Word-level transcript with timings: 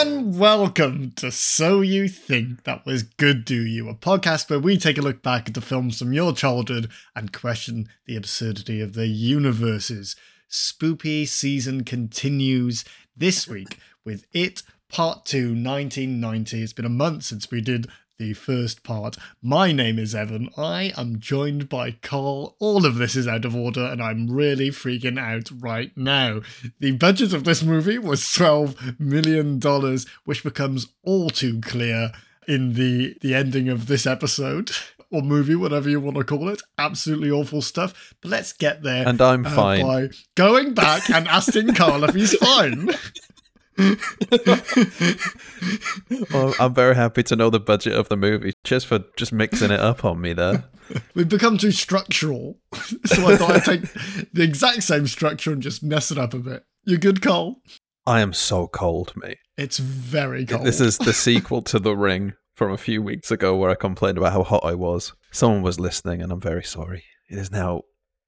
And 0.00 0.38
welcome 0.38 1.10
to 1.16 1.32
So 1.32 1.80
You 1.80 2.06
Think 2.06 2.62
That 2.62 2.86
Was 2.86 3.02
Good, 3.02 3.44
Do 3.44 3.60
You? 3.66 3.88
A 3.88 3.96
podcast 3.96 4.48
where 4.48 4.60
we 4.60 4.78
take 4.78 4.96
a 4.96 5.02
look 5.02 5.24
back 5.24 5.48
at 5.48 5.54
the 5.54 5.60
films 5.60 5.98
from 5.98 6.12
your 6.12 6.32
childhood 6.32 6.88
and 7.16 7.32
question 7.32 7.88
the 8.06 8.14
absurdity 8.14 8.80
of 8.80 8.92
their 8.92 9.04
universes. 9.04 10.14
Spoopy 10.48 11.26
season 11.26 11.82
continues 11.82 12.84
this 13.16 13.48
week 13.48 13.80
with 14.04 14.24
It 14.32 14.62
Part 14.88 15.24
2 15.24 15.48
1990. 15.48 16.62
It's 16.62 16.72
been 16.72 16.84
a 16.84 16.88
month 16.88 17.24
since 17.24 17.50
we 17.50 17.60
did 17.60 17.88
the 18.18 18.34
first 18.34 18.82
part. 18.82 19.16
My 19.40 19.72
name 19.72 19.98
is 19.98 20.14
Evan. 20.14 20.50
I 20.56 20.92
am 20.96 21.20
joined 21.20 21.68
by 21.68 21.92
Carl. 21.92 22.56
All 22.58 22.84
of 22.84 22.96
this 22.96 23.14
is 23.14 23.28
out 23.28 23.44
of 23.44 23.54
order, 23.54 23.84
and 23.84 24.02
I'm 24.02 24.28
really 24.28 24.70
freaking 24.70 25.18
out 25.18 25.50
right 25.60 25.96
now. 25.96 26.40
The 26.80 26.92
budget 26.92 27.32
of 27.32 27.44
this 27.44 27.62
movie 27.62 27.98
was 27.98 28.22
$12 28.22 28.98
million, 28.98 29.60
which 30.24 30.42
becomes 30.42 30.88
all 31.04 31.30
too 31.30 31.60
clear 31.60 32.12
in 32.46 32.74
the, 32.74 33.16
the 33.20 33.34
ending 33.34 33.68
of 33.68 33.86
this 33.86 34.06
episode. 34.06 34.72
Or 35.10 35.22
movie, 35.22 35.54
whatever 35.54 35.88
you 35.88 36.00
want 36.00 36.18
to 36.18 36.24
call 36.24 36.50
it. 36.50 36.60
Absolutely 36.76 37.30
awful 37.30 37.62
stuff. 37.62 38.14
But 38.20 38.30
let's 38.30 38.52
get 38.52 38.82
there. 38.82 39.08
And 39.08 39.18
I'm 39.22 39.46
uh, 39.46 39.50
fine. 39.50 39.82
By 39.82 40.08
going 40.34 40.74
back 40.74 41.08
and 41.08 41.26
asking 41.26 41.72
Carl 41.74 42.04
if 42.04 42.14
he's 42.14 42.36
fine. 42.36 42.90
well, 46.32 46.54
I'm 46.58 46.74
very 46.74 46.96
happy 46.96 47.22
to 47.22 47.36
know 47.36 47.48
the 47.48 47.60
budget 47.60 47.94
of 47.94 48.08
the 48.08 48.16
movie. 48.16 48.52
Just 48.64 48.86
for 48.86 49.04
just 49.16 49.32
mixing 49.32 49.70
it 49.70 49.78
up 49.78 50.04
on 50.04 50.20
me 50.20 50.32
there. 50.32 50.64
We've 51.14 51.28
become 51.28 51.58
too 51.58 51.70
structural, 51.70 52.58
so 53.04 53.26
I 53.26 53.36
thought 53.36 53.52
I'd 53.52 53.64
take 53.64 53.82
the 54.32 54.42
exact 54.42 54.82
same 54.82 55.06
structure 55.06 55.52
and 55.52 55.62
just 55.62 55.82
mess 55.82 56.10
it 56.10 56.18
up 56.18 56.34
a 56.34 56.38
bit. 56.38 56.64
You're 56.84 56.98
good, 56.98 57.22
Cole? 57.22 57.60
I 58.06 58.20
am 58.20 58.32
so 58.32 58.66
cold, 58.66 59.12
mate. 59.14 59.38
It's 59.56 59.78
very 59.78 60.46
cold. 60.46 60.64
This 60.64 60.80
is 60.80 60.98
the 60.98 61.12
sequel 61.12 61.62
to 61.62 61.78
The 61.78 61.94
Ring 61.94 62.32
from 62.54 62.72
a 62.72 62.78
few 62.78 63.02
weeks 63.02 63.30
ago, 63.30 63.54
where 63.54 63.70
I 63.70 63.74
complained 63.74 64.18
about 64.18 64.32
how 64.32 64.42
hot 64.42 64.64
I 64.64 64.74
was. 64.74 65.12
Someone 65.30 65.62
was 65.62 65.78
listening, 65.78 66.22
and 66.22 66.32
I'm 66.32 66.40
very 66.40 66.64
sorry. 66.64 67.04
It 67.28 67.38
is 67.38 67.52
now 67.52 67.82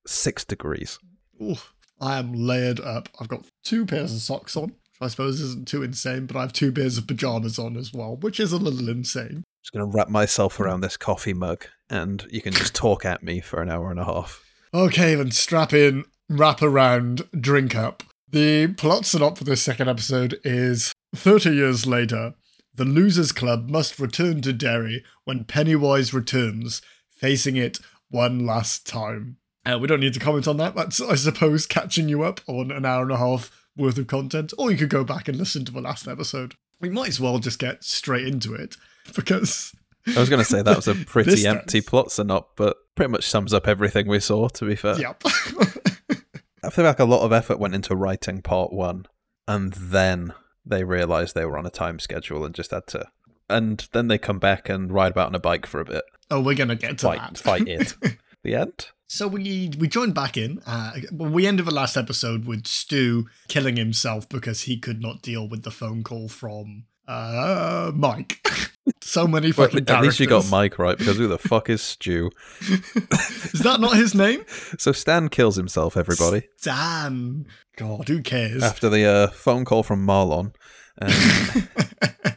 six 0.06 0.44
degrees. 0.44 0.98
Ooh, 1.42 1.56
I 2.00 2.18
am 2.18 2.34
layered 2.34 2.80
up. 2.80 3.08
I've 3.18 3.28
got 3.28 3.46
two 3.64 3.86
pairs 3.86 4.14
of 4.14 4.20
socks 4.20 4.56
on. 4.56 4.74
I 5.00 5.08
suppose 5.08 5.40
isn't 5.40 5.66
too 5.66 5.82
insane, 5.82 6.26
but 6.26 6.36
I 6.36 6.42
have 6.42 6.52
two 6.52 6.72
pairs 6.72 6.98
of 6.98 7.06
pajamas 7.06 7.58
on 7.58 7.76
as 7.76 7.92
well, 7.92 8.16
which 8.16 8.38
is 8.38 8.52
a 8.52 8.58
little 8.58 8.88
insane. 8.88 9.44
Just 9.62 9.72
going 9.72 9.90
to 9.90 9.96
wrap 9.96 10.08
myself 10.08 10.60
around 10.60 10.80
this 10.80 10.96
coffee 10.96 11.32
mug 11.32 11.66
and 11.88 12.26
you 12.30 12.42
can 12.42 12.52
just 12.52 12.74
talk 12.74 13.04
at 13.04 13.22
me 13.22 13.40
for 13.40 13.62
an 13.62 13.70
hour 13.70 13.90
and 13.90 14.00
a 14.00 14.04
half. 14.04 14.44
Okay, 14.72 15.14
then 15.14 15.30
strap 15.30 15.72
in, 15.72 16.04
wrap 16.28 16.62
around, 16.62 17.22
drink 17.38 17.74
up. 17.74 18.02
The 18.28 18.68
plot 18.68 19.06
synopsis 19.06 19.38
for 19.38 19.44
this 19.44 19.62
second 19.62 19.88
episode 19.88 20.38
is 20.44 20.92
30 21.14 21.50
years 21.50 21.86
later, 21.86 22.34
the 22.74 22.84
Losers 22.84 23.32
Club 23.32 23.68
must 23.68 23.98
return 23.98 24.40
to 24.42 24.52
Derry 24.52 25.04
when 25.24 25.44
Pennywise 25.44 26.14
returns, 26.14 26.80
facing 27.10 27.56
it 27.56 27.78
one 28.10 28.46
last 28.46 28.86
time. 28.86 29.38
Uh, 29.66 29.78
we 29.78 29.88
don't 29.88 30.00
need 30.00 30.14
to 30.14 30.20
comment 30.20 30.46
on 30.46 30.56
that. 30.58 30.74
That's, 30.74 31.00
I 31.00 31.16
suppose, 31.16 31.66
catching 31.66 32.08
you 32.08 32.22
up 32.22 32.40
on 32.46 32.70
an 32.70 32.86
hour 32.86 33.02
and 33.02 33.12
a 33.12 33.16
half 33.16 33.50
worth 33.76 33.98
of 33.98 34.06
content, 34.06 34.52
or 34.58 34.70
you 34.70 34.76
could 34.76 34.90
go 34.90 35.04
back 35.04 35.28
and 35.28 35.36
listen 35.38 35.64
to 35.64 35.72
the 35.72 35.80
last 35.80 36.08
episode. 36.08 36.54
We 36.80 36.88
might 36.88 37.08
as 37.08 37.20
well 37.20 37.38
just 37.38 37.58
get 37.58 37.84
straight 37.84 38.26
into 38.26 38.54
it 38.54 38.76
because. 39.14 39.74
I 40.06 40.18
was 40.18 40.30
going 40.30 40.42
to 40.42 40.48
say 40.48 40.62
that 40.62 40.76
was 40.76 40.88
a 40.88 40.94
pretty 41.06 41.46
empty 41.46 41.80
plot 41.80 42.10
synopsis, 42.10 42.52
but 42.56 42.76
pretty 42.94 43.12
much 43.12 43.28
sums 43.28 43.52
up 43.52 43.68
everything 43.68 44.08
we 44.08 44.20
saw, 44.20 44.48
to 44.48 44.64
be 44.64 44.74
fair. 44.74 44.98
Yep. 44.98 45.22
I 46.62 46.70
feel 46.70 46.84
like 46.84 46.98
a 46.98 47.04
lot 47.04 47.22
of 47.22 47.32
effort 47.32 47.58
went 47.58 47.74
into 47.74 47.94
writing 47.94 48.42
part 48.42 48.72
one, 48.72 49.06
and 49.46 49.72
then 49.74 50.34
they 50.64 50.84
realised 50.84 51.34
they 51.34 51.44
were 51.44 51.58
on 51.58 51.66
a 51.66 51.70
time 51.70 51.98
schedule 51.98 52.44
and 52.44 52.54
just 52.54 52.70
had 52.70 52.86
to. 52.88 53.08
And 53.48 53.86
then 53.92 54.08
they 54.08 54.18
come 54.18 54.38
back 54.38 54.68
and 54.68 54.92
ride 54.92 55.12
about 55.12 55.28
on 55.28 55.34
a 55.34 55.40
bike 55.40 55.66
for 55.66 55.80
a 55.80 55.84
bit. 55.84 56.04
Oh, 56.30 56.40
we're 56.40 56.54
going 56.54 56.68
to 56.68 56.76
get 56.76 56.98
to 56.98 57.06
fight, 57.06 57.18
that. 57.18 57.38
Fight 57.38 57.68
it. 57.68 57.94
the 58.42 58.54
end? 58.54 58.88
So 59.12 59.26
we 59.26 59.72
we 59.76 59.88
joined 59.88 60.14
back 60.14 60.36
in. 60.36 60.60
Uh, 60.64 60.92
we 61.10 61.44
ended 61.44 61.66
the 61.66 61.74
last 61.74 61.96
episode 61.96 62.44
with 62.44 62.68
Stu 62.68 63.26
killing 63.48 63.74
himself 63.74 64.28
because 64.28 64.62
he 64.62 64.78
could 64.78 65.02
not 65.02 65.20
deal 65.20 65.48
with 65.48 65.64
the 65.64 65.72
phone 65.72 66.04
call 66.04 66.28
from 66.28 66.84
uh, 67.08 67.90
Mike. 67.92 68.38
so 69.00 69.26
many 69.26 69.50
fucking 69.50 69.84
well, 69.84 69.96
At 69.96 70.04
least 70.04 70.20
you 70.20 70.28
got 70.28 70.48
Mike 70.48 70.78
right 70.78 70.96
because 70.96 71.16
who 71.16 71.26
the 71.26 71.38
fuck 71.38 71.68
is 71.68 71.82
Stu? 71.82 72.30
is 72.60 73.62
that 73.64 73.80
not 73.80 73.96
his 73.96 74.14
name? 74.14 74.44
So 74.78 74.92
Stan 74.92 75.28
kills 75.28 75.56
himself. 75.56 75.96
Everybody. 75.96 76.46
Stan. 76.56 77.48
God, 77.76 78.06
who 78.06 78.22
cares? 78.22 78.62
After 78.62 78.88
the 78.88 79.04
uh, 79.06 79.26
phone 79.30 79.64
call 79.64 79.82
from 79.82 80.06
Marlon. 80.06 80.54
Um, 81.02 82.30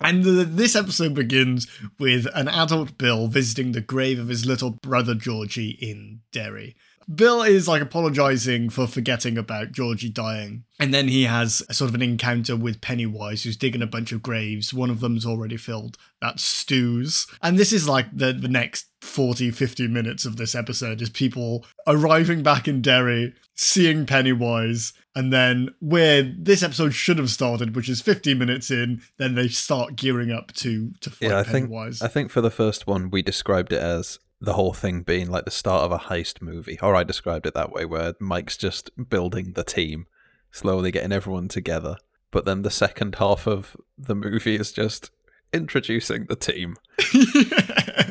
and 0.00 0.24
the, 0.24 0.44
this 0.44 0.74
episode 0.74 1.14
begins 1.14 1.66
with 1.98 2.26
an 2.34 2.48
adult 2.48 2.96
Bill 2.98 3.26
visiting 3.28 3.72
the 3.72 3.80
grave 3.80 4.18
of 4.18 4.28
his 4.28 4.46
little 4.46 4.70
brother 4.70 5.14
Georgie 5.14 5.78
in 5.80 6.20
Derry. 6.32 6.76
Bill 7.12 7.42
is 7.42 7.66
like 7.66 7.82
apologizing 7.82 8.70
for 8.70 8.86
forgetting 8.86 9.36
about 9.36 9.72
Georgie 9.72 10.10
dying. 10.10 10.64
And 10.78 10.94
then 10.94 11.08
he 11.08 11.24
has 11.24 11.62
a 11.68 11.74
sort 11.74 11.88
of 11.88 11.94
an 11.94 12.02
encounter 12.02 12.56
with 12.56 12.80
Pennywise, 12.80 13.42
who's 13.42 13.56
digging 13.56 13.82
a 13.82 13.86
bunch 13.86 14.12
of 14.12 14.22
graves. 14.22 14.72
One 14.72 14.90
of 14.90 15.00
them's 15.00 15.26
already 15.26 15.56
filled. 15.56 15.96
That's 16.20 16.42
Stu's. 16.42 17.26
And 17.42 17.58
this 17.58 17.72
is 17.72 17.88
like 17.88 18.06
the, 18.12 18.32
the 18.32 18.48
next 18.48 18.86
40, 19.00 19.50
50 19.50 19.88
minutes 19.88 20.24
of 20.24 20.36
this 20.36 20.54
episode 20.54 21.02
is 21.02 21.10
people 21.10 21.66
arriving 21.86 22.42
back 22.42 22.68
in 22.68 22.80
Derry, 22.80 23.34
seeing 23.56 24.06
Pennywise, 24.06 24.92
and 25.14 25.32
then 25.32 25.74
where 25.80 26.22
this 26.22 26.62
episode 26.62 26.94
should 26.94 27.18
have 27.18 27.30
started, 27.30 27.74
which 27.74 27.88
is 27.88 28.00
50 28.00 28.34
minutes 28.34 28.70
in, 28.70 29.02
then 29.18 29.34
they 29.34 29.48
start 29.48 29.96
gearing 29.96 30.30
up 30.30 30.52
to 30.54 30.92
to 31.00 31.10
fight 31.10 31.28
yeah, 31.30 31.38
I 31.40 31.42
Pennywise. 31.42 31.98
Think, 31.98 32.10
I 32.10 32.12
think 32.12 32.30
for 32.30 32.40
the 32.40 32.50
first 32.50 32.86
one, 32.86 33.10
we 33.10 33.22
described 33.22 33.72
it 33.72 33.80
as 33.80 34.18
the 34.40 34.54
whole 34.54 34.72
thing 34.72 35.02
being 35.02 35.30
like 35.30 35.44
the 35.44 35.50
start 35.50 35.84
of 35.84 35.92
a 35.92 35.98
heist 35.98 36.40
movie, 36.40 36.78
or 36.80 36.94
I 36.94 37.02
described 37.02 37.46
it 37.46 37.54
that 37.54 37.72
way, 37.72 37.84
where 37.84 38.14
Mike's 38.20 38.56
just 38.56 38.90
building 39.08 39.52
the 39.52 39.64
team, 39.64 40.06
slowly 40.50 40.90
getting 40.90 41.12
everyone 41.12 41.48
together. 41.48 41.96
But 42.30 42.44
then 42.44 42.62
the 42.62 42.70
second 42.70 43.16
half 43.16 43.46
of 43.46 43.76
the 43.98 44.14
movie 44.14 44.56
is 44.56 44.72
just 44.72 45.10
introducing 45.52 46.26
the 46.26 46.36
team. 46.36 46.76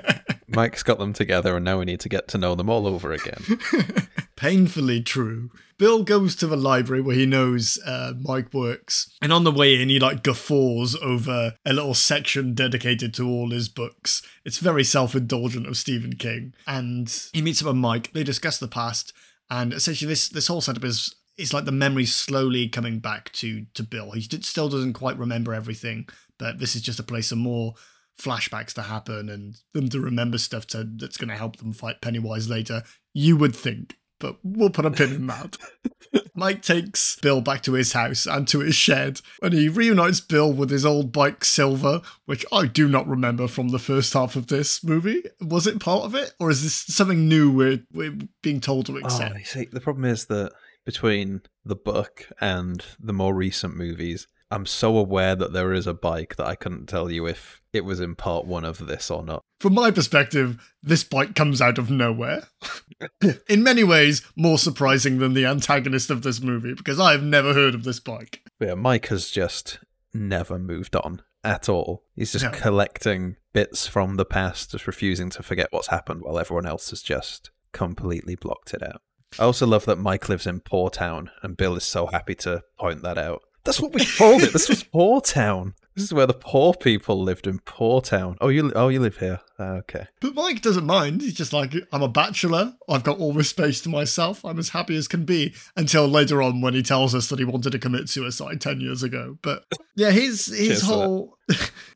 Mike's 0.59 0.83
got 0.83 0.99
them 0.99 1.13
together, 1.13 1.55
and 1.55 1.63
now 1.63 1.79
we 1.79 1.85
need 1.85 2.01
to 2.01 2.09
get 2.09 2.27
to 2.27 2.37
know 2.37 2.53
them 2.53 2.69
all 2.69 2.85
over 2.85 3.13
again. 3.13 3.41
Painfully 4.35 5.01
true. 5.01 5.51
Bill 5.77 6.03
goes 6.03 6.35
to 6.35 6.47
the 6.47 6.57
library 6.57 7.01
where 7.01 7.15
he 7.15 7.25
knows 7.25 7.79
uh, 7.85 8.11
Mike 8.19 8.53
works, 8.53 9.09
and 9.21 9.31
on 9.31 9.45
the 9.45 9.53
way 9.53 9.81
in, 9.81 9.87
he 9.87 9.99
like 9.99 10.21
guffaws 10.21 10.97
over 10.97 11.53
a 11.65 11.71
little 11.71 11.93
section 11.93 12.55
dedicated 12.55 13.13
to 13.13 13.25
all 13.25 13.51
his 13.51 13.69
books. 13.69 14.21
It's 14.43 14.57
very 14.57 14.83
self-indulgent 14.83 15.65
of 15.65 15.77
Stephen 15.77 16.17
King, 16.17 16.53
and 16.67 17.09
he 17.31 17.41
meets 17.41 17.61
up 17.61 17.67
with 17.67 17.77
Mike. 17.77 18.11
They 18.11 18.25
discuss 18.25 18.57
the 18.57 18.67
past, 18.67 19.13
and 19.49 19.71
essentially, 19.71 20.09
this 20.09 20.27
this 20.27 20.47
whole 20.47 20.59
setup 20.59 20.83
is 20.83 21.15
it's 21.37 21.53
like 21.53 21.63
the 21.63 21.71
memories 21.71 22.13
slowly 22.13 22.67
coming 22.67 22.99
back 22.99 23.31
to 23.33 23.65
to 23.75 23.83
Bill. 23.83 24.11
He 24.11 24.19
still 24.23 24.67
doesn't 24.67 24.91
quite 24.91 25.17
remember 25.17 25.53
everything, 25.53 26.09
but 26.37 26.59
this 26.59 26.75
is 26.75 26.81
just 26.81 26.99
a 26.99 27.03
place 27.03 27.31
of 27.31 27.37
more 27.37 27.75
flashbacks 28.19 28.73
to 28.73 28.83
happen 28.83 29.29
and 29.29 29.55
them 29.73 29.89
to 29.89 29.99
remember 29.99 30.37
stuff 30.37 30.67
to, 30.67 30.87
that's 30.97 31.17
going 31.17 31.29
to 31.29 31.35
help 31.35 31.57
them 31.57 31.73
fight 31.73 32.01
Pennywise 32.01 32.49
later. 32.49 32.83
You 33.13 33.37
would 33.37 33.55
think, 33.55 33.97
but 34.19 34.37
we'll 34.43 34.69
put 34.69 34.85
a 34.85 34.91
pin 34.91 35.13
in 35.13 35.27
that. 35.27 35.57
Mike 36.35 36.61
takes 36.61 37.17
Bill 37.19 37.41
back 37.41 37.61
to 37.63 37.73
his 37.73 37.93
house 37.93 38.25
and 38.25 38.47
to 38.47 38.59
his 38.59 38.75
shed, 38.75 39.19
and 39.41 39.53
he 39.53 39.67
reunites 39.67 40.21
Bill 40.21 40.51
with 40.51 40.69
his 40.69 40.85
old 40.85 41.11
bike 41.11 41.43
Silver, 41.43 42.01
which 42.25 42.45
I 42.51 42.65
do 42.65 42.87
not 42.87 43.07
remember 43.07 43.47
from 43.47 43.69
the 43.69 43.79
first 43.79 44.13
half 44.13 44.35
of 44.35 44.47
this 44.47 44.83
movie. 44.83 45.23
Was 45.41 45.67
it 45.67 45.79
part 45.79 46.03
of 46.03 46.15
it, 46.15 46.33
or 46.39 46.49
is 46.49 46.63
this 46.63 46.75
something 46.95 47.27
new 47.27 47.51
we're, 47.51 47.83
we're 47.91 48.17
being 48.41 48.61
told 48.61 48.85
to 48.85 48.95
oh, 48.95 48.99
accept? 48.99 49.35
Oh, 49.37 49.43
see, 49.43 49.67
the 49.71 49.81
problem 49.81 50.05
is 50.05 50.25
that 50.27 50.53
between 50.85 51.41
the 51.65 51.75
book 51.75 52.29
and 52.39 52.83
the 52.99 53.13
more 53.13 53.35
recent 53.35 53.75
movies, 53.75 54.27
I'm 54.51 54.65
so 54.65 54.97
aware 54.97 55.35
that 55.35 55.53
there 55.53 55.73
is 55.73 55.85
a 55.85 55.93
bike 55.93 56.35
that 56.37 56.47
I 56.47 56.55
couldn't 56.55 56.87
tell 56.87 57.11
you 57.11 57.27
if 57.27 57.61
it 57.71 57.85
was 57.85 57.99
in 57.99 58.15
part 58.15 58.45
one 58.45 58.65
of 58.65 58.87
this 58.87 59.11
or 59.11 59.23
not. 59.23 59.43
From 59.59 59.75
my 59.75 59.91
perspective, 59.91 60.57
this 60.81 61.03
bike 61.03 61.35
comes 61.35 61.61
out 61.61 61.77
of 61.77 61.91
nowhere. 61.91 62.47
in 63.47 63.61
many 63.61 63.83
ways, 63.83 64.23
more 64.35 64.57
surprising 64.57 65.19
than 65.19 65.33
the 65.33 65.45
antagonist 65.45 66.09
of 66.09 66.23
this 66.23 66.41
movie, 66.41 66.73
because 66.73 66.99
I 66.99 67.11
have 67.11 67.23
never 67.23 67.53
heard 67.53 67.75
of 67.75 67.83
this 67.83 67.99
bike. 67.99 68.41
Yeah, 68.59 68.73
Mike 68.73 69.07
has 69.07 69.29
just 69.29 69.79
never 70.13 70.57
moved 70.57 70.95
on 70.95 71.21
at 71.43 71.69
all. 71.69 72.03
He's 72.15 72.31
just 72.31 72.51
collecting 72.53 73.35
bits 73.53 73.85
from 73.87 74.15
the 74.15 74.25
past, 74.25 74.71
just 74.71 74.87
refusing 74.87 75.29
to 75.31 75.43
forget 75.43 75.67
what's 75.71 75.87
happened 75.87 76.21
while 76.23 76.39
everyone 76.39 76.65
else 76.65 76.89
has 76.89 77.01
just 77.01 77.51
completely 77.71 78.35
blocked 78.35 78.73
it 78.73 78.81
out. 78.81 79.01
I 79.37 79.43
also 79.43 79.67
love 79.67 79.85
that 79.85 79.99
Mike 79.99 80.27
lives 80.27 80.47
in 80.47 80.59
Poor 80.61 80.89
Town, 80.89 81.29
and 81.43 81.55
Bill 81.55 81.75
is 81.75 81.83
so 81.83 82.07
happy 82.07 82.33
to 82.35 82.63
point 82.79 83.03
that 83.03 83.17
out. 83.17 83.43
That's 83.69 83.81
what 83.81 83.93
we 83.93 84.03
called 84.03 84.41
it. 84.41 84.51
This 84.51 84.67
was 84.67 84.83
Poor 84.91 85.21
Town. 85.21 85.75
This 85.93 86.05
is 86.05 86.11
where 86.11 86.25
the 86.25 86.33
poor 86.33 86.73
people 86.73 87.21
lived 87.21 87.45
in 87.45 87.59
Poor 87.59 88.01
Town. 88.01 88.35
Oh, 88.41 88.47
you 88.47 88.71
oh 88.73 88.87
you 88.87 88.99
live 88.99 89.17
here. 89.17 89.41
Ah, 89.59 89.73
okay. 89.73 90.07
But 90.21 90.33
Mike 90.33 90.63
doesn't 90.63 90.87
mind. 90.87 91.21
He's 91.21 91.35
just 91.35 91.53
like, 91.53 91.75
I'm 91.93 92.01
a 92.01 92.07
bachelor. 92.07 92.73
I've 92.89 93.03
got 93.03 93.19
all 93.19 93.31
this 93.31 93.49
space 93.49 93.79
to 93.81 93.89
myself. 93.89 94.43
I'm 94.43 94.57
as 94.57 94.69
happy 94.69 94.95
as 94.95 95.07
can 95.07 95.23
be. 95.23 95.53
Until 95.77 96.07
later 96.07 96.41
on 96.41 96.61
when 96.61 96.73
he 96.73 96.81
tells 96.81 97.13
us 97.13 97.29
that 97.29 97.37
he 97.37 97.45
wanted 97.45 97.73
to 97.73 97.77
commit 97.77 98.09
suicide 98.09 98.59
10 98.59 98.81
years 98.81 99.03
ago. 99.03 99.37
But 99.43 99.65
yeah, 99.95 100.09
his 100.09 100.47
his 100.47 100.67
Cheers 100.67 100.81
for 100.81 100.87
that. 100.87 100.93
whole. 100.93 101.37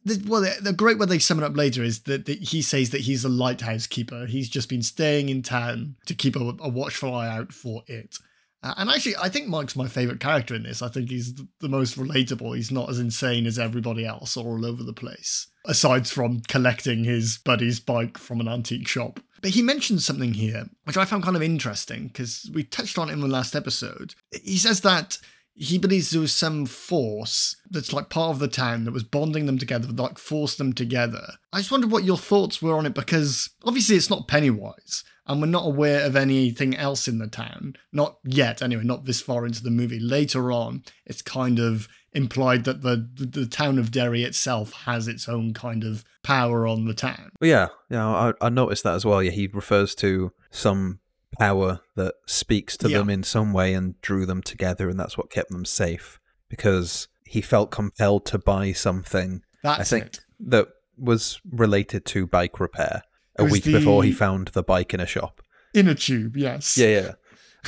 the, 0.06 0.24
well, 0.28 0.42
the, 0.42 0.56
the 0.62 0.74
great 0.74 1.00
way 1.00 1.08
they 1.08 1.18
sum 1.18 1.40
it 1.40 1.44
up 1.44 1.58
later 1.58 1.82
is 1.82 2.02
that, 2.02 2.28
that 2.28 2.38
he 2.38 2.62
says 2.62 2.92
that 2.92 3.02
he's 3.02 3.26
a 3.26 3.30
lighthouse 3.30 3.88
keeper. 3.88 4.28
He's 4.28 4.48
just 4.48 4.70
been 4.70 4.84
staying 4.84 5.30
in 5.30 5.42
town 5.42 5.96
to 6.06 6.14
keep 6.14 6.36
a, 6.36 6.56
a 6.60 6.70
watchful 6.70 7.16
eye 7.16 7.30
out 7.30 7.52
for 7.52 7.82
it. 7.88 8.20
Uh, 8.64 8.74
and 8.78 8.90
actually, 8.90 9.18
I 9.18 9.28
think 9.28 9.48
Mike's 9.48 9.76
my 9.76 9.88
favorite 9.88 10.22
character 10.22 10.56
in 10.56 10.64
this. 10.64 10.82
I 10.82 10.88
think 10.88 11.10
he's 11.10 11.34
the 11.60 11.70
most 11.70 11.98
relatable. 11.98 12.56
He's 12.56 12.72
not 12.72 12.90
as 12.90 12.98
insane 12.98 13.46
as 13.46 13.60
everybody 13.60 14.06
else 14.06 14.38
or 14.38 14.48
all 14.48 14.66
over 14.66 14.84
the 14.84 14.94
place, 14.94 15.48
aside 15.66 16.08
from 16.08 16.42
collecting 16.48 17.04
his 17.04 17.38
buddy's 17.38 17.82
bike 17.82 18.18
from 18.18 18.40
an 18.40 18.48
antique 18.48 18.88
shop. 18.88 19.20
But 19.42 19.52
he 19.52 19.62
mentions 19.62 20.06
something 20.06 20.36
here, 20.36 20.68
which 20.86 20.96
I 20.96 21.04
found 21.04 21.24
kind 21.24 21.36
of 21.36 21.44
interesting 21.44 22.08
because 22.08 22.50
we 22.54 22.64
touched 22.64 22.98
on 22.98 23.10
it 23.10 23.14
in 23.14 23.20
the 23.20 23.28
last 23.28 23.54
episode. 23.54 24.16
He 24.32 24.58
says 24.58 24.80
that 24.82 25.18
he 25.56 25.78
believes 25.78 26.10
there 26.10 26.22
was 26.22 26.34
some 26.34 26.66
force 26.66 27.58
that's 27.70 27.94
like 27.94 28.10
part 28.10 28.32
of 28.32 28.40
the 28.40 28.48
town 28.48 28.86
that 28.86 28.94
was 28.94 29.04
bonding 29.04 29.46
them 29.46 29.58
together, 29.58 29.88
that 29.88 30.02
like 30.02 30.18
forced 30.18 30.58
them 30.58 30.74
together. 30.74 31.34
I 31.52 31.58
just 31.58 31.72
wondered 31.72 31.92
what 31.92 32.06
your 32.06 32.18
thoughts 32.18 32.62
were 32.62 32.76
on 32.76 32.86
it 32.86 32.96
because 32.96 33.50
obviously 33.64 33.98
it's 33.98 34.10
not 34.10 34.28
Pennywise, 34.28 35.04
and 35.28 35.40
we're 35.42 35.48
not 35.48 35.66
aware 35.66 36.06
of 36.06 36.16
anything 36.16 36.76
else 36.76 37.08
in 37.08 37.18
the 37.20 37.28
town. 37.28 37.76
Not 37.92 38.18
yet, 38.24 38.62
anyway, 38.62 38.84
not 38.84 39.06
this 39.06 39.22
far 39.22 39.46
into 39.46 39.64
the 39.64 39.72
movie. 39.72 40.00
Later 40.00 40.52
on, 40.52 40.84
it's 41.06 41.22
kind 41.22 41.60
of 41.60 41.88
implied 42.12 42.64
that 42.66 42.82
the, 42.82 43.10
the, 43.16 43.26
the 43.26 43.46
town 43.46 43.80
of 43.80 43.92
Derry 43.92 44.24
itself 44.24 44.74
has 44.86 45.08
its 45.08 45.28
own 45.30 45.54
kind 45.54 45.84
of 45.84 46.04
power 46.24 46.68
on 46.68 46.86
the 46.86 46.94
town. 46.94 47.32
Well, 47.40 47.50
yeah, 47.50 47.68
yeah, 47.90 48.06
I, 48.08 48.34
I 48.42 48.50
noticed 48.50 48.84
that 48.84 48.96
as 48.96 49.06
well. 49.06 49.24
Yeah, 49.24 49.32
he 49.32 49.48
refers 49.48 49.96
to 49.96 50.32
some 50.52 51.00
power 51.40 51.80
that 51.96 52.16
speaks 52.28 52.78
to 52.78 52.90
Yeah. 52.90 53.00
them 53.00 53.10
in 53.10 53.24
some 53.24 53.54
way 53.54 53.74
and 53.74 54.00
drew 54.02 54.26
them 54.26 54.42
together, 54.44 54.90
and 54.90 55.00
that's 55.00 55.18
what 55.18 55.32
kept 55.32 55.50
them 55.50 55.66
safe 55.66 56.20
because 56.50 57.08
he 57.26 57.42
felt 57.42 57.72
compelled 57.72 58.26
to 58.28 58.38
buy 58.38 58.72
something 58.74 59.42
That's 59.64 59.80
I 59.80 59.84
think 59.84 60.06
it. 60.06 60.20
that 60.42 60.68
was 60.98 61.42
related 61.50 62.06
to 62.06 62.28
bike 62.28 62.60
repair 62.60 63.02
a 63.38 63.46
week 63.46 63.64
before 63.64 64.04
he 64.04 64.12
found 64.12 64.50
the 64.50 64.64
bike 64.64 64.94
in 64.94 65.00
a 65.00 65.06
shop. 65.06 65.42
Inner 65.74 65.96
tube, 65.96 66.38
yes. 66.38 66.78
Yeah, 66.78 66.88
yeah. 66.88 67.12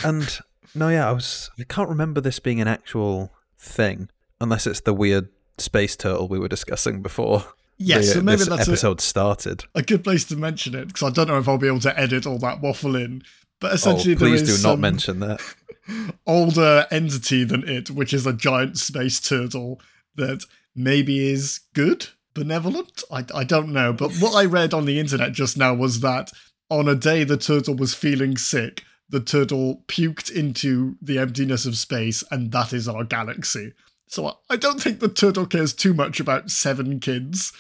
And 0.04 0.40
no, 0.74 0.90
yeah, 0.90 1.10
I 1.10 1.12
was 1.12 1.50
I 1.60 1.64
can't 1.64 1.90
remember 1.90 2.22
this 2.22 2.40
being 2.40 2.62
an 2.62 2.68
actual 2.68 3.32
thing 3.58 4.10
unless 4.40 4.68
it's 4.68 4.82
the 4.82 4.94
weird 4.94 5.30
space 5.58 5.96
turtle 5.96 6.28
we 6.28 6.40
were 6.40 6.48
discussing 6.48 7.02
before. 7.02 7.46
Yes, 7.78 8.06
the, 8.06 8.12
uh, 8.12 8.14
so 8.16 8.22
maybe 8.22 8.44
that's 8.44 8.68
a, 8.68 8.72
episode 8.72 9.02
started. 9.02 9.66
a 9.74 9.82
good 9.82 10.04
place 10.04 10.24
to 10.26 10.36
mention 10.36 10.76
it 10.76 10.88
because 10.88 11.04
I 11.04 11.12
don't 11.12 11.28
know 11.28 11.38
if 11.38 11.48
I'll 11.48 11.58
be 11.58 11.68
able 11.68 11.80
to 11.82 12.00
edit 12.00 12.26
all 12.26 12.38
that 12.40 12.62
waffle 12.62 12.96
in. 12.96 13.24
But 13.60 13.72
Oh, 13.72 13.76
essentially, 13.76 14.14
there 14.16 14.30
please 14.30 14.44
do 14.44 14.68
not 14.68 14.80
mention 14.80 15.20
that. 15.22 15.42
older 16.28 16.88
entity 16.92 17.44
than 17.44 17.68
it, 17.68 17.90
which 17.90 18.14
is 18.14 18.26
a 18.26 18.34
giant 18.34 18.78
space 18.78 19.20
turtle 19.20 19.80
that 20.16 20.46
maybe 20.76 21.30
is 21.32 21.62
good, 21.74 22.08
benevolent. 22.36 23.04
I, 23.12 23.26
I 23.34 23.44
don't 23.44 23.70
know. 23.74 23.92
But 23.94 24.14
what 24.18 24.36
I 24.36 24.46
read 24.46 24.74
on 24.76 24.86
the 24.86 25.00
internet 25.00 25.32
just 25.32 25.58
now 25.58 25.74
was 25.74 26.02
that 26.02 26.30
on 26.70 26.88
a 26.88 26.94
day 26.96 27.24
the 27.24 27.38
turtle 27.38 27.76
was 27.76 27.96
feeling 27.96 28.38
sick, 28.38 28.84
the 29.10 29.20
turtle 29.20 29.84
puked 29.88 30.32
into 30.32 30.96
the 31.02 31.18
emptiness 31.18 31.66
of 31.66 31.78
space, 31.78 32.24
and 32.30 32.52
that 32.52 32.74
is 32.74 32.88
our 32.88 33.04
galaxy. 33.04 33.74
So 34.08 34.28
I- 34.28 34.34
I 34.52 34.56
don't 34.58 34.80
think 34.82 35.00
the 35.00 35.08
turtle 35.10 35.48
cares 35.48 35.74
too 35.74 35.94
much 35.96 36.20
about 36.20 36.52
seven 36.52 37.00
kids. 37.00 37.52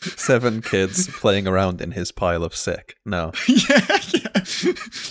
Seven 0.00 0.60
kids 0.60 1.08
playing 1.08 1.46
around 1.48 1.80
in 1.80 1.92
his 1.92 2.12
pile 2.12 2.44
of 2.44 2.54
sick. 2.54 2.96
No. 3.06 3.32
yeah, 3.48 3.98
yeah. 4.12 4.42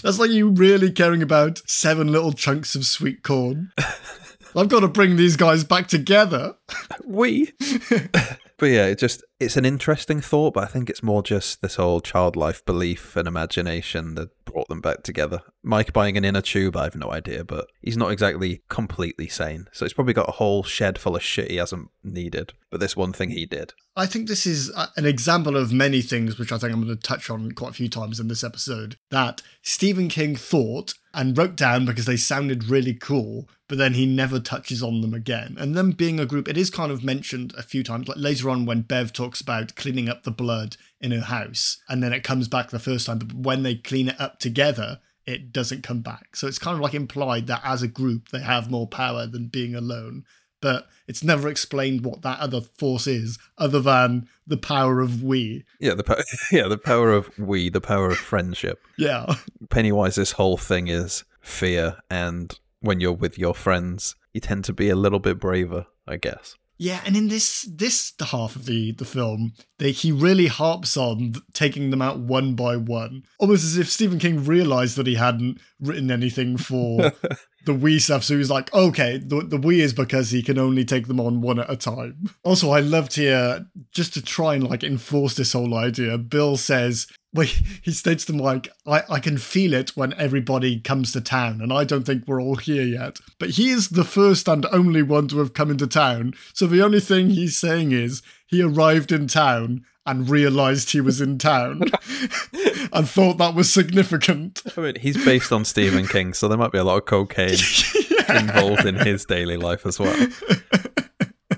That's 0.03 0.19
like 0.19 0.29
you 0.29 0.49
really 0.49 0.91
caring 0.91 1.23
about 1.23 1.61
seven 1.67 2.11
little 2.11 2.31
chunks 2.33 2.75
of 2.75 2.85
sweet 2.85 3.23
corn. 3.23 3.71
I've 4.55 4.69
got 4.69 4.81
to 4.81 4.87
bring 4.87 5.15
these 5.15 5.35
guys 5.35 5.63
back 5.63 5.87
together. 5.87 6.55
We 7.03 7.53
But 8.57 8.67
yeah, 8.67 8.85
it 8.85 8.99
just 8.99 9.23
it's 9.39 9.57
an 9.57 9.65
interesting 9.65 10.21
thought, 10.21 10.53
but 10.53 10.63
I 10.63 10.67
think 10.67 10.89
it's 10.89 11.03
more 11.03 11.23
just 11.23 11.61
this 11.61 11.75
whole 11.75 12.01
child 12.01 12.35
life 12.35 12.63
belief 12.65 13.15
and 13.15 13.27
imagination 13.27 14.15
that 14.15 14.29
brought 14.45 14.67
them 14.67 14.81
back 14.81 15.03
together. 15.03 15.41
Mike 15.63 15.93
buying 15.93 16.17
an 16.17 16.25
inner 16.25 16.41
tube, 16.41 16.77
I 16.77 16.83
have 16.83 16.95
no 16.95 17.11
idea, 17.11 17.43
but 17.43 17.67
he's 17.81 17.97
not 17.97 18.11
exactly 18.11 18.61
completely 18.69 19.27
sane. 19.27 19.67
So 19.71 19.85
he's 19.85 19.93
probably 19.93 20.13
got 20.13 20.29
a 20.29 20.33
whole 20.33 20.63
shed 20.63 20.97
full 20.97 21.15
of 21.15 21.23
shit 21.23 21.51
he 21.51 21.57
hasn't 21.57 21.89
needed. 22.03 22.53
But 22.69 22.79
this 22.79 22.95
one 22.95 23.13
thing 23.13 23.31
he 23.31 23.45
did. 23.45 23.73
I 23.95 24.05
think 24.05 24.27
this 24.27 24.45
is 24.45 24.71
uh, 24.75 24.87
an 24.97 25.05
example 25.05 25.57
of 25.57 25.71
many 25.71 26.01
things, 26.01 26.39
which 26.39 26.51
I 26.51 26.57
think 26.57 26.73
I'm 26.73 26.83
going 26.83 26.95
to 26.95 27.01
touch 27.01 27.29
on 27.29 27.51
quite 27.51 27.71
a 27.71 27.75
few 27.75 27.89
times 27.89 28.19
in 28.19 28.27
this 28.27 28.43
episode, 28.43 28.97
that 29.09 29.41
Stephen 29.61 30.07
King 30.07 30.35
thought 30.35 30.93
and 31.13 31.37
wrote 31.37 31.55
down 31.55 31.85
because 31.85 32.05
they 32.05 32.17
sounded 32.17 32.69
really 32.69 32.93
cool, 32.93 33.47
but 33.67 33.77
then 33.77 33.93
he 33.93 34.05
never 34.05 34.39
touches 34.39 34.81
on 34.81 35.01
them 35.01 35.13
again. 35.13 35.55
And 35.59 35.75
them 35.75 35.91
being 35.91 36.19
a 36.19 36.25
group, 36.25 36.47
it 36.47 36.57
is 36.57 36.69
kind 36.69 36.91
of 36.91 37.03
mentioned 37.03 37.53
a 37.57 37.63
few 37.63 37.83
times, 37.83 38.07
like 38.07 38.17
later 38.17 38.49
on 38.49 38.65
when 38.65 38.81
Bev 38.81 39.13
talks 39.13 39.39
about 39.41 39.75
cleaning 39.75 40.09
up 40.09 40.23
the 40.23 40.31
blood 40.31 40.77
in 40.99 41.11
her 41.11 41.21
house, 41.21 41.81
and 41.87 42.01
then 42.01 42.13
it 42.13 42.23
comes 42.23 42.47
back 42.47 42.69
the 42.69 42.79
first 42.79 43.05
time, 43.05 43.19
but 43.19 43.33
when 43.33 43.63
they 43.63 43.75
clean 43.75 44.09
it 44.09 44.19
up 44.19 44.39
together, 44.39 44.99
it 45.25 45.53
doesn't 45.53 45.83
come 45.83 46.01
back. 46.01 46.35
So 46.35 46.47
it's 46.47 46.59
kind 46.59 46.75
of 46.75 46.81
like 46.81 46.93
implied 46.93 47.47
that 47.47 47.61
as 47.63 47.81
a 47.81 47.87
group, 47.87 48.29
they 48.29 48.41
have 48.41 48.71
more 48.71 48.87
power 48.87 49.25
than 49.25 49.47
being 49.47 49.75
alone 49.75 50.25
but 50.63 50.87
it's 51.07 51.23
never 51.23 51.49
explained 51.49 52.05
what 52.05 52.21
that 52.21 52.39
other 52.39 52.61
force 52.61 53.05
is 53.05 53.37
other 53.57 53.81
than 53.81 54.29
the 54.47 54.57
power 54.57 55.01
of 55.01 55.21
we. 55.21 55.65
Yeah, 55.77 55.93
the 55.93 56.05
po- 56.05 56.21
yeah, 56.51 56.69
the 56.69 56.77
power 56.77 57.11
of 57.11 57.37
we, 57.37 57.69
the 57.69 57.81
power 57.81 58.07
of 58.07 58.17
friendship. 58.17 58.79
Yeah. 58.97 59.35
Pennywise's 59.67 60.31
whole 60.31 60.55
thing 60.55 60.87
is 60.87 61.25
fear, 61.41 61.97
and 62.09 62.57
when 62.79 63.01
you're 63.01 63.11
with 63.11 63.37
your 63.37 63.53
friends, 63.53 64.15
you 64.33 64.39
tend 64.39 64.63
to 64.65 64.73
be 64.73 64.89
a 64.89 64.95
little 64.95 65.19
bit 65.19 65.37
braver, 65.37 65.85
I 66.07 66.15
guess. 66.15 66.55
Yeah, 66.77 67.01
and 67.05 67.15
in 67.15 67.27
this 67.27 67.67
this 67.71 68.13
half 68.19 68.55
of 68.55 68.65
the 68.65 68.93
the 68.93 69.05
film, 69.05 69.53
they 69.77 69.91
he 69.91 70.11
really 70.11 70.47
harps 70.47 70.97
on 70.97 71.35
taking 71.53 71.91
them 71.91 72.01
out 72.01 72.19
one 72.19 72.55
by 72.55 72.77
one, 72.77 73.23
almost 73.37 73.63
as 73.63 73.77
if 73.77 73.89
Stephen 73.89 74.19
King 74.19 74.43
realized 74.43 74.95
that 74.97 75.07
he 75.07 75.15
hadn't 75.15 75.59
written 75.79 76.09
anything 76.09 76.57
for 76.57 77.11
the 77.65 77.73
we 77.73 77.99
stuff. 77.99 78.23
So 78.23 78.33
he 78.33 78.37
was 78.37 78.49
like, 78.49 78.73
okay, 78.73 79.17
the 79.17 79.41
the 79.41 79.57
we 79.57 79.81
is 79.81 79.93
because 79.93 80.31
he 80.31 80.41
can 80.41 80.57
only 80.57 80.85
take 80.85 81.07
them 81.07 81.19
on 81.19 81.41
one 81.41 81.59
at 81.59 81.69
a 81.69 81.75
time. 81.75 82.29
Also, 82.43 82.71
I 82.71 82.81
loved 82.81 83.15
here 83.15 83.65
just 83.91 84.13
to 84.15 84.21
try 84.21 84.55
and 84.55 84.67
like 84.69 84.83
enforce 84.83 85.35
this 85.35 85.53
whole 85.53 85.75
idea. 85.75 86.17
Bill 86.17 86.57
says. 86.57 87.07
Well, 87.35 87.47
he 87.81 87.91
states 87.91 88.25
to 88.25 88.33
Mike, 88.33 88.69
I, 88.85 89.01
I 89.09 89.19
can 89.19 89.39
feel 89.39 89.73
it 89.73 89.97
when 89.97 90.13
everybody 90.19 90.79
comes 90.79 91.11
to 91.13 91.21
town, 91.21 91.61
and 91.61 91.73
I 91.73 91.83
don't 91.83 92.03
think 92.03 92.25
we're 92.27 92.39
all 92.39 92.57
here 92.57 92.83
yet. 92.83 93.17
But 93.39 93.49
he 93.51 93.71
is 93.71 93.89
the 93.89 94.03
first 94.03 94.47
and 94.47 94.67
only 94.67 95.01
one 95.01 95.29
to 95.29 95.39
have 95.39 95.55
come 95.55 95.71
into 95.71 95.87
town, 95.87 96.35
so 96.53 96.67
the 96.67 96.83
only 96.83 96.99
thing 96.99 97.31
he's 97.31 97.57
saying 97.57 97.91
is 97.91 98.21
he 98.53 98.61
arrived 98.61 99.11
in 99.11 99.27
town 99.27 99.83
and 100.05 100.29
realised 100.29 100.91
he 100.91 101.01
was 101.01 101.19
in 101.19 101.37
town 101.37 101.81
and 102.93 103.09
thought 103.09 103.37
that 103.39 103.55
was 103.55 103.73
significant. 103.73 104.61
I 104.77 104.81
mean, 104.81 104.95
he's 104.99 105.23
based 105.25 105.51
on 105.51 105.65
Stephen 105.65 106.07
King, 106.07 106.33
so 106.33 106.47
there 106.47 106.57
might 106.57 106.71
be 106.71 106.77
a 106.77 106.83
lot 106.83 106.97
of 106.97 107.05
cocaine 107.05 107.57
involved 108.29 108.85
in 108.85 108.95
his 108.95 109.25
daily 109.25 109.57
life 109.57 109.85
as 109.85 109.99
well. 109.99 110.27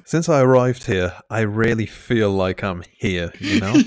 Since 0.06 0.30
I 0.30 0.40
arrived 0.42 0.86
here, 0.86 1.14
I 1.30 1.42
really 1.42 1.86
feel 1.86 2.30
like 2.30 2.64
I'm 2.64 2.84
here, 2.98 3.34
you 3.40 3.60
know? 3.60 3.76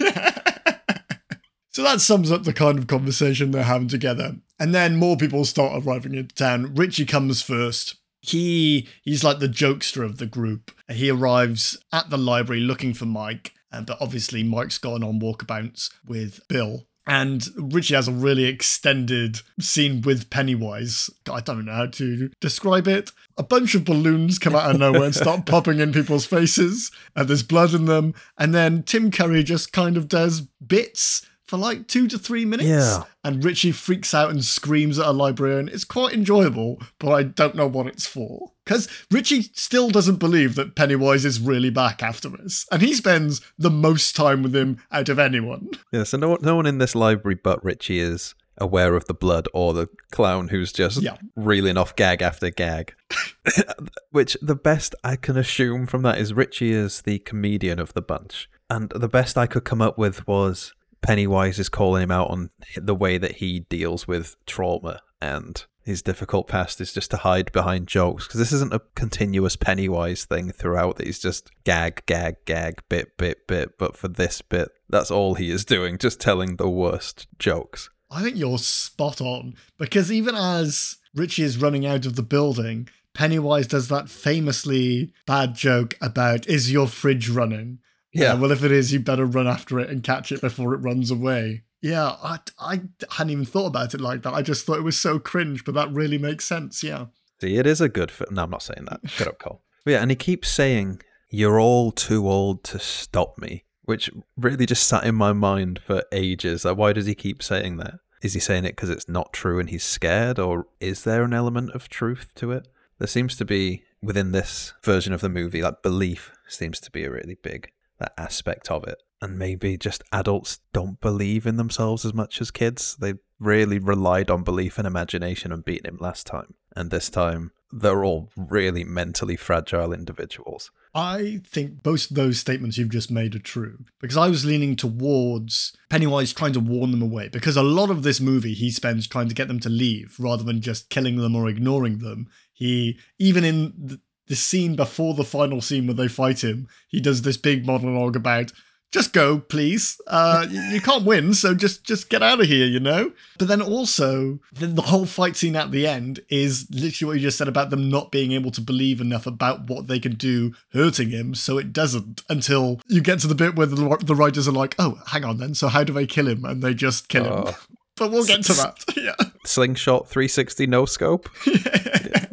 So 1.71 1.85
that 1.85 2.01
sums 2.01 2.33
up 2.33 2.43
the 2.43 2.53
kind 2.53 2.77
of 2.77 2.89
conversation 2.89 3.53
they're 3.53 3.63
having 3.63 3.87
together. 3.87 4.35
And 4.59 4.75
then 4.75 4.97
more 4.97 5.17
people 5.17 5.45
start 5.45 5.81
arriving 5.81 6.17
into 6.17 6.35
town. 6.35 6.75
Richie 6.75 7.07
comes 7.07 7.41
first. 7.41 7.95
He 8.29 8.89
he's 9.03 9.25
like 9.25 9.39
the 9.39 9.49
jokester 9.49 10.05
of 10.05 10.19
the 10.19 10.27
group. 10.27 10.71
He 10.89 11.11
arrives 11.11 11.77
at 11.93 12.11
the 12.11 12.19
library 12.19 12.61
looking 12.61 12.95
for 12.95 13.07
Mike, 13.07 13.55
uh, 13.73 13.83
but 13.83 13.99
obviously 14.01 14.43
Mike's 14.43 14.79
gone 14.79 15.03
on 15.03 15.21
walkabouts 15.21 15.91
with 16.07 16.41
Bill. 16.49 16.87
And 17.07 17.43
Richie 17.57 17.95
has 17.95 18.07
a 18.07 18.13
really 18.13 18.45
extended 18.45 19.41
scene 19.59 20.03
with 20.03 20.29
Pennywise. 20.29 21.09
I 21.33 21.41
don't 21.41 21.65
know 21.65 21.73
how 21.73 21.87
to 21.87 22.31
describe 22.39 22.87
it. 22.87 23.13
A 23.39 23.43
bunch 23.43 23.75
of 23.75 23.87
balloons 23.87 24.39
come 24.39 24.55
out 24.55 24.71
of 24.71 24.79
nowhere 24.79 25.05
and 25.05 25.15
start 25.15 25.47
popping 25.47 25.81
in 25.81 25.91
people's 25.91 26.27
faces, 26.27 26.91
and 27.17 27.27
there's 27.27 27.43
blood 27.43 27.73
in 27.73 27.87
them. 27.87 28.13
And 28.37 28.55
then 28.55 28.83
Tim 28.83 29.11
Curry 29.11 29.43
just 29.43 29.73
kind 29.73 29.97
of 29.97 30.07
does 30.07 30.43
bits 30.43 31.27
for 31.49 31.57
like 31.57 31.89
two 31.89 32.07
to 32.09 32.19
three 32.19 32.45
minutes. 32.45 32.69
Yeah. 32.69 33.03
And 33.25 33.43
Richie 33.43 33.73
freaks 33.73 34.15
out 34.15 34.31
and 34.31 34.45
screams 34.45 34.99
at 34.99 35.07
a 35.07 35.13
librarian. 35.13 35.69
It's 35.69 35.85
quite 35.85 36.15
enjoyable, 36.15 36.81
but 37.01 37.11
I 37.13 37.23
don't 37.25 37.55
know 37.57 37.67
what 37.67 37.87
it's 37.87 38.07
for. 38.07 38.53
Because 38.65 38.87
Richie 39.11 39.43
still 39.55 39.89
doesn't 39.91 40.17
believe 40.17 40.55
that 40.57 40.75
Pennywise 40.77 41.25
is 41.25 41.41
really 41.41 41.71
back 41.71 42.03
after 42.03 42.29
this. 42.29 42.67
And 42.71 42.83
he 42.83 42.93
spends 42.93 43.41
the 43.59 43.71
most 43.71 44.15
time 44.15 44.43
with 44.43 44.55
him 44.55 44.79
out 44.93 45.09
of 45.09 45.19
anyone. 45.19 45.71
Yeah, 45.91 46.05
so 46.05 46.19
no, 46.19 46.37
no 46.43 46.55
one 46.57 46.67
in 46.67 46.79
this 46.79 46.95
library 46.95 47.39
but 47.43 47.65
Richie 47.65 47.99
is 48.01 48.35
aware 48.61 48.95
of 48.97 49.05
the 49.07 49.15
blood 49.15 49.47
or 49.55 49.73
the 49.73 49.89
clown 50.11 50.49
who's 50.49 50.73
just 50.73 51.01
Yeah. 51.01 51.17
reeling 51.37 51.77
off 51.79 51.95
gag 51.97 52.21
after 52.23 52.51
gag. 52.51 52.95
Which 54.11 54.37
the 54.43 54.55
best 54.57 54.95
I 55.05 55.17
can 55.17 55.37
assume 55.37 55.87
from 55.87 56.03
that 56.03 56.19
is 56.19 56.35
Richie 56.35 56.73
is 56.73 57.03
the 57.03 57.21
comedian 57.21 57.79
of 57.79 57.95
the 57.95 58.03
bunch. 58.03 58.51
And 58.69 58.91
the 58.91 59.09
best 59.09 59.39
I 59.39 59.47
could 59.47 59.65
come 59.65 59.81
up 59.81 59.97
with 59.97 60.27
was 60.27 60.75
Pennywise 61.01 61.59
is 61.59 61.69
calling 61.69 62.03
him 62.03 62.11
out 62.11 62.31
on 62.31 62.51
the 62.77 62.95
way 62.95 63.19
that 63.19 63.37
he 63.37 63.61
deals 63.61 64.07
with 64.09 64.37
trauma 64.47 65.01
and 65.21 65.65
his 65.89 66.03
difficult 66.03 66.47
past 66.47 66.83
is 66.83 66.93
just 66.93 67.11
to 67.11 67.17
hide 67.17 67.51
behind 67.51 67.89
jokes 67.89 68.27
because 68.27 68.39
this 68.39 68.53
isn't 68.53 68.75
a 68.75 68.83
continuous 68.95 69.57
Pennywise 69.57 70.27
thing 70.27 70.53
throughout 70.53 70.97
that 70.97 71.07
he's 71.07 71.19
just 71.19 71.51
gag, 71.65 72.05
gag, 72.05 72.37
gag, 72.45 72.83
bit, 72.91 73.17
bit, 73.17 73.47
bit. 73.47 73.79
But 73.79 73.97
for 73.97 74.09
this 74.09 74.43
bit, 74.43 74.69
that's 74.91 75.11
all 75.11 75.35
he 75.35 75.51
is 75.51 75.65
doing, 75.65 75.97
just 75.97 76.21
telling 76.21 76.57
the 76.57 76.69
worst 76.69 77.27
jokes. 77.39 77.89
I 78.11 78.23
think 78.23 78.37
you're 78.37 78.59
spot 78.59 79.23
on 79.23 79.55
because 79.79 80.13
even 80.13 80.35
as 80.35 80.97
Richie 81.15 81.43
is 81.43 81.57
running 81.57 81.87
out 81.87 82.05
of 82.05 82.17
the 82.17 82.23
building, 82.23 82.91
Pennywise 83.15 83.67
does 83.67 83.89
that 83.89 84.11
famously 84.11 85.15
bad 85.27 85.55
joke 85.55 85.95
about 86.03 86.47
is 86.47 86.71
your 86.71 86.87
fridge 86.87 87.31
running? 87.31 87.79
Yeah. 88.19 88.35
well, 88.35 88.53
if 88.53 88.65
it 88.65 88.73
is, 88.73 88.93
you 88.93 89.01
better 89.01 89.25
run 89.25 89.47
after 89.47 89.79
it 89.79 89.91
and 89.91 90.03
catch 90.03 90.33
it 90.33 90.41
before 90.41 90.75
it 90.75 90.79
runs 90.79 91.11
away. 91.11 91.63
Yeah, 91.81 92.17
I, 92.23 92.41
I 92.59 92.81
hadn't 93.13 93.31
even 93.31 93.45
thought 93.45 93.67
about 93.67 93.95
it 93.95 94.01
like 94.01 94.23
that. 94.23 94.35
I 94.35 94.43
just 94.43 94.67
thought 94.67 94.79
it 94.79 94.85
was 94.85 94.99
so 94.99 95.19
cringe, 95.19 95.65
but 95.65 95.75
that 95.75 95.93
really 95.93 96.19
makes 96.19 96.45
sense. 96.45 96.83
Yeah. 96.83 97.07
See, 97.41 97.57
it 97.57 97.67
is 97.67 97.81
a 97.81 97.89
good 97.89 98.11
film. 98.11 98.35
No, 98.35 98.43
I'm 98.45 98.51
not 98.51 98.63
saying 98.63 98.87
that. 98.87 99.09
Shut 99.09 99.29
up, 99.29 99.39
Cole. 99.39 99.63
But 99.85 99.93
yeah, 99.93 100.03
and 100.03 100.11
he 100.11 100.17
keeps 100.17 100.49
saying, 100.49 101.01
You're 101.31 101.61
all 101.61 101.93
too 101.93 102.29
old 102.29 102.65
to 102.65 102.81
stop 102.81 103.39
me, 103.39 103.65
which 103.85 104.11
really 104.37 104.67
just 104.67 104.89
sat 104.89 105.05
in 105.05 105.15
my 105.15 105.33
mind 105.33 105.81
for 105.87 106.03
ages. 106.11 106.65
Like, 106.65 106.77
why 106.77 106.93
does 106.93 107.07
he 107.07 107.15
keep 107.15 107.43
saying 107.43 107.77
that? 107.77 107.95
Is 108.23 108.35
he 108.35 108.41
saying 108.41 108.65
it 108.65 108.75
because 108.75 108.91
it's 108.91 109.09
not 109.09 109.33
true 109.33 109.61
and 109.61 109.71
he's 109.71 109.85
scared, 109.85 110.41
or 110.41 110.67
is 110.81 111.05
there 111.05 111.23
an 111.23 111.33
element 111.33 111.71
of 111.71 111.89
truth 111.89 112.33
to 112.37 112.51
it? 112.51 112.67
There 112.99 113.07
seems 113.07 113.37
to 113.37 113.45
be, 113.45 113.85
within 114.03 114.33
this 114.33 114.75
version 114.83 115.13
of 115.13 115.21
the 115.21 115.29
movie, 115.29 115.63
like 115.63 115.83
belief 115.83 116.33
seems 116.49 116.81
to 116.81 116.91
be 116.91 117.05
a 117.05 117.11
really 117.11 117.37
big 117.41 117.71
that 117.99 118.13
aspect 118.17 118.71
of 118.71 118.85
it. 118.85 119.03
And 119.21 119.39
maybe 119.39 119.77
just 119.77 120.05
adults 120.13 120.61
don't 120.73 121.01
believe 121.01 121.47
in 121.47 121.57
themselves 121.57 122.05
as 122.05 122.15
much 122.15 122.41
as 122.41 122.51
kids. 122.51 122.97
They 123.01 123.15
really 123.41 123.79
relied 123.79 124.31
on 124.31 124.45
belief 124.45 124.79
and 124.79 124.87
imagination 124.87 125.53
and 125.53 125.65
beating 125.65 125.93
him 125.93 125.99
last 126.01 126.27
time. 126.27 126.55
And 126.77 126.91
this 126.91 127.11
time, 127.11 127.51
they're 127.73 128.05
all 128.05 128.31
really 128.37 128.85
mentally 128.85 129.37
fragile 129.37 129.93
individuals. 129.93 130.71
I 130.95 131.41
think 131.47 131.83
both 131.83 132.09
those 132.09 132.39
statements 132.39 132.79
you've 132.79 132.89
just 132.89 133.11
made 133.11 133.35
are 133.35 133.41
true 133.41 133.85
because 134.01 134.17
I 134.17 134.29
was 134.29 134.45
leaning 134.45 134.75
towards 134.75 135.77
Pennywise 135.91 136.33
trying 136.33 136.55
to 136.55 136.61
warn 136.61 136.93
them 136.93 137.03
away 137.03 137.29
because 137.29 137.57
a 137.57 137.63
lot 137.63 137.91
of 137.91 138.03
this 138.03 138.21
movie 138.21 138.55
he 138.55 138.71
spends 138.71 139.07
trying 139.07 139.29
to 139.29 139.35
get 139.35 139.49
them 139.49 139.61
to 139.61 139.69
leave 139.69 140.17
rather 140.19 140.45
than 140.45 140.61
just 140.61 140.89
killing 140.89 141.17
them 141.17 141.37
or 141.37 141.49
ignoring 141.49 141.99
them. 141.99 142.29
He, 142.53 142.99
even 143.19 143.45
in 143.45 144.01
the, 144.29 144.37
scene 144.37 144.77
before 144.77 145.15
the 145.15 145.25
final 145.25 145.61
scene 145.61 145.87
where 145.87 145.95
they 145.95 146.09
fight 146.09 146.43
him, 146.45 146.69
he 146.89 147.01
does 147.01 147.23
this 147.23 147.37
big 147.37 147.67
monologue 147.67 148.17
about 148.17 148.53
just 148.91 149.13
go, 149.13 149.39
please. 149.39 150.01
Uh, 150.07 150.47
you, 150.49 150.81
can't 150.81 151.05
win, 151.05 151.35
so 151.35 151.55
just 151.55 151.85
just 151.85 152.09
get 152.09 152.23
out 152.23 152.41
of 152.41 152.47
here, 152.47 152.67
you 152.67 152.81
know. 152.81 153.13
But 153.39 153.49
then 153.49 153.61
also 153.61 154.39
the, 154.53 154.67
the 154.67 154.83
whole 154.83 155.05
fight 155.05 155.37
scene 155.37 155.57
at 155.57 155.71
the 155.71 155.87
end 155.87 156.21
is 156.31 156.67
literally 156.71 157.09
what 157.09 157.17
you 157.17 157.27
just 157.27 157.37
said 157.37 157.49
about 157.49 157.69
them 157.69 157.91
not 157.91 158.11
being 158.11 158.33
able 158.33 158.51
to 158.53 158.63
believe 158.63 159.01
enough 159.01 159.27
about 159.27 159.69
what 159.69 159.89
they 159.89 159.99
can 159.99 160.15
do 160.15 160.55
hurting 160.73 161.11
him, 161.11 161.35
so 161.35 161.59
it 161.59 161.73
doesn't 161.73 162.23
until 162.31 162.81
you 162.87 163.03
get 163.03 163.19
to 163.21 163.27
the 163.27 163.35
bit 163.35 163.57
where 163.57 163.67
the, 163.67 163.99
the 164.03 164.17
writers 164.17 164.49
are 164.49 164.53
like, 164.53 164.75
"Oh, 164.79 164.99
hang 165.09 165.25
on, 165.25 165.37
then. 165.37 165.55
So 165.55 165.69
how 165.69 165.85
do 165.85 165.93
they 165.93 166.07
kill 166.07 166.27
him?" 166.27 166.47
And 166.47 166.63
they 166.63 166.73
just 166.73 167.09
kill 167.09 167.25
him. 167.25 167.45
Oh. 167.47 167.59
But 167.99 168.13
we'll 168.13 168.25
get 168.25 168.45
to 168.45 168.53
that. 168.55 168.85
yeah. 168.97 169.17
Slingshot 169.45 170.09
360 170.09 170.67
no 170.69 170.87
scope. 170.87 171.29
Yeah, 171.47 172.27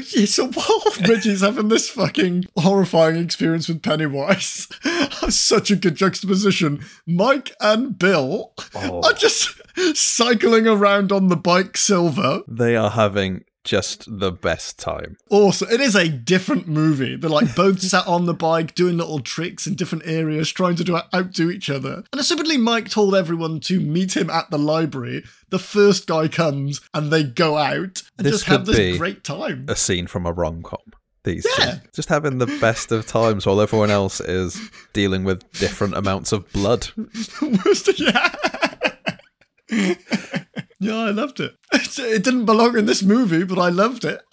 so 0.00 0.48
while 0.48 0.82
Reggie's 1.08 1.40
having 1.42 1.68
this 1.68 1.88
fucking 1.90 2.44
horrifying 2.56 3.16
experience 3.16 3.68
with 3.68 3.82
Pennywise, 3.82 4.68
such 5.28 5.70
a 5.70 5.76
good 5.76 5.94
juxtaposition. 5.96 6.84
Mike 7.06 7.54
and 7.60 7.98
Bill 7.98 8.52
Oh. 8.74 9.02
are 9.06 9.12
just 9.12 9.60
cycling 9.96 10.66
around 10.66 11.12
on 11.12 11.28
the 11.28 11.36
bike 11.36 11.76
silver. 11.76 12.42
They 12.48 12.76
are 12.76 12.90
having 12.90 13.44
just 13.64 14.18
the 14.18 14.32
best 14.32 14.78
time. 14.78 15.16
Also, 15.30 15.66
it 15.66 15.80
is 15.80 15.94
a 15.94 16.08
different 16.08 16.66
movie. 16.66 17.16
They're 17.16 17.30
like 17.30 17.54
both 17.54 17.80
sat 17.82 18.06
on 18.06 18.26
the 18.26 18.34
bike 18.34 18.74
doing 18.74 18.96
little 18.96 19.20
tricks 19.20 19.66
in 19.66 19.74
different 19.74 20.06
areas, 20.06 20.50
trying 20.50 20.76
to 20.76 20.84
do 20.84 20.98
outdo 21.14 21.50
each 21.50 21.70
other. 21.70 22.04
And 22.12 22.20
assumedly, 22.20 22.60
Mike 22.60 22.88
told 22.88 23.14
everyone 23.14 23.60
to 23.60 23.80
meet 23.80 24.16
him 24.16 24.30
at 24.30 24.50
the 24.50 24.58
library. 24.58 25.24
The 25.50 25.58
first 25.58 26.06
guy 26.06 26.28
comes 26.28 26.80
and 26.94 27.10
they 27.10 27.24
go 27.24 27.56
out 27.56 28.02
and 28.18 28.26
This 28.26 28.32
just 28.32 28.44
have 28.46 28.66
this 28.66 28.98
great 28.98 29.24
time. 29.24 29.66
A 29.68 29.76
scene 29.76 30.06
from 30.06 30.26
a 30.26 30.32
rom 30.32 30.62
com. 30.62 30.80
These 31.24 31.46
Yeah. 31.58 31.78
Just 31.94 32.08
having 32.08 32.38
the 32.38 32.46
best 32.60 32.90
of 32.90 33.06
times 33.06 33.46
while 33.46 33.60
everyone 33.60 33.90
else 33.90 34.20
is 34.20 34.60
dealing 34.92 35.22
with 35.22 35.48
different 35.52 35.94
amounts 35.94 36.32
of 36.32 36.50
blood. 36.52 36.88
Yeah. 39.70 39.94
Yeah, 40.82 40.96
I 40.96 41.10
loved 41.10 41.40
it. 41.40 41.56
It 41.98 42.24
didn't 42.24 42.46
belong 42.46 42.76
in 42.76 42.86
this 42.86 43.02
movie, 43.02 43.44
but 43.44 43.58
I 43.58 43.68
loved 43.68 44.04
it. 44.04 44.22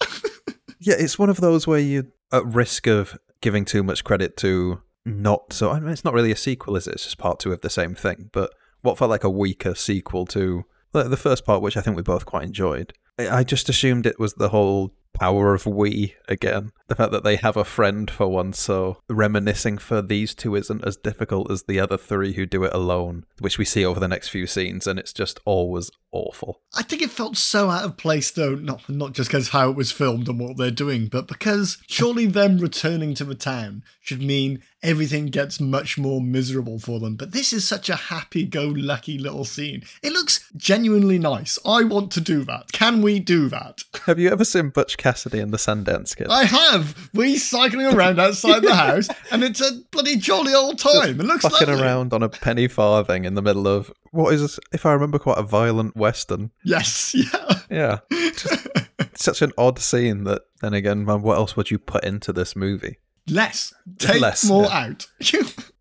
Yeah, 0.82 0.94
it's 0.98 1.18
one 1.18 1.28
of 1.28 1.42
those 1.42 1.66
where 1.66 1.78
you're 1.78 2.06
at 2.32 2.42
risk 2.46 2.86
of 2.86 3.18
giving 3.42 3.66
too 3.66 3.82
much 3.82 4.02
credit 4.02 4.38
to 4.38 4.80
not 5.04 5.52
so. 5.52 5.70
I 5.70 5.78
mean, 5.78 5.90
it's 5.90 6.06
not 6.06 6.14
really 6.14 6.32
a 6.32 6.36
sequel, 6.36 6.74
is 6.74 6.88
it? 6.88 6.94
It's 6.94 7.04
just 7.04 7.18
part 7.18 7.38
two 7.38 7.52
of 7.52 7.60
the 7.60 7.68
same 7.68 7.94
thing. 7.94 8.30
But 8.32 8.54
what 8.80 8.96
felt 8.96 9.10
like 9.10 9.22
a 9.22 9.28
weaker 9.28 9.74
sequel 9.74 10.24
to 10.28 10.64
the, 10.92 11.18
first 11.18 11.44
part, 11.44 11.60
which 11.60 11.76
I 11.76 11.82
think 11.82 11.96
we 11.96 12.02
both 12.02 12.24
quite 12.24 12.44
enjoyed. 12.44 12.94
I 13.18 13.44
just 13.44 13.68
assumed 13.68 14.06
it 14.06 14.18
was 14.18 14.32
the 14.34 14.48
whole 14.48 14.94
power 15.12 15.54
of 15.54 15.66
we 15.66 16.14
again. 16.28 16.72
The 16.90 16.96
fact 16.96 17.12
that 17.12 17.22
they 17.22 17.36
have 17.36 17.56
a 17.56 17.62
friend 17.62 18.10
for 18.10 18.26
once, 18.26 18.58
so 18.58 18.96
reminiscing 19.08 19.78
for 19.78 20.02
these 20.02 20.34
two 20.34 20.56
isn't 20.56 20.84
as 20.84 20.96
difficult 20.96 21.48
as 21.48 21.62
the 21.62 21.78
other 21.78 21.96
three 21.96 22.32
who 22.32 22.46
do 22.46 22.64
it 22.64 22.74
alone, 22.74 23.26
which 23.38 23.58
we 23.58 23.64
see 23.64 23.84
over 23.84 24.00
the 24.00 24.08
next 24.08 24.30
few 24.30 24.44
scenes, 24.48 24.88
and 24.88 24.98
it's 24.98 25.12
just 25.12 25.38
always 25.44 25.92
awful. 26.10 26.62
I 26.74 26.82
think 26.82 27.00
it 27.00 27.10
felt 27.10 27.36
so 27.36 27.70
out 27.70 27.84
of 27.84 27.96
place, 27.96 28.32
though, 28.32 28.56
not, 28.56 28.88
not 28.88 29.12
just 29.12 29.30
because 29.30 29.50
how 29.50 29.70
it 29.70 29.76
was 29.76 29.92
filmed 29.92 30.28
and 30.28 30.40
what 30.40 30.56
they're 30.56 30.72
doing, 30.72 31.06
but 31.06 31.28
because 31.28 31.78
surely 31.86 32.26
them 32.26 32.58
returning 32.58 33.14
to 33.14 33.24
the 33.24 33.36
town 33.36 33.84
should 34.00 34.20
mean 34.20 34.60
everything 34.82 35.26
gets 35.26 35.60
much 35.60 35.98
more 35.98 36.20
miserable 36.20 36.78
for 36.78 36.98
them. 36.98 37.14
But 37.14 37.30
this 37.30 37.52
is 37.52 37.68
such 37.68 37.88
a 37.88 37.94
happy 37.94 38.44
go 38.44 38.66
lucky 38.66 39.18
little 39.18 39.44
scene. 39.44 39.84
It 40.02 40.12
looks 40.12 40.50
genuinely 40.56 41.18
nice. 41.18 41.58
I 41.64 41.84
want 41.84 42.10
to 42.12 42.20
do 42.20 42.42
that. 42.44 42.72
Can 42.72 43.02
we 43.02 43.20
do 43.20 43.48
that? 43.48 43.84
Have 44.06 44.18
you 44.18 44.30
ever 44.30 44.44
seen 44.44 44.70
Butch 44.70 44.96
Cassidy 45.00 45.40
and 45.40 45.50
the 45.52 45.56
Sundance 45.56 46.14
Kid? 46.14 46.28
I 46.30 46.44
have. 46.44 47.10
We 47.14 47.38
cycling 47.38 47.86
around 47.86 48.20
outside 48.20 48.60
the 48.60 48.74
house, 48.86 49.08
and 49.32 49.42
it's 49.42 49.60
a 49.60 49.80
bloody 49.90 50.16
jolly 50.16 50.54
old 50.54 50.78
time. 50.78 51.18
It 51.18 51.24
looks 51.24 51.42
like. 51.42 51.54
fucking 51.54 51.68
lovely. 51.68 51.82
around 51.82 52.12
on 52.12 52.22
a 52.22 52.28
penny 52.28 52.68
farthing 52.68 53.24
in 53.24 53.34
the 53.34 53.42
middle 53.42 53.66
of 53.66 53.90
what 54.12 54.34
is, 54.34 54.60
if 54.72 54.84
I 54.84 54.92
remember, 54.92 55.18
quite 55.18 55.38
a 55.38 55.42
violent 55.42 55.96
western. 55.96 56.50
Yes, 56.64 57.14
yeah. 57.16 57.60
Yeah, 57.70 57.98
just 58.10 58.68
such 59.14 59.42
an 59.42 59.52
odd 59.56 59.78
scene. 59.78 60.24
That 60.24 60.42
then 60.60 60.74
again, 60.74 61.04
man, 61.04 61.22
what 61.22 61.38
else 61.38 61.56
would 61.56 61.70
you 61.70 61.78
put 61.78 62.04
into 62.04 62.32
this 62.32 62.54
movie? 62.54 62.98
Less. 63.26 63.72
Take 63.98 64.20
Less, 64.20 64.44
more 64.48 64.64
yeah. 64.64 64.86
out. 64.86 65.06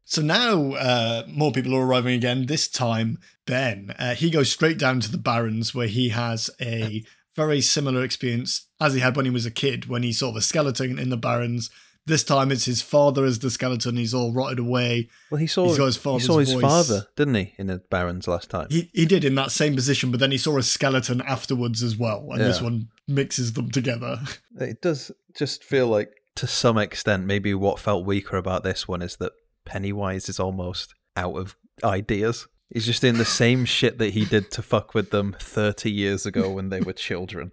so 0.05 0.21
now 0.21 0.73
uh, 0.73 1.23
more 1.27 1.51
people 1.51 1.75
are 1.75 1.85
arriving 1.85 2.13
again. 2.13 2.45
This 2.45 2.67
time, 2.67 3.19
Ben, 3.45 3.93
uh, 3.99 4.15
he 4.15 4.29
goes 4.29 4.51
straight 4.51 4.77
down 4.77 4.99
to 5.01 5.11
the 5.11 5.17
Barrens 5.17 5.73
where 5.75 5.87
he 5.87 6.09
has 6.09 6.49
a 6.61 7.03
very 7.39 7.61
similar 7.61 8.03
experience 8.03 8.67
as 8.81 8.93
he 8.93 8.99
had 8.99 9.15
when 9.15 9.25
he 9.25 9.31
was 9.31 9.45
a 9.45 9.51
kid, 9.51 9.87
when 9.87 10.03
he 10.03 10.11
saw 10.11 10.31
the 10.33 10.41
skeleton 10.41 10.99
in 10.99 11.09
the 11.09 11.17
Barrens. 11.17 11.69
This 12.05 12.23
time 12.23 12.51
it's 12.51 12.65
his 12.65 12.81
father 12.81 13.23
as 13.23 13.39
the 13.39 13.49
skeleton. 13.49 13.95
He's 13.95 14.13
all 14.13 14.33
rotted 14.33 14.59
away. 14.59 15.09
Well, 15.29 15.39
he 15.39 15.47
saw 15.47 15.65
He's 15.65 15.77
his 15.77 15.95
he 15.95 16.19
saw 16.19 16.39
his 16.39 16.53
voice. 16.53 16.61
father, 16.61 17.07
didn't 17.15 17.35
he, 17.35 17.53
in 17.57 17.67
the 17.67 17.77
Barrens 17.89 18.27
last 18.27 18.49
time? 18.49 18.67
He, 18.69 18.89
he 18.93 19.05
did 19.05 19.23
in 19.23 19.35
that 19.35 19.51
same 19.51 19.75
position, 19.75 20.11
but 20.11 20.19
then 20.19 20.31
he 20.31 20.37
saw 20.37 20.57
a 20.57 20.63
skeleton 20.63 21.21
afterwards 21.21 21.83
as 21.83 21.95
well. 21.95 22.27
And 22.31 22.41
this 22.41 22.61
one 22.61 22.89
mixes 23.07 23.53
them 23.53 23.71
together. 23.71 24.19
It 24.59 24.81
does 24.81 25.11
just 25.37 25.63
feel 25.63 25.87
like, 25.87 26.11
to 26.35 26.47
some 26.47 26.77
extent, 26.77 27.25
maybe 27.25 27.53
what 27.53 27.79
felt 27.79 28.05
weaker 28.05 28.35
about 28.35 28.63
this 28.63 28.87
one 28.87 29.01
is 29.01 29.15
that 29.17 29.31
Pennywise 29.65 30.27
is 30.27 30.39
almost 30.39 30.93
out 31.15 31.35
of 31.37 31.55
ideas. 31.83 32.47
He's 32.69 32.85
just 32.85 33.01
doing 33.01 33.17
the 33.17 33.25
same 33.25 33.65
shit 33.65 33.97
that 33.97 34.13
he 34.13 34.25
did 34.25 34.51
to 34.51 34.61
fuck 34.61 34.93
with 34.93 35.09
them 35.09 35.35
30 35.39 35.91
years 35.91 36.25
ago 36.25 36.51
when 36.51 36.69
they 36.69 36.81
were 36.81 36.93
children. 36.93 37.51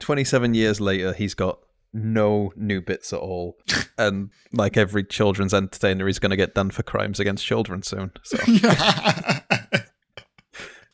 27 0.00 0.54
years 0.54 0.80
later, 0.80 1.12
he's 1.12 1.34
got 1.34 1.60
no 1.92 2.52
new 2.56 2.80
bits 2.80 3.12
at 3.12 3.20
all. 3.20 3.58
And 3.98 4.30
like 4.52 4.76
every 4.76 5.04
children's 5.04 5.54
entertainer, 5.54 6.06
he's 6.06 6.18
going 6.18 6.30
to 6.30 6.36
get 6.36 6.54
done 6.54 6.70
for 6.70 6.82
crimes 6.82 7.18
against 7.18 7.46
children 7.46 7.82
soon. 7.82 8.12
So 8.22 8.36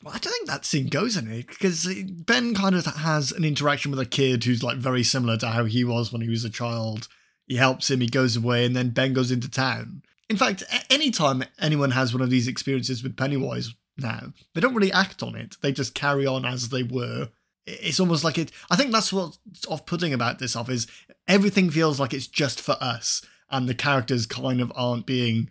Well, 0.03 0.13
I 0.13 0.17
don't 0.19 0.33
think 0.33 0.47
that 0.47 0.65
scene 0.65 0.87
goes 0.87 1.15
it 1.15 1.47
because 1.47 1.87
Ben 2.25 2.53
kind 2.53 2.75
of 2.75 2.85
has 2.85 3.31
an 3.31 3.45
interaction 3.45 3.89
with 3.89 4.01
a 4.01 4.05
kid 4.05 4.43
who's 4.43 4.61
like 4.61 4.77
very 4.77 5.03
similar 5.03 5.37
to 5.37 5.47
how 5.47 5.63
he 5.63 5.85
was 5.85 6.11
when 6.11 6.21
he 6.21 6.29
was 6.29 6.43
a 6.43 6.49
child. 6.49 7.07
He 7.47 7.55
helps 7.55 7.89
him, 7.89 8.01
he 8.01 8.07
goes 8.07 8.35
away, 8.35 8.65
and 8.65 8.75
then 8.75 8.89
Ben 8.89 9.13
goes 9.13 9.31
into 9.31 9.49
town. 9.49 10.01
In 10.33 10.39
fact, 10.39 10.63
anytime 10.89 11.43
anyone 11.59 11.91
has 11.91 12.11
one 12.11 12.23
of 12.23 12.31
these 12.31 12.47
experiences 12.47 13.03
with 13.03 13.15
Pennywise, 13.15 13.73
now. 13.97 14.33
They 14.53 14.61
don't 14.61 14.75
really 14.75 14.91
act 14.91 15.21
on 15.23 15.35
it. 15.35 15.57
They 15.61 15.71
just 15.71 15.93
carry 15.93 16.25
on 16.25 16.45
as 16.45 16.69
they 16.69 16.83
were. 16.83 17.29
It's 17.65 17.99
almost 17.99 18.23
like 18.23 18.37
it. 18.37 18.51
I 18.69 18.75
think 18.75 18.91
that's 18.91 19.13
what's 19.13 19.37
off-putting 19.67 20.13
about 20.13 20.39
this 20.39 20.55
off 20.55 20.69
is 20.69 20.87
everything 21.27 21.69
feels 21.69 21.99
like 21.99 22.13
it's 22.13 22.27
just 22.27 22.59
for 22.59 22.75
us, 22.81 23.21
and 23.49 23.69
the 23.69 23.75
characters 23.75 24.25
kind 24.25 24.59
of 24.61 24.71
aren't 24.75 25.05
being 25.05 25.49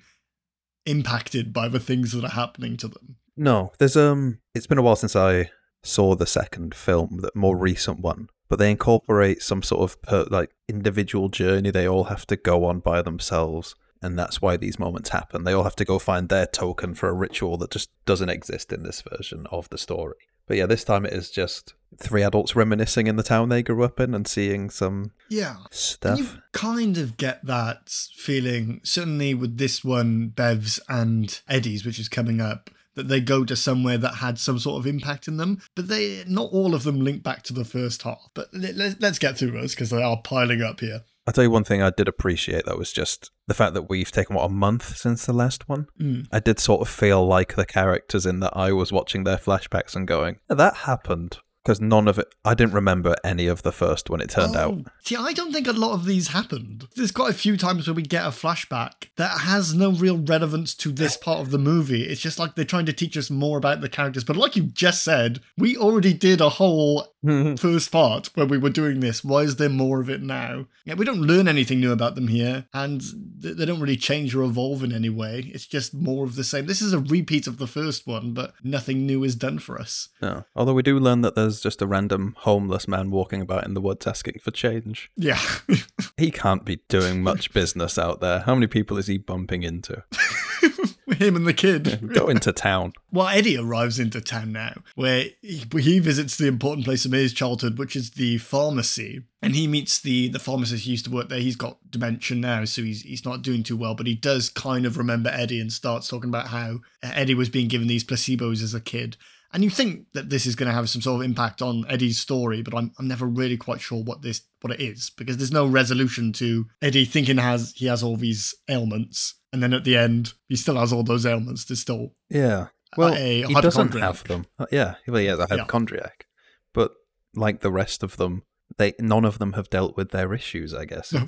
impacted 0.84 1.52
by 1.52 1.68
the 1.68 1.80
things 1.80 2.12
that 2.12 2.24
are 2.24 2.30
happening 2.30 2.76
to 2.78 2.88
them. 2.88 3.16
No, 3.36 3.72
there's 3.78 3.96
um. 3.96 4.40
It's 4.54 4.66
been 4.66 4.78
a 4.78 4.82
while 4.82 4.96
since 4.96 5.16
I 5.16 5.50
saw 5.82 6.14
the 6.14 6.26
second 6.26 6.74
film, 6.74 7.20
the 7.22 7.30
more 7.34 7.56
recent 7.56 8.00
one, 8.00 8.28
but 8.48 8.58
they 8.58 8.70
incorporate 8.70 9.42
some 9.42 9.62
sort 9.62 9.82
of 9.82 10.02
per, 10.02 10.26
like 10.30 10.50
individual 10.68 11.28
journey 11.28 11.70
they 11.70 11.88
all 11.88 12.04
have 12.04 12.26
to 12.26 12.36
go 12.36 12.64
on 12.66 12.80
by 12.80 13.00
themselves, 13.00 13.74
and 14.02 14.18
that's 14.18 14.42
why 14.42 14.56
these 14.56 14.78
moments 14.78 15.10
happen. 15.10 15.44
They 15.44 15.52
all 15.52 15.64
have 15.64 15.76
to 15.76 15.84
go 15.84 15.98
find 15.98 16.28
their 16.28 16.46
token 16.46 16.94
for 16.94 17.08
a 17.08 17.12
ritual 17.14 17.56
that 17.58 17.70
just 17.70 17.90
doesn't 18.04 18.28
exist 18.28 18.72
in 18.72 18.82
this 18.82 19.02
version 19.02 19.46
of 19.50 19.68
the 19.70 19.78
story. 19.78 20.16
But 20.46 20.56
yeah, 20.56 20.66
this 20.66 20.84
time 20.84 21.06
it 21.06 21.12
is 21.12 21.30
just 21.30 21.74
three 21.98 22.22
adults 22.22 22.56
reminiscing 22.56 23.06
in 23.06 23.16
the 23.16 23.22
town 23.22 23.48
they 23.48 23.62
grew 23.62 23.84
up 23.84 24.00
in 24.00 24.12
and 24.14 24.26
seeing 24.26 24.70
some 24.70 25.12
Yeah. 25.28 25.56
stuff. 25.70 26.18
And 26.18 26.26
You 26.26 26.42
kind 26.52 26.98
of 26.98 27.16
get 27.16 27.44
that 27.46 27.88
feeling, 28.16 28.80
certainly 28.82 29.34
with 29.34 29.56
this 29.58 29.84
one, 29.84 30.28
Bev's 30.28 30.80
and 30.88 31.40
Eddie's, 31.48 31.84
which 31.86 31.98
is 32.00 32.08
coming 32.08 32.40
up, 32.40 32.70
that 32.94 33.08
they 33.08 33.20
go 33.20 33.44
to 33.44 33.56
somewhere 33.56 33.96
that 33.98 34.16
had 34.16 34.38
some 34.38 34.58
sort 34.58 34.78
of 34.80 34.86
impact 34.86 35.28
in 35.28 35.36
them. 35.36 35.60
But 35.74 35.88
they, 35.88 36.24
not 36.26 36.50
all 36.52 36.74
of 36.74 36.82
them 36.82 37.00
link 37.00 37.22
back 37.22 37.42
to 37.44 37.52
the 37.52 37.64
first 37.64 38.02
half. 38.02 38.28
But 38.34 38.48
let, 38.52 38.74
let, 38.74 39.00
let's 39.00 39.18
get 39.18 39.38
through 39.38 39.52
those 39.52 39.74
because 39.74 39.90
they 39.90 40.02
are 40.02 40.20
piling 40.22 40.60
up 40.60 40.80
here. 40.80 41.02
I'll 41.26 41.32
tell 41.32 41.44
you 41.44 41.50
one 41.50 41.64
thing 41.64 41.82
I 41.82 41.90
did 41.90 42.08
appreciate 42.08 42.66
though 42.66 42.76
was 42.76 42.92
just 42.92 43.30
the 43.46 43.54
fact 43.54 43.74
that 43.74 43.88
we've 43.88 44.10
taken 44.10 44.34
what 44.34 44.44
a 44.44 44.48
month 44.48 44.96
since 44.96 45.24
the 45.24 45.32
last 45.32 45.68
one. 45.68 45.86
Mm. 46.00 46.26
I 46.32 46.40
did 46.40 46.58
sort 46.58 46.80
of 46.80 46.88
feel 46.88 47.24
like 47.24 47.54
the 47.54 47.66
characters 47.66 48.26
in 48.26 48.40
that 48.40 48.56
I 48.56 48.72
was 48.72 48.92
watching 48.92 49.24
their 49.24 49.36
flashbacks 49.36 49.94
and 49.94 50.06
going, 50.06 50.38
"Yeah, 50.50 50.56
that 50.56 50.74
happened. 50.78 51.38
Because 51.64 51.80
none 51.80 52.08
of 52.08 52.18
it, 52.18 52.34
I 52.44 52.54
didn't 52.54 52.74
remember 52.74 53.14
any 53.22 53.46
of 53.46 53.62
the 53.62 53.70
first 53.70 54.10
when 54.10 54.20
it 54.20 54.30
turned 54.30 54.56
out. 54.56 54.72
Oh, 54.72 54.84
See, 55.04 55.14
I 55.14 55.32
don't 55.32 55.52
think 55.52 55.68
a 55.68 55.72
lot 55.72 55.92
of 55.92 56.06
these 56.06 56.28
happened. 56.28 56.88
There's 56.96 57.12
quite 57.12 57.30
a 57.30 57.34
few 57.34 57.56
times 57.56 57.86
where 57.86 57.94
we 57.94 58.02
get 58.02 58.24
a 58.24 58.30
flashback 58.30 59.10
that 59.16 59.42
has 59.42 59.72
no 59.72 59.92
real 59.92 60.18
relevance 60.18 60.74
to 60.76 60.90
this 60.90 61.16
part 61.16 61.38
of 61.38 61.52
the 61.52 61.58
movie. 61.58 62.02
It's 62.02 62.20
just 62.20 62.40
like 62.40 62.56
they're 62.56 62.64
trying 62.64 62.86
to 62.86 62.92
teach 62.92 63.16
us 63.16 63.30
more 63.30 63.58
about 63.58 63.80
the 63.80 63.88
characters. 63.88 64.24
But 64.24 64.36
like 64.36 64.56
you 64.56 64.64
just 64.64 65.04
said, 65.04 65.40
we 65.56 65.76
already 65.76 66.14
did 66.14 66.40
a 66.40 66.48
whole 66.48 67.11
first 67.58 67.92
part 67.92 68.30
where 68.34 68.46
we 68.46 68.58
were 68.58 68.70
doing 68.70 69.00
this. 69.00 69.22
Why 69.24 69.40
is 69.42 69.56
there 69.56 69.68
more 69.68 70.00
of 70.00 70.10
it 70.10 70.22
now? 70.22 70.66
Yeah, 70.84 70.94
we 70.94 71.04
don't 71.04 71.20
learn 71.20 71.48
anything 71.48 71.80
new 71.80 71.92
about 71.92 72.14
them 72.14 72.28
here, 72.28 72.66
and 72.74 73.00
th- 73.42 73.56
they 73.56 73.64
don't 73.64 73.80
really 73.80 73.96
change 73.96 74.34
or 74.34 74.42
evolve 74.42 74.82
in 74.82 74.92
any 74.92 75.08
way. 75.08 75.50
It's 75.54 75.66
just 75.66 75.94
more 75.94 76.24
of 76.24 76.36
the 76.36 76.44
same. 76.44 76.66
This 76.66 76.82
is 76.82 76.92
a 76.92 76.98
repeat 76.98 77.46
of 77.46 77.58
the 77.58 77.66
first 77.66 78.06
one, 78.06 78.32
but 78.32 78.54
nothing 78.62 79.06
new 79.06 79.22
is 79.24 79.36
done 79.36 79.58
for 79.58 79.80
us. 79.80 80.08
No. 80.20 80.44
Although 80.56 80.74
we 80.74 80.82
do 80.82 80.98
learn 80.98 81.20
that 81.20 81.34
there's 81.34 81.60
just 81.60 81.82
a 81.82 81.86
random 81.86 82.34
homeless 82.38 82.88
man 82.88 83.10
walking 83.10 83.40
about 83.40 83.64
in 83.64 83.74
the 83.74 83.80
woods 83.80 84.06
asking 84.06 84.40
for 84.42 84.50
change. 84.50 85.10
Yeah. 85.16 85.40
He 86.18 86.30
can't 86.30 86.64
be 86.64 86.76
doing 86.88 87.22
much 87.22 87.52
business 87.52 87.98
out 87.98 88.20
there. 88.20 88.40
How 88.40 88.54
many 88.54 88.68
people 88.68 88.96
is 88.98 89.08
he 89.08 89.18
bumping 89.18 89.62
into? 89.64 90.04
Him 91.16 91.36
and 91.36 91.46
the 91.46 91.54
kid. 91.54 92.12
Go 92.14 92.28
into 92.28 92.52
town. 92.52 92.92
Well, 93.10 93.28
Eddie 93.28 93.56
arrives 93.56 93.98
into 93.98 94.20
town 94.20 94.52
now, 94.52 94.82
where 94.94 95.26
he, 95.40 95.64
he 95.78 95.98
visits 95.98 96.36
the 96.36 96.46
important 96.46 96.84
place 96.84 97.04
of 97.04 97.12
his 97.12 97.32
childhood, 97.32 97.78
which 97.78 97.96
is 97.96 98.12
the 98.12 98.38
pharmacy. 98.38 99.22
And 99.40 99.56
he 99.56 99.66
meets 99.66 100.00
the 100.00 100.28
the 100.28 100.38
pharmacist 100.38 100.84
who 100.84 100.92
used 100.92 101.04
to 101.06 101.10
work 101.10 101.28
there. 101.28 101.40
He's 101.40 101.56
got 101.56 101.78
dementia 101.90 102.36
now, 102.36 102.64
so 102.64 102.82
he's 102.82 103.02
he's 103.02 103.24
not 103.24 103.42
doing 103.42 103.64
too 103.64 103.76
well. 103.76 103.94
But 103.94 104.06
he 104.06 104.14
does 104.14 104.48
kind 104.48 104.86
of 104.86 104.96
remember 104.96 105.30
Eddie 105.30 105.60
and 105.60 105.72
starts 105.72 106.08
talking 106.08 106.30
about 106.30 106.48
how 106.48 106.80
Eddie 107.02 107.34
was 107.34 107.48
being 107.48 107.68
given 107.68 107.88
these 107.88 108.04
placebos 108.04 108.62
as 108.62 108.74
a 108.74 108.80
kid. 108.80 109.16
And 109.52 109.62
you 109.62 109.70
think 109.70 110.06
that 110.14 110.30
this 110.30 110.46
is 110.46 110.54
going 110.56 110.68
to 110.68 110.74
have 110.74 110.88
some 110.88 111.02
sort 111.02 111.20
of 111.20 111.24
impact 111.26 111.60
on 111.60 111.84
Eddie's 111.88 112.18
story, 112.18 112.62
but 112.62 112.74
I'm, 112.74 112.92
I'm 112.98 113.06
never 113.06 113.26
really 113.26 113.56
quite 113.58 113.80
sure 113.80 114.02
what 114.02 114.22
this 114.22 114.42
what 114.62 114.72
it 114.72 114.80
is 114.80 115.10
because 115.16 115.36
there's 115.36 115.52
no 115.52 115.66
resolution 115.66 116.32
to 116.34 116.66
Eddie 116.80 117.04
thinking 117.04 117.36
has 117.38 117.72
he 117.76 117.86
has 117.86 118.02
all 118.02 118.16
these 118.16 118.54
ailments, 118.68 119.34
and 119.52 119.62
then 119.62 119.72
at 119.74 119.84
the 119.84 119.96
end 119.96 120.32
he 120.48 120.56
still 120.56 120.76
has 120.76 120.92
all 120.92 121.02
those 121.02 121.26
ailments. 121.26 121.64
There's 121.64 121.80
still 121.80 122.14
Yeah. 122.30 122.68
Well, 122.96 123.14
a 123.14 123.42
he 123.42 123.54
doesn't 123.54 123.94
have 123.94 124.24
them. 124.24 124.46
Uh, 124.58 124.66
yeah, 124.70 124.94
well, 125.06 125.16
he 125.20 125.26
has 125.26 125.38
a 125.38 125.42
Yeah. 125.50 125.56
hypochondriac. 125.56 126.26
But 126.72 126.92
like 127.34 127.60
the 127.60 127.72
rest 127.72 128.02
of 128.02 128.16
them, 128.16 128.42
they 128.78 128.94
none 128.98 129.24
of 129.24 129.38
them 129.38 129.52
have 129.54 129.68
dealt 129.70 129.96
with 129.96 130.10
their 130.10 130.32
issues. 130.32 130.72
I 130.74 130.84
guess 130.86 131.12
No. 131.12 131.26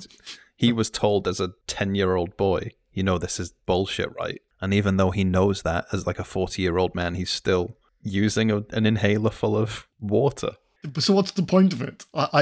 He 0.55 0.71
was 0.71 0.89
told 0.89 1.27
as 1.27 1.39
a 1.39 1.51
ten-year-old 1.67 2.37
boy, 2.37 2.71
you 2.93 3.03
know, 3.03 3.17
this 3.17 3.39
is 3.39 3.53
bullshit, 3.65 4.09
right? 4.17 4.41
And 4.61 4.73
even 4.73 4.97
though 4.97 5.11
he 5.11 5.23
knows 5.23 5.61
that 5.63 5.85
as 5.91 6.07
like 6.07 6.17
a 6.17 6.23
forty-year-old 6.23 6.95
man, 6.95 7.15
he's 7.15 7.29
still 7.29 7.77
using 8.05 8.51
a, 8.51 8.63
an 8.71 8.85
inhaler 8.85 9.31
full 9.31 9.57
of 9.57 9.87
water. 9.99 10.51
So 10.99 11.13
what's 11.13 11.31
the 11.31 11.43
point 11.43 11.73
of 11.73 11.81
it? 11.81 12.05
I, 12.13 12.29
I, 12.33 12.41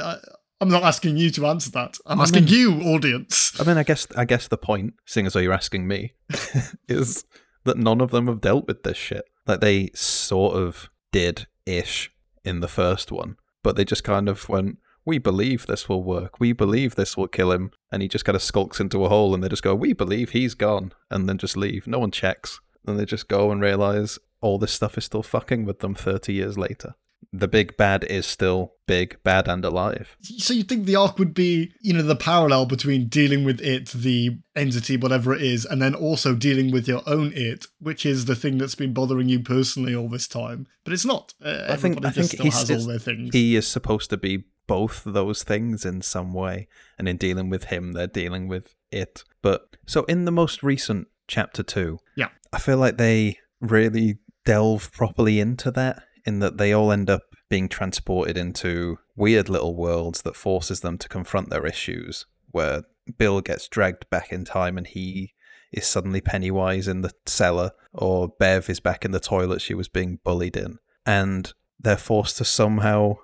I, 0.00 0.16
I'm 0.60 0.68
not 0.68 0.82
asking 0.82 1.16
you 1.16 1.30
to 1.30 1.46
answer 1.46 1.70
that. 1.70 1.96
I'm 2.04 2.20
I 2.20 2.24
asking 2.24 2.44
mean- 2.46 2.52
you, 2.54 2.72
audience. 2.82 3.58
I 3.60 3.64
mean, 3.64 3.78
I 3.78 3.84
guess 3.84 4.06
I 4.16 4.24
guess 4.24 4.48
the 4.48 4.58
point, 4.58 4.94
seeing 5.06 5.26
as 5.26 5.32
though 5.34 5.40
you're 5.40 5.52
asking 5.52 5.86
me, 5.86 6.14
is 6.88 7.24
that 7.64 7.78
none 7.78 8.00
of 8.00 8.10
them 8.10 8.26
have 8.26 8.40
dealt 8.40 8.66
with 8.66 8.82
this 8.82 8.96
shit. 8.96 9.24
Like 9.46 9.60
they 9.60 9.90
sort 9.94 10.56
of 10.56 10.90
did 11.12 11.46
ish 11.64 12.10
in 12.44 12.60
the 12.60 12.68
first 12.68 13.12
one, 13.12 13.36
but 13.62 13.76
they 13.76 13.84
just 13.84 14.02
kind 14.04 14.28
of 14.28 14.48
went, 14.48 14.78
"We 15.04 15.18
believe 15.18 15.66
this 15.66 15.88
will 15.88 16.02
work. 16.02 16.40
We 16.40 16.52
believe 16.52 16.94
this 16.96 17.16
will 17.16 17.28
kill 17.28 17.52
him," 17.52 17.70
and 17.92 18.02
he 18.02 18.08
just 18.08 18.24
kind 18.24 18.34
of 18.36 18.42
skulks 18.42 18.80
into 18.80 19.04
a 19.04 19.08
hole, 19.08 19.32
and 19.34 19.42
they 19.44 19.48
just 19.48 19.62
go, 19.62 19.74
"We 19.74 19.92
believe 19.92 20.30
he's 20.30 20.54
gone," 20.54 20.92
and 21.10 21.28
then 21.28 21.38
just 21.38 21.56
leave. 21.56 21.86
No 21.86 22.00
one 22.00 22.10
checks, 22.10 22.60
and 22.86 22.98
they 22.98 23.04
just 23.04 23.28
go 23.28 23.50
and 23.52 23.60
realize 23.60 24.18
all 24.40 24.58
this 24.58 24.72
stuff 24.72 24.96
is 24.98 25.04
still 25.04 25.22
fucking 25.22 25.64
with 25.64 25.80
them 25.80 25.94
thirty 25.94 26.32
years 26.32 26.56
later. 26.58 26.94
The 27.32 27.48
big 27.48 27.76
bad 27.76 28.04
is 28.04 28.24
still 28.24 28.74
big, 28.86 29.20
bad, 29.22 29.48
and 29.48 29.64
alive. 29.64 30.16
So 30.22 30.54
you 30.54 30.62
think 30.62 30.84
the 30.84 30.96
arc 30.96 31.18
would 31.18 31.34
be, 31.34 31.72
you 31.80 31.92
know, 31.92 32.02
the 32.02 32.14
parallel 32.14 32.66
between 32.66 33.08
dealing 33.08 33.42
with 33.44 33.60
it, 33.60 33.88
the 33.90 34.38
entity, 34.54 34.96
whatever 34.96 35.34
it 35.34 35.42
is, 35.42 35.64
and 35.64 35.82
then 35.82 35.94
also 35.94 36.34
dealing 36.34 36.70
with 36.70 36.86
your 36.86 37.02
own 37.06 37.32
it, 37.34 37.66
which 37.80 38.06
is 38.06 38.26
the 38.26 38.36
thing 38.36 38.58
that's 38.58 38.74
been 38.76 38.92
bothering 38.92 39.28
you 39.28 39.40
personally 39.40 39.94
all 39.94 40.08
this 40.08 40.28
time. 40.28 40.66
But 40.84 40.92
it's 40.92 41.04
not. 41.06 41.34
Uh, 41.44 41.64
I 41.68 41.76
think 41.76 42.04
I 42.04 42.10
think 42.10 42.28
still 42.28 42.44
has 42.50 42.70
all 42.70 42.86
their 42.86 42.98
things. 42.98 43.30
he 43.34 43.56
is 43.56 43.66
supposed 43.66 44.10
to 44.10 44.16
be 44.16 44.44
both 44.66 45.02
those 45.04 45.42
things 45.42 45.84
in 45.84 46.02
some 46.02 46.32
way, 46.32 46.68
and 46.98 47.08
in 47.08 47.16
dealing 47.16 47.50
with 47.50 47.64
him, 47.64 47.92
they're 47.92 48.06
dealing 48.06 48.46
with 48.46 48.74
it. 48.92 49.24
But 49.42 49.76
so 49.86 50.04
in 50.04 50.26
the 50.26 50.32
most 50.32 50.62
recent 50.62 51.08
chapter 51.28 51.62
two, 51.62 51.98
Yeah. 52.14 52.28
I 52.52 52.58
feel 52.58 52.76
like 52.78 52.98
they 52.98 53.38
really 53.60 54.18
delve 54.46 54.90
properly 54.92 55.38
into 55.38 55.70
that, 55.72 56.02
in 56.24 56.38
that 56.38 56.56
they 56.56 56.72
all 56.72 56.90
end 56.90 57.10
up 57.10 57.22
being 57.50 57.68
transported 57.68 58.38
into 58.38 58.98
weird 59.14 59.50
little 59.50 59.76
worlds 59.76 60.22
that 60.22 60.36
forces 60.36 60.80
them 60.80 60.96
to 60.98 61.08
confront 61.08 61.50
their 61.50 61.66
issues. 61.66 62.24
Where 62.50 62.84
Bill 63.18 63.42
gets 63.42 63.68
dragged 63.68 64.08
back 64.08 64.32
in 64.32 64.46
time, 64.46 64.78
and 64.78 64.86
he 64.86 65.34
is 65.72 65.86
suddenly 65.86 66.22
Pennywise 66.22 66.88
in 66.88 67.02
the 67.02 67.12
cellar, 67.26 67.72
or 67.92 68.28
Bev 68.28 68.70
is 68.70 68.80
back 68.80 69.04
in 69.04 69.10
the 69.10 69.20
toilet 69.20 69.60
she 69.60 69.74
was 69.74 69.88
being 69.88 70.20
bullied 70.24 70.56
in, 70.56 70.78
and 71.04 71.52
they're 71.78 71.98
forced 71.98 72.38
to 72.38 72.44
somehow 72.44 73.16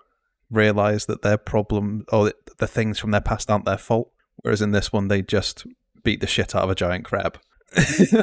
realize 0.50 1.06
that 1.06 1.22
their 1.22 1.38
problem 1.38 2.04
or 2.12 2.32
the 2.58 2.66
things 2.66 2.98
from 2.98 3.10
their 3.10 3.20
past 3.22 3.50
aren't 3.50 3.64
their 3.64 3.78
fault. 3.78 4.12
Whereas 4.36 4.60
in 4.60 4.72
this 4.72 4.92
one, 4.92 5.08
they 5.08 5.22
just 5.22 5.66
beat 6.02 6.20
the 6.20 6.26
shit 6.26 6.54
out 6.54 6.64
of 6.64 6.70
a 6.70 6.74
giant 6.74 7.04
crab. 7.04 7.38
Do 7.76 8.22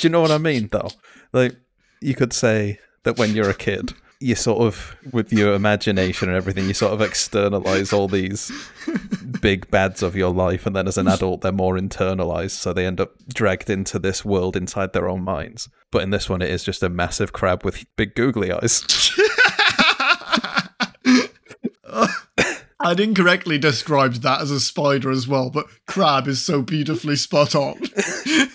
you 0.00 0.08
know 0.08 0.20
what 0.20 0.30
I 0.30 0.38
mean, 0.38 0.68
though? 0.72 0.90
Like, 1.32 1.56
you 2.00 2.14
could 2.14 2.32
say 2.32 2.78
that 3.04 3.18
when 3.18 3.34
you're 3.34 3.50
a 3.50 3.54
kid, 3.54 3.92
you 4.20 4.34
sort 4.34 4.60
of, 4.60 4.96
with 5.12 5.32
your 5.32 5.54
imagination 5.54 6.28
and 6.28 6.36
everything, 6.36 6.66
you 6.66 6.74
sort 6.74 6.92
of 6.92 7.00
externalize 7.00 7.92
all 7.92 8.06
these 8.06 8.52
big 9.40 9.70
bads 9.70 10.02
of 10.02 10.14
your 10.14 10.32
life, 10.32 10.66
and 10.66 10.76
then 10.76 10.86
as 10.86 10.98
an 10.98 11.08
adult, 11.08 11.40
they're 11.40 11.52
more 11.52 11.76
internalized, 11.78 12.50
so 12.50 12.72
they 12.72 12.86
end 12.86 13.00
up 13.00 13.12
dragged 13.32 13.70
into 13.70 13.98
this 13.98 14.24
world 14.24 14.56
inside 14.56 14.92
their 14.92 15.08
own 15.08 15.22
minds. 15.22 15.70
But 15.90 16.02
in 16.02 16.10
this 16.10 16.28
one, 16.28 16.42
it 16.42 16.50
is 16.50 16.62
just 16.62 16.82
a 16.82 16.90
massive 16.90 17.32
crab 17.32 17.64
with 17.64 17.84
big 17.96 18.14
googly 18.14 18.52
eyes. 18.52 18.84
I'd 22.82 22.98
incorrectly 22.98 23.58
described 23.58 24.22
that 24.22 24.40
as 24.40 24.50
a 24.50 24.58
spider 24.58 25.10
as 25.10 25.28
well, 25.28 25.50
but 25.50 25.66
crab 25.86 26.26
is 26.26 26.42
so 26.42 26.62
beautifully 26.62 27.16
spot 27.16 27.54
on. 27.54 27.78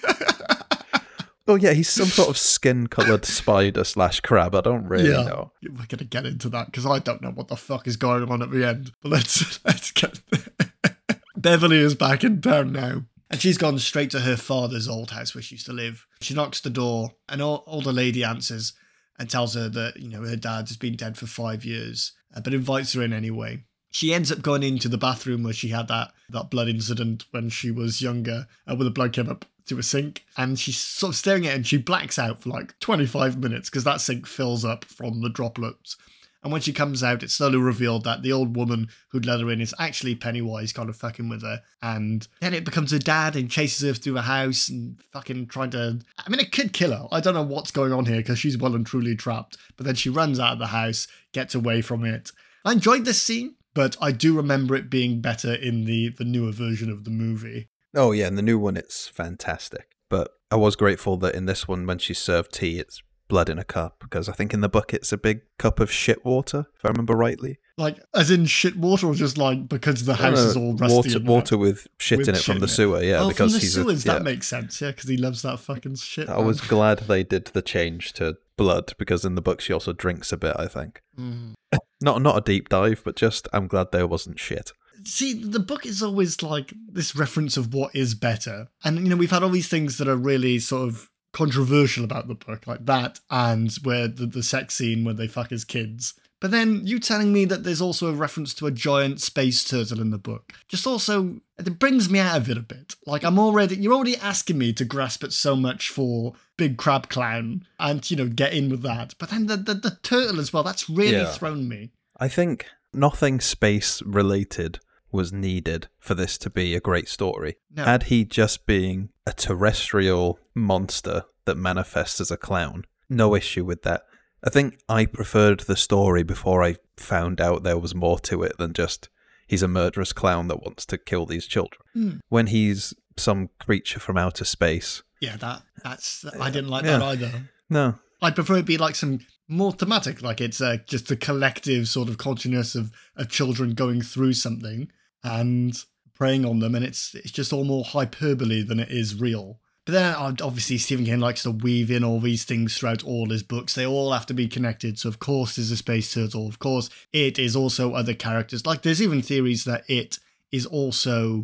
Oh 1.47 1.55
yeah, 1.55 1.73
he's 1.73 1.89
some 1.89 2.07
sort 2.07 2.29
of 2.29 2.37
skin-colored 2.53 3.23
spider 3.25 3.83
slash 3.83 4.19
crab. 4.21 4.55
I 4.55 4.61
don't 4.61 4.87
really 4.87 5.09
Yeah. 5.11 5.23
know. 5.23 5.51
We're 5.63 5.85
gonna 5.87 6.03
get 6.05 6.25
into 6.25 6.49
that 6.49 6.67
because 6.67 6.85
I 6.85 6.99
don't 6.99 7.21
know 7.21 7.31
what 7.31 7.47
the 7.49 7.55
fuck 7.55 7.87
is 7.87 7.97
going 7.97 8.29
on 8.29 8.41
at 8.41 8.49
the 8.51 8.65
end. 8.67 8.91
But 9.01 9.11
let's 9.11 9.63
let's 9.65 9.91
get. 9.91 10.19
Beverly 11.37 11.77
is 11.77 11.95
back 11.95 12.23
in 12.23 12.41
town 12.41 12.71
now. 12.71 13.03
And 13.29 13.41
she's 13.41 13.57
gone 13.57 13.77
straight 13.79 14.11
to 14.11 14.21
her 14.21 14.37
father's 14.37 14.87
old 14.87 15.11
house 15.11 15.33
where 15.35 15.41
she 15.41 15.55
used 15.55 15.65
to 15.65 15.73
live. 15.73 16.05
She 16.21 16.33
knocks 16.33 16.61
the 16.61 16.69
door, 16.69 17.11
and 17.27 17.41
an 17.41 17.59
older 17.65 17.91
lady 17.91 18.23
answers 18.23 18.73
and 19.17 19.29
tells 19.29 19.55
her 19.55 19.67
that, 19.69 19.97
you 19.99 20.09
know, 20.09 20.21
her 20.23 20.35
dad 20.35 20.67
has 20.67 20.77
been 20.77 20.95
dead 20.95 21.17
for 21.17 21.25
five 21.25 21.65
years, 21.65 22.11
uh, 22.35 22.41
but 22.41 22.53
invites 22.53 22.93
her 22.93 23.01
in 23.01 23.13
anyway. 23.13 23.63
She 23.91 24.13
ends 24.13 24.31
up 24.31 24.41
going 24.41 24.61
into 24.61 24.89
the 24.89 24.97
bathroom 24.97 25.43
where 25.43 25.53
she 25.53 25.69
had 25.69 25.87
that, 25.87 26.11
that 26.29 26.49
blood 26.51 26.67
incident 26.67 27.25
when 27.31 27.49
she 27.49 27.71
was 27.71 28.01
younger, 28.01 28.45
uh, 28.67 28.75
where 28.75 28.83
the 28.83 28.91
blood 28.91 29.13
came 29.13 29.29
up 29.29 29.45
to 29.67 29.79
a 29.79 29.83
sink 29.83 30.25
and 30.37 30.59
she's 30.59 30.77
sort 30.77 31.13
of 31.13 31.17
staring 31.17 31.47
at 31.47 31.53
it 31.53 31.55
and 31.55 31.67
she 31.67 31.77
blacks 31.77 32.19
out 32.19 32.41
for 32.41 32.49
like 32.49 32.79
25 32.79 33.37
minutes 33.37 33.69
because 33.69 33.83
that 33.83 34.01
sink 34.01 34.27
fills 34.27 34.63
up 34.63 34.85
from 34.85 35.21
the 35.21 35.29
droplets. 35.29 35.97
And 36.45 36.51
when 36.51 36.61
she 36.61 36.73
comes 36.73 37.03
out, 37.03 37.23
it's 37.23 37.33
slowly 37.33 37.57
revealed 37.57 38.03
that 38.03 38.21
the 38.21 38.31
old 38.31 38.55
woman 38.55 38.89
who'd 39.09 39.25
let 39.25 39.39
her 39.39 39.49
in 39.49 39.61
is 39.61 39.73
actually 39.79 40.13
Pennywise 40.13 40.73
kind 40.73 40.89
of 40.89 40.95
fucking 40.95 41.27
with 41.27 41.41
her. 41.41 41.63
And 41.81 42.27
then 42.39 42.53
it 42.53 42.63
becomes 42.63 42.91
her 42.91 42.99
dad 42.99 43.35
and 43.35 43.49
chases 43.49 43.81
her 43.81 43.95
through 43.95 44.13
the 44.13 44.21
house 44.21 44.69
and 44.69 45.01
fucking 45.11 45.47
trying 45.47 45.71
to. 45.71 46.01
I 46.19 46.29
mean, 46.29 46.39
it 46.39 46.51
could 46.51 46.71
kill 46.71 46.91
her. 46.91 47.07
I 47.11 47.19
don't 47.19 47.33
know 47.33 47.41
what's 47.41 47.71
going 47.71 47.91
on 47.91 48.05
here 48.05 48.17
because 48.17 48.37
she's 48.37 48.59
well 48.59 48.75
and 48.75 48.85
truly 48.85 49.15
trapped. 49.15 49.57
But 49.75 49.87
then 49.87 49.95
she 49.95 50.11
runs 50.11 50.39
out 50.39 50.53
of 50.53 50.59
the 50.59 50.67
house, 50.67 51.07
gets 51.33 51.55
away 51.55 51.81
from 51.81 52.05
it. 52.05 52.31
I 52.63 52.73
enjoyed 52.73 53.05
this 53.05 53.19
scene, 53.19 53.55
but 53.73 53.97
I 53.99 54.11
do 54.11 54.37
remember 54.37 54.75
it 54.75 54.91
being 54.91 55.21
better 55.21 55.55
in 55.55 55.85
the, 55.85 56.09
the 56.09 56.25
newer 56.25 56.51
version 56.51 56.91
of 56.91 57.05
the 57.05 57.09
movie. 57.09 57.69
Oh, 57.95 58.11
yeah, 58.11 58.27
in 58.27 58.35
the 58.35 58.41
new 58.41 58.59
one, 58.59 58.77
it's 58.77 59.07
fantastic. 59.07 59.95
But 60.09 60.31
I 60.51 60.55
was 60.55 60.75
grateful 60.75 61.17
that 61.17 61.35
in 61.35 61.45
this 61.45 61.67
one, 61.67 61.85
when 61.87 61.97
she 61.97 62.13
served 62.13 62.53
tea, 62.53 62.79
it's 62.79 63.01
blood 63.27 63.49
in 63.49 63.57
a 63.57 63.63
cup 63.63 63.97
because 63.99 64.29
I 64.29 64.33
think 64.33 64.53
in 64.53 64.61
the 64.61 64.69
book 64.69 64.93
it's 64.93 65.11
a 65.11 65.17
big 65.17 65.41
cup 65.57 65.79
of 65.79 65.91
shit 65.91 66.23
water, 66.23 66.67
if 66.75 66.85
I 66.85 66.89
remember 66.89 67.15
rightly. 67.15 67.57
Like, 67.77 67.99
as 68.13 68.31
in 68.31 68.45
shit 68.45 68.77
water, 68.77 69.07
or 69.07 69.15
just 69.15 69.37
like 69.37 69.67
because 69.67 70.05
the 70.05 70.15
house 70.15 70.39
is 70.39 70.55
all 70.55 70.75
rusty? 70.75 70.95
Water, 70.95 71.19
water 71.25 71.57
with 71.57 71.87
shit 71.97 72.19
with 72.19 72.29
in 72.29 72.35
it 72.35 72.37
shit 72.37 72.45
from 72.45 72.59
the 72.59 72.67
sewer, 72.67 73.01
yeah. 73.01 73.21
oh, 73.21 73.29
because 73.29 73.51
from 73.51 73.53
the 73.53 73.59
he's 73.59 73.73
sewers, 73.73 74.05
a, 74.05 74.07
yeah. 74.07 74.13
that 74.13 74.23
makes 74.23 74.47
sense, 74.47 74.79
yeah, 74.79 74.91
because 74.91 75.09
he 75.09 75.17
loves 75.17 75.41
that 75.41 75.59
fucking 75.59 75.95
shit. 75.95 76.29
I 76.29 76.37
man. 76.37 76.45
was 76.45 76.61
glad 76.61 76.99
they 76.99 77.23
did 77.23 77.45
the 77.45 77.61
change 77.61 78.13
to 78.13 78.37
blood 78.57 78.93
because 78.97 79.25
in 79.25 79.35
the 79.35 79.41
book 79.41 79.59
she 79.59 79.73
also 79.73 79.91
drinks 79.91 80.31
a 80.31 80.37
bit. 80.37 80.55
I 80.57 80.67
think 80.67 81.01
Mm. 81.19 81.53
not 82.01 82.21
not 82.21 82.37
a 82.37 82.41
deep 82.41 82.69
dive, 82.69 83.01
but 83.03 83.15
just 83.15 83.47
I'm 83.51 83.67
glad 83.67 83.91
there 83.91 84.07
wasn't 84.07 84.39
shit. 84.39 84.71
See, 85.05 85.33
the 85.33 85.59
book 85.59 85.85
is 85.85 86.01
always 86.01 86.41
like 86.41 86.73
this 86.87 87.15
reference 87.15 87.57
of 87.57 87.73
what 87.73 87.95
is 87.95 88.15
better. 88.15 88.67
And, 88.83 88.99
you 88.99 89.09
know, 89.09 89.15
we've 89.15 89.31
had 89.31 89.43
all 89.43 89.49
these 89.49 89.67
things 89.69 89.97
that 89.97 90.07
are 90.07 90.15
really 90.15 90.59
sort 90.59 90.87
of 90.87 91.09
controversial 91.31 92.03
about 92.03 92.27
the 92.27 92.35
book, 92.35 92.65
like 92.65 92.85
that, 92.85 93.19
and 93.29 93.71
where 93.83 94.07
the, 94.07 94.25
the 94.25 94.41
sex 94.43 94.75
scene 94.75 95.03
where 95.03 95.13
they 95.13 95.27
fuck 95.27 95.51
as 95.51 95.63
kids. 95.65 96.13
But 96.41 96.51
then 96.51 96.81
you 96.85 96.99
telling 96.99 97.31
me 97.31 97.45
that 97.45 97.63
there's 97.63 97.81
also 97.81 98.07
a 98.07 98.13
reference 98.13 98.53
to 98.55 98.67
a 98.67 98.71
giant 98.71 99.21
space 99.21 99.63
turtle 99.63 100.01
in 100.01 100.11
the 100.11 100.17
book, 100.17 100.53
just 100.67 100.85
also, 100.85 101.39
it 101.57 101.79
brings 101.79 102.09
me 102.09 102.19
out 102.19 102.37
of 102.37 102.49
it 102.49 102.57
a 102.57 102.61
bit. 102.61 102.95
Like, 103.05 103.23
I'm 103.23 103.39
already, 103.39 103.77
you're 103.77 103.93
already 103.93 104.17
asking 104.17 104.57
me 104.57 104.73
to 104.73 104.85
grasp 104.85 105.23
at 105.23 105.33
so 105.33 105.55
much 105.55 105.89
for 105.89 106.33
Big 106.57 106.77
Crab 106.77 107.09
Clown 107.09 107.65
and, 107.79 108.09
you 108.09 108.17
know, 108.17 108.27
get 108.27 108.53
in 108.53 108.69
with 108.69 108.81
that. 108.83 109.13
But 109.17 109.29
then 109.29 109.47
the, 109.47 109.57
the, 109.57 109.73
the 109.75 109.97
turtle 110.03 110.39
as 110.39 110.51
well, 110.51 110.63
that's 110.63 110.89
really 110.89 111.17
Yeah. 111.17 111.31
thrown 111.31 111.67
me. 111.67 111.91
I 112.19 112.27
think 112.27 112.65
nothing 112.93 113.39
space 113.39 114.01
related 114.03 114.79
was 115.15 115.33
needed 115.33 115.87
for 115.99 116.13
this 116.13 116.37
to 116.39 116.49
be 116.49 116.75
a 116.75 116.79
great 116.79 117.09
story. 117.09 117.55
No. 117.73 117.83
Had 117.85 118.03
he 118.03 118.23
just 118.25 118.65
being 118.67 119.09
a 119.25 119.33
terrestrial 119.33 120.39
monster 120.53 121.23
that 121.45 121.57
manifests 121.57 122.21
as 122.21 122.29
a 122.31 122.37
clown, 122.37 122.83
no 123.09 123.35
issue 123.35 123.65
with 123.65 123.81
that. 123.83 124.03
I 124.43 124.49
think 124.51 124.77
I 124.87 125.05
preferred 125.07 125.61
the 125.61 125.75
story 125.75 126.21
before 126.23 126.63
I 126.63 126.75
found 126.97 127.41
out 127.41 127.63
there 127.63 127.77
was 127.79 127.95
more 127.95 128.19
to 128.19 128.43
it 128.43 128.57
than 128.59 128.73
just 128.73 129.09
he's 129.47 129.63
a 129.63 129.67
murderous 129.67 130.13
clown 130.13 130.47
that 130.49 130.61
wants 130.63 130.85
to 130.87 130.97
kill 130.97 131.25
these 131.25 131.47
children. 131.47 131.81
Hmm. 131.93 132.11
When 132.29 132.47
he's 132.47 132.93
some 133.17 133.49
creature 133.59 133.99
from 133.99 134.17
outer 134.17 134.45
space, 134.45 135.01
Yeah, 135.21 135.37
that 135.37 135.63
that's 135.83 136.25
I 136.39 136.49
didn't 136.51 136.69
like 136.69 136.85
Yeah. 136.85 136.97
that 136.99 137.05
either. 137.05 137.31
no, 137.69 137.95
I'd 138.21 138.35
prefer 138.35 138.57
it 138.57 138.65
be 138.65 138.77
like 138.77 138.95
some 138.95 139.19
more 139.47 139.71
thematic, 139.71 140.21
like 140.21 140.41
it's 140.41 140.59
uh, 140.61 140.77
just 140.87 141.09
a 141.11 141.15
collective 141.15 141.87
sort 141.87 142.09
of 142.09 142.17
consciousness 142.17 142.73
of, 142.75 142.91
of 143.15 143.29
children 143.29 143.73
going 143.75 144.01
through 144.01 144.33
something 144.33 144.89
and 145.25 145.75
preying 146.13 146.45
on 146.45 146.59
them, 146.59 146.75
and 146.75 146.85
it's 146.85 147.13
it's 147.15 147.31
just 147.31 147.51
all 147.51 147.65
more 147.65 147.83
hyperbole 147.83 148.61
than 148.61 148.79
it 148.79 148.89
is 148.89 149.19
real. 149.19 149.59
But 149.85 149.91
then 149.91 150.15
obviously 150.41 150.79
Stephen 150.79 151.05
King 151.05 151.19
likes 151.19 151.43
to 151.43 151.51
weave 151.51 151.91
in 151.91 152.03
all 152.03 152.19
these 152.19 152.43
things 152.43 152.75
throughout 152.75 153.03
all 153.03 153.29
his 153.29 153.43
books. 153.43 153.75
They 153.75 153.85
all 153.85 154.11
have 154.13 154.25
to 154.27 154.33
be 154.33 154.47
connected. 154.47 154.97
So 154.97 155.09
of 155.09 155.19
course 155.19 155.55
there's 155.55 155.69
a 155.69 155.77
space 155.77 156.11
turtle. 156.11 156.47
Of 156.47 156.57
course 156.57 156.89
it 157.13 157.37
is 157.37 157.55
also 157.55 157.93
other 157.93 158.15
characters. 158.15 158.65
Like 158.65 158.81
there's 158.81 159.01
even 159.01 159.21
theories 159.21 159.63
that 159.65 159.83
it 159.87 160.17
is 160.51 160.65
also 160.65 161.43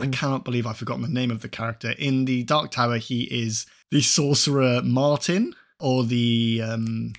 I 0.00 0.06
cannot 0.06 0.44
believe 0.44 0.66
I've 0.66 0.78
forgotten 0.78 1.02
the 1.02 1.08
name 1.08 1.30
of 1.30 1.42
the 1.42 1.50
character. 1.50 1.90
In 1.98 2.24
the 2.24 2.44
Dark 2.44 2.70
Tower, 2.70 2.96
he 2.96 3.24
is 3.24 3.66
the 3.90 4.00
sorcerer 4.00 4.80
Martin 4.82 5.54
or 5.78 6.04
the 6.04 6.62
um, 6.64 7.12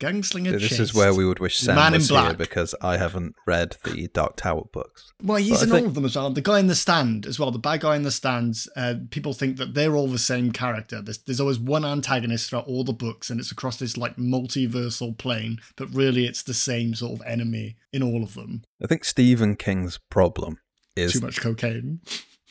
gunslinger. 0.00 0.52
this 0.58 0.78
is 0.80 0.92
where 0.94 1.14
we 1.14 1.24
would 1.24 1.38
wish 1.38 1.58
Sam 1.58 1.76
Man 1.76 1.94
in 1.94 1.98
was 2.00 2.08
here 2.10 2.34
because 2.34 2.74
I 2.80 2.96
haven't 2.96 3.34
read 3.46 3.76
the 3.84 4.08
Dark 4.08 4.36
Tower 4.36 4.64
books. 4.72 5.12
Well, 5.22 5.38
he's 5.38 5.58
But 5.58 5.62
in 5.62 5.68
think- 5.70 5.80
all 5.82 5.88
of 5.88 5.94
them 5.94 6.04
as 6.04 6.16
well. 6.16 6.30
The 6.30 6.40
guy 6.40 6.58
in 6.58 6.66
the 6.66 6.74
stand 6.74 7.26
as 7.26 7.38
well. 7.38 7.50
The 7.50 7.58
bad 7.58 7.80
guy 7.80 7.96
in 7.96 8.02
the 8.02 8.10
stands. 8.10 8.68
Uh, 8.76 8.94
people 9.10 9.32
think 9.32 9.56
that 9.58 9.74
they're 9.74 9.94
all 9.96 10.08
the 10.08 10.18
same 10.18 10.52
character. 10.52 11.00
There's, 11.00 11.18
there's 11.18 11.40
always 11.40 11.58
one 11.58 11.84
antagonist 11.84 12.50
throughout 12.50 12.66
all 12.66 12.84
the 12.84 12.92
books, 12.92 13.30
and 13.30 13.38
it's 13.40 13.52
across 13.52 13.76
this 13.78 13.96
like 13.96 14.16
multiversal 14.16 15.16
plane. 15.16 15.58
But 15.76 15.88
really, 15.94 16.26
it's 16.26 16.42
the 16.42 16.54
same 16.54 16.94
sort 16.94 17.20
of 17.20 17.26
enemy 17.26 17.76
in 17.92 18.02
all 18.02 18.22
of 18.22 18.34
them. 18.34 18.62
I 18.82 18.86
think 18.86 19.04
Stephen 19.04 19.56
King's 19.56 19.98
problem 20.10 20.58
is 20.96 21.12
Too 21.14 21.20
much 21.20 21.40
cocaine. 21.40 22.00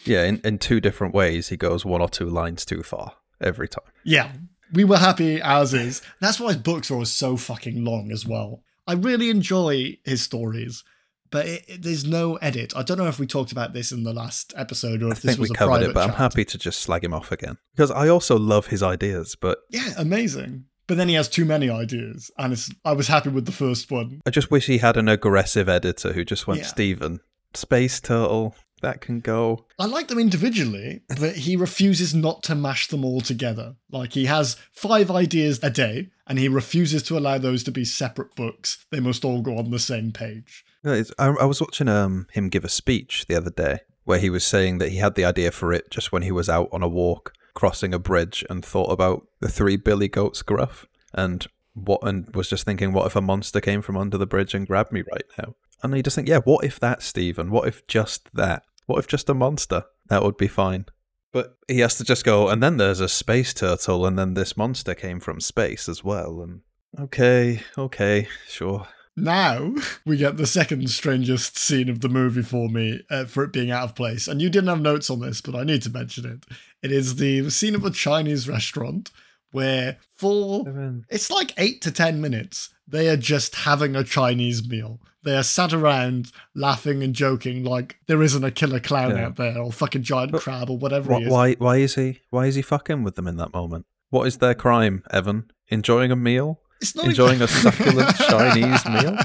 yeah, 0.06 0.24
in, 0.24 0.40
in 0.44 0.60
two 0.60 0.82
different 0.82 1.14
ways 1.14 1.50
he 1.50 1.58
goes 1.58 1.86
one 1.86 2.02
or 2.02 2.10
two 2.10 2.30
lines 2.30 2.66
too 2.66 2.84
far 2.84 3.14
every 3.42 3.68
time. 3.68 3.86
Yeah, 4.04 4.32
we 4.74 4.84
were 4.84 4.98
happy 4.98 5.40
as 5.42 5.74
is. 5.74 6.02
That's 6.20 6.40
why 6.40 6.48
his 6.54 6.58
books 6.62 6.92
are 6.92 7.06
so 7.06 7.38
fucking 7.38 7.84
long 7.84 8.12
as 8.12 8.26
well. 8.26 8.64
I 8.88 8.94
really 8.94 9.30
enjoy 9.30 9.98
his 10.04 10.22
stories, 10.22 10.84
but 11.32 11.46
it, 11.48 11.64
it- 11.68 11.82
there's 11.84 12.06
no 12.06 12.36
edit. 12.38 12.74
I 12.76 12.84
don't 12.84 12.98
know 12.98 13.08
if 13.08 13.20
we 13.20 13.28
talked 13.28 13.52
about 13.52 13.74
this 13.74 13.92
in 13.92 14.04
the 14.04 14.14
last 14.14 14.54
episode 14.58 15.02
or 15.04 15.08
I 15.08 15.12
if 15.12 15.22
this 15.22 15.32
think 15.36 15.38
we 15.38 15.42
was 15.44 15.52
a 15.52 15.54
covered 15.56 15.84
it, 15.84 15.94
but 15.94 16.10
I'm 16.10 16.16
happy 16.16 16.44
to 16.46 16.58
just 16.58 16.82
slag 16.82 17.04
him 17.04 17.14
off 17.14 17.32
again 17.32 17.58
because 17.76 17.92
I 17.92 18.08
also 18.10 18.38
love 18.38 18.68
his 18.68 18.84
ideas, 18.84 19.36
but 19.40 19.60
Yeah, 19.70 19.90
amazing. 19.98 20.66
But 20.86 20.98
then 20.98 21.08
he 21.08 21.14
has 21.16 21.30
too 21.30 21.46
many 21.46 21.70
ideas, 21.70 22.30
and 22.38 22.52
it's, 22.52 22.70
I 22.84 22.92
was 22.92 23.08
happy 23.08 23.30
with 23.30 23.46
the 23.46 23.54
first 23.54 23.90
one. 23.90 24.20
I 24.26 24.32
just 24.32 24.52
wish 24.52 24.66
he 24.66 24.80
had 24.80 24.98
an 24.98 25.08
aggressive 25.08 25.70
editor 25.70 26.12
who 26.12 26.26
just 26.26 26.46
went, 26.46 26.60
Yeah. 26.60 26.66
Stephen, 26.68 27.22
Space 27.54 28.02
Turtle, 28.02 28.54
that 28.84 29.02
can 29.02 29.20
go. 29.20 29.66
I 29.80 29.86
like 29.86 30.08
them 30.08 30.20
individually, 30.20 31.02
but 31.20 31.36
he 31.38 31.56
refuses 31.56 32.14
not 32.14 32.44
to 32.44 32.56
mash 32.56 32.88
them 32.88 33.04
all 33.04 33.22
together. 33.22 33.76
Like 33.92 34.14
he 34.14 34.26
has 34.26 34.56
five 34.72 35.10
ideas 35.10 35.60
a 35.64 35.72
day, 35.72 36.10
and 36.28 36.38
he 36.38 36.48
refuses 36.48 37.02
to 37.04 37.18
allow 37.18 37.40
those 37.40 37.64
to 37.64 37.72
be 37.72 37.84
separate 37.84 38.36
books. 38.36 38.86
They 38.92 39.00
must 39.00 39.26
all 39.26 39.42
go 39.42 39.58
on 39.58 39.72
the 39.72 39.80
same 39.80 40.12
page. 40.12 40.64
I, 40.86 41.04
I 41.18 41.46
was 41.46 41.62
watching 41.62 41.88
um, 41.88 42.28
him 42.32 42.50
give 42.50 42.66
a 42.66 42.70
speech 42.70 43.26
the 43.28 43.36
other 43.36 43.50
day 43.50 43.80
where 44.04 44.20
he 44.20 44.30
was 44.30 44.44
saying 44.44 44.78
that 44.80 44.90
he 44.90 44.98
had 44.98 45.16
the 45.16 45.26
idea 45.26 45.52
for 45.52 45.72
it 45.72 45.90
just 45.90 46.12
when 46.12 46.24
he 46.24 46.32
was 46.32 46.50
out 46.50 46.70
on 46.72 46.84
a 46.84 46.88
walk 46.88 47.34
crossing 47.54 47.94
a 47.94 48.00
bridge 48.00 48.44
and 48.50 48.66
thought 48.66 48.92
about 48.92 49.28
the 49.40 49.48
three 49.48 49.78
billy 49.78 50.08
goats 50.08 50.42
gruff 50.42 50.86
and 51.14 51.48
what 51.74 52.00
and 52.04 52.34
was 52.36 52.50
just 52.50 52.66
thinking 52.66 52.92
what 52.92 53.06
if 53.06 53.16
a 53.16 53.22
monster 53.22 53.62
came 53.62 53.82
from 53.82 53.96
under 53.96 54.18
the 54.18 54.26
bridge 54.26 54.54
and 54.54 54.68
grabbed 54.68 54.92
me 54.92 55.04
right 55.12 55.26
now 55.38 55.56
and 55.82 55.96
you 55.96 56.04
just 56.04 56.16
think 56.16 56.28
yeah 56.28 56.40
what 56.40 56.66
if 56.66 56.80
that 56.80 57.02
Stephen 57.02 57.50
what 57.50 57.68
if 57.68 57.86
just 57.88 58.30
that 58.34 58.64
what 58.86 59.00
if 59.00 59.08
just 59.08 59.30
a 59.30 59.34
monster 59.34 59.84
that 60.10 60.24
would 60.24 60.38
be 60.38 60.48
fine 60.48 60.86
but 61.32 61.58
he 61.68 61.80
has 61.80 61.96
to 61.96 62.04
just 62.04 62.24
go 62.24 62.48
and 62.50 62.62
then 62.62 62.78
there's 62.78 63.00
a 63.00 63.10
space 63.10 63.54
turtle 63.54 64.06
and 64.06 64.18
then 64.18 64.34
this 64.34 64.56
monster 64.56 64.94
came 64.94 65.20
from 65.20 65.40
space 65.40 65.90
as 65.90 66.04
well 66.04 66.42
and 66.42 66.62
okay 67.00 67.62
okay 67.78 68.28
sure 68.48 68.88
Now 69.16 69.76
we 70.06 70.18
get 70.18 70.38
the 70.38 70.48
second 70.48 70.90
strangest 70.90 71.58
scene 71.58 71.90
of 71.90 72.02
the 72.02 72.10
movie 72.10 72.42
for 72.42 72.70
me 72.70 73.02
uh, 73.10 73.26
for 73.26 73.44
it 73.44 73.54
being 73.54 73.72
out 73.72 73.84
of 73.84 73.96
place. 73.96 74.28
And 74.28 74.42
you 74.42 74.50
didn't 74.50 74.70
have 74.70 74.82
notes 74.82 75.10
on 75.10 75.20
this, 75.20 75.40
but 75.42 75.56
I 75.56 75.64
need 75.64 75.84
to 75.84 75.92
mention 75.92 76.26
it. 76.26 76.46
It 76.82 76.92
is 76.92 77.16
the 77.18 77.50
scene 77.50 77.76
of 77.76 77.86
a 77.86 77.92
Chinese 77.92 78.50
restaurant 78.50 79.12
where 79.52 79.98
for 80.16 80.64
it's 81.10 81.30
like 81.30 81.54
eight 81.58 81.82
to 81.84 81.92
ten 81.92 82.20
minutes 82.22 82.73
they 82.88 83.08
are 83.10 83.18
just 83.18 83.56
having 83.56 83.96
a 83.96 84.04
Chinese 84.04 84.68
meal. 84.68 85.00
They 85.24 85.36
are 85.38 85.44
sat 85.44 85.72
around 85.74 86.32
laughing 86.54 87.02
and 87.02 87.14
joking 87.16 87.64
like 87.64 87.98
there 88.08 88.22
isn't 88.22 88.44
a 88.44 88.52
killer 88.52 88.80
clown 88.82 89.16
Yeah. 89.16 89.28
out 89.28 89.36
there 89.38 89.58
or 89.58 89.72
fucking 89.72 90.04
giant 90.04 90.34
But 90.34 90.42
crab 90.42 90.70
or 90.70 90.78
whatever 90.78 91.14
is. 91.22 91.30
why? 91.30 91.54
Why 91.54 91.78
is 91.78 91.96
he? 91.96 92.20
Why 92.30 92.46
is 92.48 92.56
he 92.56 92.62
fucking 92.62 93.04
with 93.04 93.16
them 93.16 93.28
in 93.28 93.38
that 93.38 93.54
moment? 93.54 93.86
What 94.10 94.28
is 94.28 94.38
their 94.40 94.54
crime, 94.54 95.04
Evan? 95.12 95.50
Enjoying 95.70 96.12
a 96.12 96.16
meal? 96.18 96.60
It's 96.82 96.94
not 96.96 97.06
Enjoying 97.06 97.36
even- 97.36 97.44
a 97.46 97.48
succulent 97.48 98.16
Chinese 98.18 98.86
meal? 98.86 99.18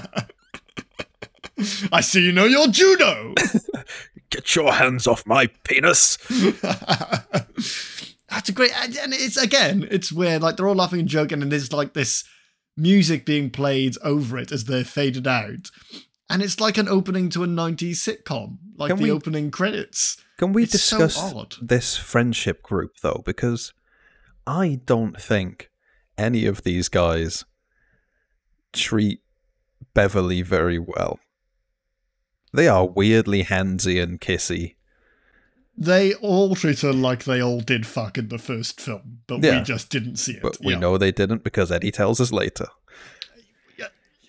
I 1.93 2.01
see 2.01 2.25
you 2.25 2.31
know 2.31 2.45
your 2.45 2.69
judo. 2.69 3.35
Get 4.31 4.55
your 4.55 4.73
hands 4.75 5.07
off 5.09 5.27
my 5.27 5.49
penis! 5.65 6.17
That's 8.31 8.49
a 8.51 8.53
great, 8.53 8.73
and 8.81 8.97
and 8.99 9.13
it's 9.15 9.37
again, 9.37 9.89
it's 9.91 10.13
weird. 10.13 10.43
like 10.43 10.57
they're 10.57 10.69
all 10.69 10.75
laughing 10.75 11.01
and 11.01 11.09
joking, 11.09 11.43
and 11.43 11.51
there's 11.51 11.73
like 11.73 11.95
this 11.95 12.25
music 12.79 13.27
being 13.27 13.51
played 13.51 13.97
over 14.03 14.39
it 14.39 14.51
as 14.53 14.65
they're 14.65 14.85
faded 14.85 15.27
out, 15.27 15.71
and 16.31 16.43
it's 16.43 16.61
like 16.61 16.79
an 16.79 16.89
opening 16.89 17.29
to 17.31 17.43
a 17.45 17.47
'90s 17.47 17.97
sitcom, 17.97 18.59
like 18.77 18.89
Can 18.91 18.97
the 18.99 19.05
we- 19.05 19.11
opening 19.11 19.51
credits. 19.51 20.17
Can 20.39 20.53
we 20.53 20.63
It's 20.63 20.73
discuss 20.73 21.19
odd. 21.19 21.57
this 21.61 21.97
friendship 21.97 22.63
group 22.63 22.93
though? 23.03 23.23
Because 23.27 23.73
I 24.47 24.81
don't 24.87 25.21
think 25.21 25.69
any 26.17 26.47
of 26.47 26.63
these 26.63 26.89
guys 26.89 27.45
treat 28.73 29.21
Beverly 29.95 30.43
very 30.43 30.79
well. 30.79 31.19
They 32.53 32.69
are 32.69 32.87
weirdly 32.87 33.45
handsy 33.45 34.01
and 34.03 34.21
kissy. 34.21 34.77
They 35.81 36.15
all 36.15 36.57
treat 36.57 36.81
her 36.81 36.93
like 36.93 37.23
they 37.25 37.41
all 37.41 37.61
did 37.61 37.87
fuck 37.87 38.19
in 38.19 38.29
the 38.29 38.39
first 38.39 38.81
film, 38.81 39.21
but 39.29 39.43
Yeah. 39.45 39.59
we 39.59 39.65
just 39.65 39.91
didn't 39.91 40.17
see 40.17 40.33
it. 40.33 40.43
But 40.43 40.59
we 40.61 40.73
Yeah. 40.73 40.81
know 40.81 40.99
they 40.99 41.13
didn't 41.13 41.45
because 41.45 41.71
Eddie 41.71 41.93
tells 41.93 42.21
us 42.21 42.33
later. 42.33 42.67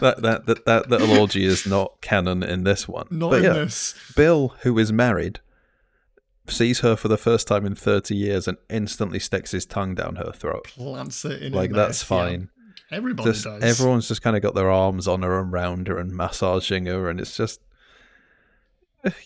that, 0.00 0.16
that 0.20 0.46
that 0.46 0.64
that 0.66 0.88
little 0.90 1.18
orgy 1.18 1.44
is 1.44 1.66
not 1.66 2.00
canon 2.02 2.42
in 2.42 2.64
this 2.64 2.86
one. 2.86 3.06
Not 3.10 3.30
but 3.30 3.38
in 3.38 3.44
yeah, 3.44 3.52
this. 3.54 3.94
Bill, 4.14 4.54
who 4.60 4.78
is 4.78 4.92
married, 4.92 5.40
sees 6.46 6.80
her 6.80 6.94
for 6.96 7.08
the 7.08 7.16
first 7.16 7.48
time 7.48 7.64
in 7.66 7.74
thirty 7.74 8.14
years 8.14 8.46
and 8.46 8.58
instantly 8.68 9.18
sticks 9.18 9.52
his 9.52 9.64
tongue 9.66 9.94
down 9.94 10.16
her 10.16 10.30
throat. 10.32 10.64
Plants 10.68 11.24
it 11.24 11.42
in 11.42 11.52
Like 11.52 11.72
that's 11.72 12.02
mouth, 12.08 12.20
fine. 12.28 12.48
Everybody 12.92 13.30
Just 13.32 13.44
does. 13.44 13.62
everyone's 13.62 14.06
just 14.08 14.22
kind 14.22 14.36
of 14.36 14.42
got 14.42 14.54
their 14.54 14.70
arms 14.70 15.08
on 15.08 15.22
her 15.22 15.40
and 15.40 15.50
round 15.50 15.88
her 15.88 15.98
and 15.98 16.12
massaging 16.12 16.86
her, 16.86 17.08
and 17.10 17.18
it's 17.18 17.36
just 17.36 17.60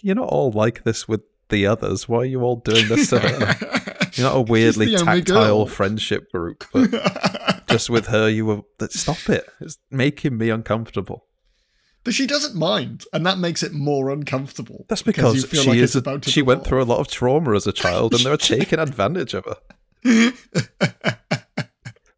you're 0.01 0.16
not 0.16 0.29
all 0.29 0.51
like 0.53 0.85
this 0.85 1.09
with 1.09 1.23
the 1.49 1.66
others. 1.66 2.09
Why 2.09 2.19
are 2.19 2.25
you 2.25 2.43
all 2.43 2.57
doing 2.57 2.88
this 2.88 3.11
to 3.11 3.19
her? 3.19 3.77
You're 4.14 4.27
not 4.29 4.37
a 4.37 4.40
weirdly 4.40 4.97
tactile 4.97 5.66
friendship 5.66 6.33
group, 6.33 6.64
but 6.73 7.64
just 7.69 7.88
with 7.88 8.09
her, 8.09 8.29
you 8.29 8.45
were. 8.45 8.62
Stop 8.88 9.29
it! 9.29 9.49
It's 9.61 9.79
making 9.90 10.37
me 10.37 10.51
uncomfortable. 10.51 11.27
But 12.03 12.14
she 12.14 12.27
doesn't 12.27 12.57
mind, 12.57 13.05
and 13.12 13.25
that 13.25 13.38
makes 13.38 13.62
it 13.62 13.73
more 13.73 14.11
uncomfortable. 14.11 14.85
That's 14.88 15.03
because 15.03 15.45
feel 15.45 15.62
she 15.62 15.71
like 15.71 15.79
is. 15.79 15.95
A, 15.95 16.21
she 16.23 16.43
went 16.43 16.64
through 16.64 16.83
a 16.83 16.85
lot 16.85 16.99
of 16.99 17.07
trauma 17.09 17.55
as 17.55 17.69
a 17.69 17.73
child, 17.73 18.14
and 18.14 18.25
they're 18.25 18.37
taking 18.38 18.81
advantage 18.81 19.33
of 19.35 19.45
her. 19.45 19.57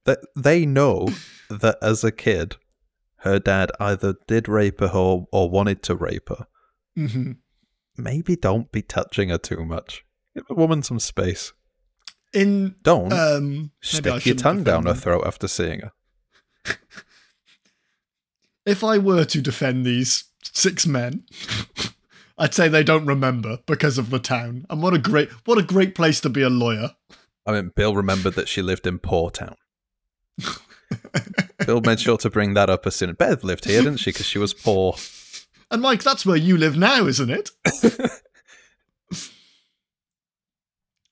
That 0.05 0.19
they 0.35 0.65
know 0.67 1.09
that 1.51 1.77
as 1.83 2.03
a 2.03 2.11
kid, 2.11 2.57
her 3.19 3.39
dad 3.39 3.71
either 3.79 4.15
did 4.27 4.49
rape 4.49 4.81
her 4.81 4.89
or, 4.89 5.27
or 5.31 5.49
wanted 5.51 5.83
to 5.85 5.95
rape 5.95 6.29
her. 6.29 6.47
Mhm. 6.99 7.37
Maybe 7.97 8.37
don't 8.37 8.71
be 8.73 8.83
touching 8.83 9.29
her 9.29 9.39
too 9.39 9.65
much. 9.65 10.05
Give 10.35 10.45
a 10.49 10.55
woman 10.55 10.83
some 10.83 11.01
space. 11.01 11.53
In 12.33 12.77
Don't 12.83 13.13
um, 13.13 13.73
stick 13.83 14.25
your 14.25 14.37
tongue 14.37 14.65
down 14.65 14.87
her 14.87 14.95
throat 14.95 15.27
after 15.27 15.47
seeing 15.47 15.81
her. 15.81 15.93
If 18.65 18.85
I 18.85 18.99
were 18.99 19.25
to 19.25 19.41
defend 19.41 19.85
these 19.85 20.25
six 20.45 20.87
men, 20.87 21.25
I'd 22.39 22.55
say 22.55 22.69
they 22.69 22.85
don't 22.85 23.07
remember 23.07 23.59
because 23.67 23.99
of 23.99 24.11
the 24.11 24.21
town. 24.21 24.67
And 24.71 24.83
what 24.83 24.95
a 24.95 24.99
great, 24.99 25.31
what 25.47 25.59
a 25.59 25.63
great 25.63 25.95
place 25.95 26.21
to 26.21 26.29
be 26.29 26.43
a 26.43 26.49
lawyer. 26.49 26.91
I 27.45 27.53
mean, 27.53 27.73
Bill 27.75 27.95
remembered 27.97 28.35
that 28.35 28.49
she 28.49 28.63
lived 28.63 28.87
in 28.87 29.01
Poor 29.01 29.31
Town. 29.31 29.57
Bill 31.67 31.81
made 31.81 31.99
sure 31.99 32.19
to 32.19 32.31
bring 32.31 32.55
that 32.55 32.71
up 32.71 32.87
as 32.87 32.95
soon. 32.95 33.13
Bev 33.15 33.43
lived 33.43 33.65
here, 33.65 33.83
didn't 33.83 33.99
she? 33.99 34.11
Because 34.11 34.27
she 34.27 34.39
was 34.39 34.55
poor. 34.55 34.95
And 35.73 35.81
Mike, 35.83 36.03
that's 36.03 36.27
where 36.27 36.37
you 36.37 36.59
live 36.59 36.77
now, 36.77 37.07
isn't 37.07 37.31
it? 37.31 37.51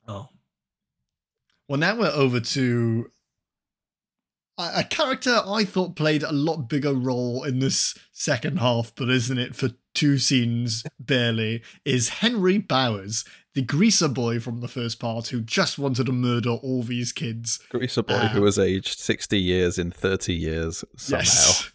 oh. 0.06 0.28
Well, 1.66 1.78
now 1.78 1.96
we're 1.98 2.12
over 2.12 2.40
to 2.40 3.10
a, 4.58 4.70
a 4.76 4.84
character 4.84 5.40
I 5.46 5.64
thought 5.64 5.96
played 5.96 6.22
a 6.22 6.30
lot 6.32 6.68
bigger 6.68 6.92
role 6.92 7.42
in 7.42 7.60
this 7.60 7.96
second 8.12 8.58
half, 8.58 8.94
but 8.94 9.08
isn't 9.08 9.38
it 9.38 9.54
for 9.56 9.70
two 9.94 10.18
scenes 10.18 10.84
barely, 10.98 11.62
is 11.86 12.08
Henry 12.20 12.58
Bowers, 12.58 13.24
the 13.54 13.62
greaser 13.62 14.08
boy 14.08 14.40
from 14.40 14.60
the 14.60 14.68
first 14.68 15.00
part 15.00 15.28
who 15.28 15.40
just 15.40 15.78
wanted 15.78 16.04
to 16.06 16.12
murder 16.12 16.50
all 16.50 16.82
these 16.82 17.12
kids. 17.12 17.58
Greaser 17.70 18.02
boy 18.02 18.20
Ah. 18.24 18.28
who 18.28 18.42
was 18.42 18.58
aged 18.58 18.98
60 18.98 19.40
years 19.40 19.78
in 19.78 19.90
30 19.90 20.34
years 20.34 20.84
somehow. 20.96 21.22
Yes. 21.24 21.69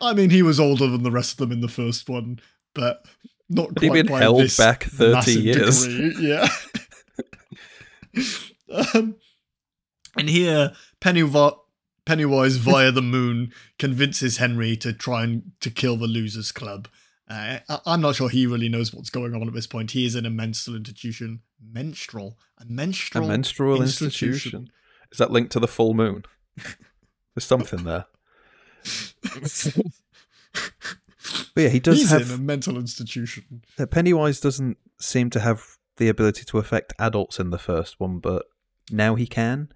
I 0.00 0.14
mean, 0.14 0.30
he 0.30 0.42
was 0.42 0.60
older 0.60 0.86
than 0.86 1.02
the 1.02 1.10
rest 1.10 1.32
of 1.32 1.36
them 1.38 1.52
in 1.52 1.60
the 1.60 1.68
first 1.68 2.08
one, 2.08 2.40
but 2.74 3.04
not 3.48 3.74
But 3.74 3.82
he'd 3.82 3.88
quite 3.90 4.02
been 4.04 4.12
by 4.12 4.18
held 4.20 4.40
this 4.42 4.56
back 4.56 4.84
30 4.84 5.12
massive 5.12 5.42
years. 5.44 5.86
degree, 5.86 6.28
Yeah. 6.28 6.48
um, 8.94 9.16
and 10.16 10.28
here, 10.28 10.72
Pennywise, 11.00 11.52
Pennywise 12.04 12.56
via 12.56 12.90
the 12.90 13.02
moon 13.02 13.52
convinces 13.78 14.38
Henry 14.38 14.76
to 14.78 14.92
try 14.92 15.24
and 15.24 15.52
to 15.60 15.70
kill 15.70 15.96
the 15.96 16.06
Losers 16.06 16.52
Club. 16.52 16.88
Uh, 17.28 17.58
I- 17.68 17.80
I'm 17.86 18.00
not 18.00 18.16
sure 18.16 18.28
he 18.28 18.46
really 18.46 18.68
knows 18.68 18.92
what's 18.94 19.10
going 19.10 19.34
on 19.34 19.46
at 19.46 19.54
this 19.54 19.66
point. 19.66 19.90
He 19.90 20.06
is 20.06 20.14
in 20.14 20.24
a 20.26 20.30
menstrual 20.30 20.76
institution. 20.76 21.40
Menstrual, 21.62 22.38
a 22.58 22.62
A 22.62 22.66
menstrual, 22.66 23.28
menstrual 23.28 23.82
institution. 23.82 24.70
Is 25.12 25.18
that 25.18 25.30
linked 25.30 25.52
to 25.52 25.60
the 25.60 25.68
full 25.68 25.92
moon? 25.94 26.24
There's 27.34 27.44
something 27.44 27.84
there. 27.84 28.06
But 31.54 31.64
yeah, 31.64 31.68
he 31.70 31.80
does 31.80 31.98
He's 31.98 32.10
have 32.10 32.30
in 32.30 32.30
a 32.30 32.38
mental 32.38 32.78
institution. 32.78 33.62
Pennywise 33.90 34.40
doesn't 34.40 34.78
seem 35.00 35.30
to 35.30 35.40
have 35.40 35.76
the 35.96 36.08
ability 36.08 36.44
to 36.44 36.58
affect 36.58 36.94
adults 36.98 37.38
in 37.38 37.50
the 37.50 37.58
first 37.58 38.00
one, 38.00 38.18
but 38.18 38.46
now 38.90 39.14
he 39.14 39.26
can. 39.26 39.68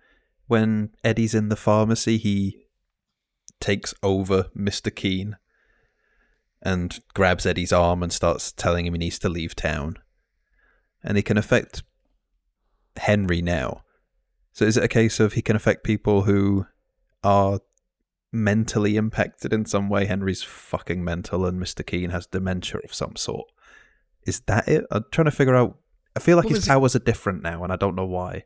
When 0.46 0.90
Eddie's 1.04 1.34
in 1.34 1.48
the 1.48 1.56
pharmacy, 1.56 2.18
he 2.18 2.66
takes 3.60 3.94
over 4.02 4.44
Mr. 4.56 4.94
Keene 4.94 5.36
and 6.62 7.00
grabs 7.14 7.46
Eddie's 7.46 7.72
arm 7.72 8.02
and 8.02 8.12
starts 8.12 8.52
telling 8.52 8.86
him 8.86 8.94
he 8.94 8.98
needs 8.98 9.18
to 9.20 9.28
leave 9.28 9.56
town. 9.56 9.98
And 11.02 11.16
he 11.16 11.22
can 11.22 11.36
affect 11.36 11.82
Henry 12.96 13.42
now. 13.42 13.82
So 14.52 14.64
is 14.64 14.76
it 14.76 14.84
a 14.84 14.88
case 14.88 15.18
of 15.18 15.32
he 15.32 15.42
can 15.42 15.56
affect 15.56 15.84
people 15.84 16.22
who 16.22 16.66
are 17.24 17.60
mentally 18.32 18.96
impacted 18.96 19.52
in 19.52 19.64
some 19.64 19.88
way? 19.88 20.06
Henry's 20.06 20.42
fucking 20.42 21.04
mental 21.04 21.44
and 21.46 21.60
Mr. 21.60 21.86
Keene 21.86 22.10
has 22.10 22.26
dementia 22.26 22.80
of 22.82 22.94
some 22.94 23.16
sort. 23.16 23.48
Is 24.26 24.40
that 24.40 24.68
it? 24.68 24.84
I'm 24.90 25.04
trying 25.10 25.26
to 25.26 25.30
figure 25.30 25.54
out. 25.54 25.78
I 26.14 26.20
feel 26.20 26.36
like 26.36 26.46
Well, 26.46 26.54
his 26.54 26.66
powers 26.66 26.94
are 26.94 27.00
different 27.00 27.42
now, 27.42 27.64
and 27.64 27.72
I 27.72 27.76
don't 27.76 27.96
know 27.96 28.06
why. 28.06 28.44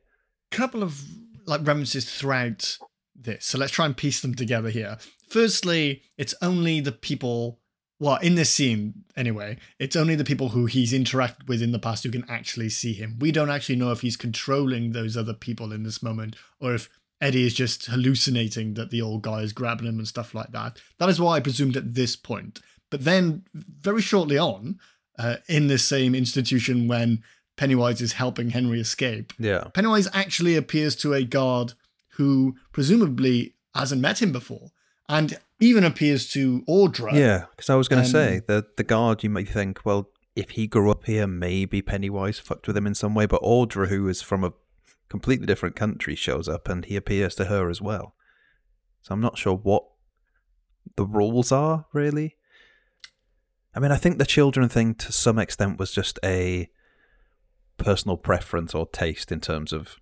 A 0.53 0.57
couple 0.57 0.83
of 0.83 1.03
like 1.47 1.67
references 1.67 2.11
throughout 2.11 2.79
this. 3.15 3.45
So 3.45 3.59
let's 3.59 3.73
try 3.73 3.87
and 3.87 3.97
piece 3.97 4.21
them 4.21 4.35
together 4.35 4.71
here. 4.71 4.99
Firstly, 5.29 6.03
it's 6.17 6.35
only 6.41 6.81
the 6.81 6.93
people 6.93 7.61
well, 7.99 8.17
in 8.17 8.35
this 8.35 8.51
scene 8.51 9.05
anyway, 9.17 9.57
it's 9.79 9.97
only 9.97 10.15
the 10.15 10.25
people 10.25 10.51
who 10.51 10.67
he's 10.67 10.93
interacted 10.93 11.49
with 11.49 11.63
in 11.63 11.73
the 11.73 11.79
past 11.79 12.05
who 12.05 12.11
can 12.11 12.29
actually 12.29 12.69
see 12.69 12.93
him. 12.93 13.17
We 13.19 13.33
don't 13.33 13.51
actually 13.51 13.77
know 13.77 13.91
if 13.91 14.03
he's 14.03 14.19
controlling 14.19 14.93
those 14.93 15.17
other 15.17 15.33
people 15.33 15.73
in 15.73 15.83
this 15.83 16.03
moment 16.03 16.37
or 16.61 16.75
if 16.75 16.91
Eddie 17.21 17.47
is 17.47 17.55
just 17.55 17.87
hallucinating 17.87 18.75
that 18.75 18.91
the 18.91 19.01
old 19.03 19.23
guy 19.23 19.41
is 19.41 19.53
grabbing 19.53 19.87
him 19.87 19.99
and 19.99 20.07
stuff 20.09 20.35
like 20.35 20.53
that. 20.53 20.79
That 20.99 21.09
is 21.09 21.21
what 21.21 21.33
I 21.33 21.41
presumed 21.41 21.77
at 21.77 21.95
this 21.95 22.15
point. 22.17 22.61
But 22.91 23.05
then, 23.05 23.45
very 23.55 24.03
shortly 24.03 24.39
on, 24.39 24.79
uh, 25.19 25.37
in 25.49 25.67
this 25.69 25.85
same 25.85 26.15
institution, 26.15 26.89
when 26.89 27.23
Pennywise 27.57 28.01
is 28.03 28.13
helping 28.13 28.51
Henry 28.51 28.81
escape, 28.81 29.33
Yeah. 29.39 29.65
Pennywise 29.73 30.09
actually 30.13 30.57
appears 30.57 30.95
to 30.97 31.15
a 31.15 31.25
guard 31.25 31.73
who 32.17 32.57
presumably 32.73 33.55
hasn't 33.75 34.01
met 34.03 34.21
him 34.23 34.31
before, 34.33 34.71
and 35.09 35.39
even 35.59 35.85
appears 35.85 36.29
to 36.31 36.63
Audra. 36.69 37.15
Yeah, 37.15 37.47
because 37.51 37.71
I 37.71 37.77
was 37.77 37.89
going 37.89 38.03
to 38.03 38.07
Um, 38.09 38.13
say 38.13 38.41
the 38.47 38.67
the 38.77 38.85
guard. 38.85 39.23
You 39.25 39.31
might 39.31 39.49
think, 39.49 39.85
well, 39.87 40.11
if 40.35 40.51
he 40.51 40.67
grew 40.67 40.91
up 40.91 41.07
here, 41.07 41.27
maybe 41.27 41.81
Pennywise 41.81 42.39
fucked 42.39 42.67
with 42.67 42.77
him 42.77 42.87
in 42.87 42.95
some 42.95 43.15
way. 43.15 43.25
But 43.27 43.41
Audra, 43.43 43.89
who 43.89 44.07
is 44.09 44.21
from 44.21 44.45
a 44.45 44.53
completely 45.09 45.47
different 45.47 45.77
country, 45.77 46.15
shows 46.15 46.49
up, 46.49 46.69
and 46.69 46.85
he 46.85 46.97
appears 46.97 47.35
to 47.37 47.47
her 47.47 47.71
as 47.71 47.81
well. 47.81 48.15
So 49.03 49.15
I'm 49.15 49.21
not 49.21 49.39
sure 49.39 49.55
what 49.55 49.85
the 50.97 51.05
rules 51.07 51.53
are 51.53 51.87
really. 51.93 52.37
I 53.75 53.79
mean, 53.81 53.93
I 53.93 53.97
think 53.97 54.19
the 54.19 54.25
children 54.27 54.69
thing 54.69 54.95
to 54.97 55.13
some 55.13 55.39
extent 55.39 55.79
was 55.79 55.93
just 55.93 56.19
a 56.25 56.69
personal 57.77 58.17
preference 58.17 58.75
or 58.75 58.87
taste 58.87 59.31
in 59.31 59.41
terms 59.41 59.73
of 59.73 59.97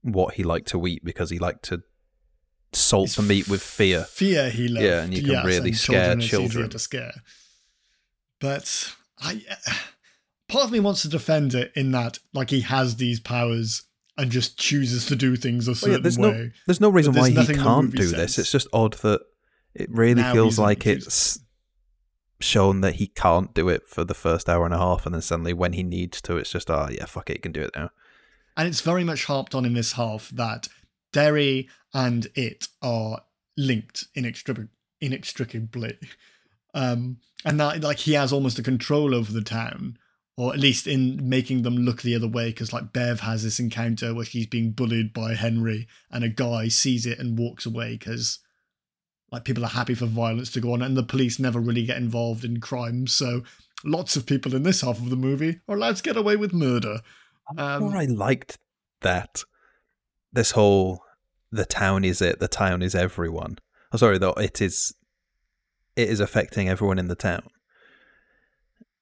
what 0.00 0.34
he 0.34 0.42
liked 0.42 0.68
to 0.68 0.86
eat 0.86 1.04
because 1.04 1.30
he 1.30 1.38
liked 1.38 1.64
to 1.64 1.82
salt 2.72 3.06
It's 3.06 3.16
the 3.16 3.22
meat 3.22 3.46
with 3.48 3.62
fear. 3.62 4.04
Fear 4.04 4.50
he 4.50 4.68
loved. 4.68 4.84
Yeah, 4.86 5.02
and 5.02 5.14
you 5.14 5.22
can 5.22 5.32
Yes, 5.32 5.44
really 5.46 5.72
scare 5.72 6.12
it's 6.16 6.26
children. 6.26 6.70
to 6.70 6.78
scare. 6.78 7.12
But 8.40 8.94
I, 9.20 9.42
part 10.48 10.64
of 10.64 10.72
me 10.72 10.80
wants 10.80 11.02
to 11.02 11.08
defend 11.08 11.54
it 11.54 11.72
in 11.76 11.92
that, 11.92 12.18
like, 12.32 12.50
he 12.50 12.62
has 12.62 12.96
these 12.96 13.20
powers 13.20 13.82
and 14.16 14.30
just 14.30 14.58
chooses 14.58 15.06
to 15.06 15.16
do 15.16 15.36
things 15.36 15.66
a 15.66 15.70
Well, 15.70 15.74
certain 15.74 15.92
yeah, 15.94 15.98
there's 16.02 16.18
way. 16.18 16.30
no 16.30 16.50
there's 16.66 16.80
no 16.80 16.88
reason 16.90 17.12
there's 17.12 17.34
why 17.34 17.42
he 17.44 17.54
can't 17.54 17.94
do 17.94 18.06
this. 18.08 18.38
It's 18.38 18.52
just 18.52 18.68
odd 18.72 18.94
that 18.94 19.20
it 19.74 19.90
really 19.90 20.22
Now 20.22 20.32
feels 20.32 20.58
like 20.58 20.86
it's 20.86 21.40
shown 22.40 22.80
that 22.82 22.96
he 22.96 23.06
can't 23.06 23.54
do 23.54 23.68
it 23.68 23.88
for 23.88 24.04
the 24.04 24.14
first 24.14 24.48
hour 24.48 24.64
and 24.64 24.74
a 24.74 24.78
half, 24.78 25.06
and 25.06 25.14
then 25.14 25.22
suddenly 25.22 25.52
when 25.52 25.72
he 25.72 25.82
needs 25.82 26.20
to, 26.22 26.36
it's 26.36 26.50
just 26.50 26.70
oh 26.70 26.88
yeah, 26.90 27.06
fuck 27.06 27.30
it, 27.30 27.34
he 27.36 27.38
can 27.40 27.52
do 27.52 27.62
it 27.62 27.70
now. 27.74 27.90
And 28.56 28.68
it's 28.68 28.82
very 28.82 29.02
much 29.02 29.24
harped 29.24 29.54
on 29.54 29.64
in 29.64 29.74
this 29.74 29.92
half 29.92 30.30
that 30.30 30.68
Derry 31.12 31.68
and 31.92 32.28
it 32.34 32.68
are 32.82 33.22
linked 33.56 34.06
inextric- 34.16 34.68
inextricably. 35.00 35.98
Um, 36.72 37.18
and 37.44 37.58
that 37.60 37.82
like 37.82 37.98
he 37.98 38.12
has 38.12 38.32
almost 38.32 38.58
a 38.58 38.62
control 38.62 39.14
over 39.14 39.32
the 39.32 39.42
town, 39.42 39.98
or 40.36 40.52
at 40.52 40.58
least 40.58 40.86
in 40.86 41.28
making 41.28 41.62
them 41.62 41.76
look 41.76 42.02
the 42.02 42.14
other 42.14 42.28
way, 42.28 42.50
because 42.50 42.72
like 42.72 42.92
Bev 42.92 43.20
has 43.20 43.44
this 43.44 43.60
encounter 43.60 44.14
where 44.14 44.24
she's 44.24 44.46
being 44.46 44.72
bullied 44.72 45.12
by 45.12 45.34
Henry, 45.34 45.86
and 46.10 46.24
a 46.24 46.28
guy 46.28 46.68
sees 46.68 47.06
it 47.06 47.18
and 47.18 47.38
walks 47.38 47.66
away 47.66 47.96
because 47.96 48.40
like 49.30 49.44
people 49.44 49.64
are 49.64 49.68
happy 49.68 49.94
for 49.94 50.06
violence 50.06 50.50
to 50.52 50.60
go 50.60 50.72
on, 50.72 50.82
and 50.82 50.96
the 50.96 51.02
police 51.02 51.38
never 51.38 51.60
really 51.60 51.84
get 51.84 51.98
involved 51.98 52.44
in 52.44 52.60
crimes. 52.60 53.12
So 53.12 53.42
lots 53.84 54.16
of 54.16 54.26
people 54.26 54.54
in 54.54 54.62
this 54.62 54.80
half 54.80 54.98
of 54.98 55.10
the 55.10 55.16
movie 55.16 55.60
are 55.68 55.76
allowed 55.76 55.96
to 55.96 56.02
get 56.02 56.16
away 56.16 56.36
with 56.36 56.52
murder. 56.52 57.00
I'm 57.48 57.58
um, 57.58 57.90
sure 57.90 57.98
I 57.98 58.06
liked 58.06 58.58
that. 59.02 59.44
This 60.32 60.52
whole 60.52 61.04
the 61.52 61.64
town 61.64 62.04
is 62.04 62.20
it, 62.20 62.40
the 62.40 62.48
town 62.48 62.82
is 62.82 62.94
everyone. 62.94 63.58
Oh, 63.92 63.96
sorry, 63.96 64.18
though 64.18 64.32
it 64.32 64.60
is 64.60 64.94
it 65.94 66.08
is 66.08 66.18
affecting 66.18 66.68
everyone 66.68 66.98
in 66.98 67.06
the 67.06 67.14
town. 67.14 67.48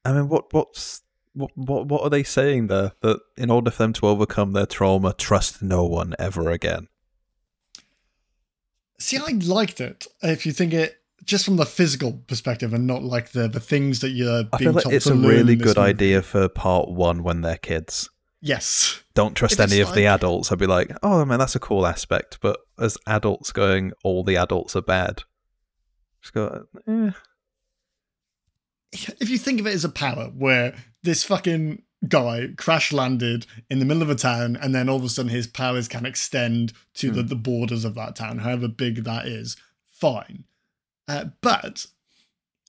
I 0.05 0.13
mean, 0.13 0.29
what 0.29 0.53
what's 0.53 1.03
what 1.35 1.51
what 1.55 1.87
what 1.87 2.03
are 2.03 2.11
they 2.11 2.23
saying 2.23 2.67
there? 2.67 2.93
That 3.01 3.21
in 3.37 3.51
order 3.51 3.71
for 3.71 3.83
them 3.85 3.93
to 3.95 4.07
overcome 4.07 4.53
their 4.53 4.67
trauma, 4.67 5.15
trust 5.15 5.63
no 5.63 5.85
one 5.85 6.15
ever 6.19 6.51
again. 6.51 6.89
See, 8.99 9.17
I 9.17 9.33
liked 9.33 9.81
it. 9.81 10.07
If 10.23 10.47
you 10.47 10.53
think 10.53 10.73
it 10.73 10.97
just 11.25 11.45
from 11.45 11.57
the 11.57 11.67
physical 11.67 12.13
perspective 12.27 12.75
and 12.75 12.87
not 12.87 13.03
like 13.03 13.33
the 13.33 13.49
the 13.49 13.61
things 13.61 14.01
that 14.01 14.11
you're 14.11 14.45
I 14.53 14.57
being 14.57 14.59
feel 14.59 14.73
like 14.73 14.85
told 14.85 14.95
it's 14.95 15.07
a 15.07 15.15
really 15.15 15.57
good 15.57 15.77
movie. 15.77 15.91
idea 15.91 16.23
for 16.23 16.49
part 16.49 16.91
one 16.91 17.23
when 17.23 17.41
they're 17.43 17.57
kids. 17.57 18.11
Yes. 18.41 19.03
Don't 19.15 19.35
trust 19.35 19.55
If 19.55 19.61
any 19.61 19.81
of 19.81 19.95
the 19.95 20.07
adults. 20.07 20.51
I'd 20.51 20.59
be 20.59 20.67
like, 20.67 20.91
oh 21.03 21.25
man, 21.25 21.39
that's 21.39 21.55
a 21.55 21.61
cool 21.61 21.87
aspect. 21.87 22.39
But 22.41 22.59
as 22.79 22.99
adults 23.07 23.53
going, 23.53 23.93
all 24.03 24.25
the 24.25 24.37
adults 24.37 24.75
are 24.75 24.83
bad. 24.83 25.23
Just 26.21 26.35
go, 26.35 26.67
eh. 26.89 27.11
if 29.21 29.29
you 29.31 29.39
think 29.39 29.61
of 29.61 29.67
it 29.67 29.75
as 29.75 29.85
a 29.85 29.89
power 29.89 30.27
where 30.37 30.75
this 31.03 31.25
fucking 31.25 31.83
guy 32.09 32.49
crash 32.57 32.93
landed 32.93 33.47
in 33.71 33.79
the 33.79 33.85
middle 33.85 34.03
of 34.03 34.11
a 34.11 34.15
town 34.15 34.57
and 34.61 34.75
then 34.75 34.89
all 34.89 34.97
of 34.97 35.05
a 35.05 35.09
sudden 35.09 35.31
his 35.31 35.47
powers 35.47 35.87
can 35.89 36.05
extend 36.05 36.73
to 36.95 37.11
the, 37.11 37.23
Hmm. 37.23 37.29
the 37.29 37.37
borders 37.37 37.85
of 37.85 37.95
that 37.95 38.17
town, 38.17 38.39
however 38.39 38.67
big 38.69 39.05
that 39.05 39.27
is, 39.27 39.57
fine. 39.87 40.45
Uh, 41.07 41.27
but, 41.41 41.87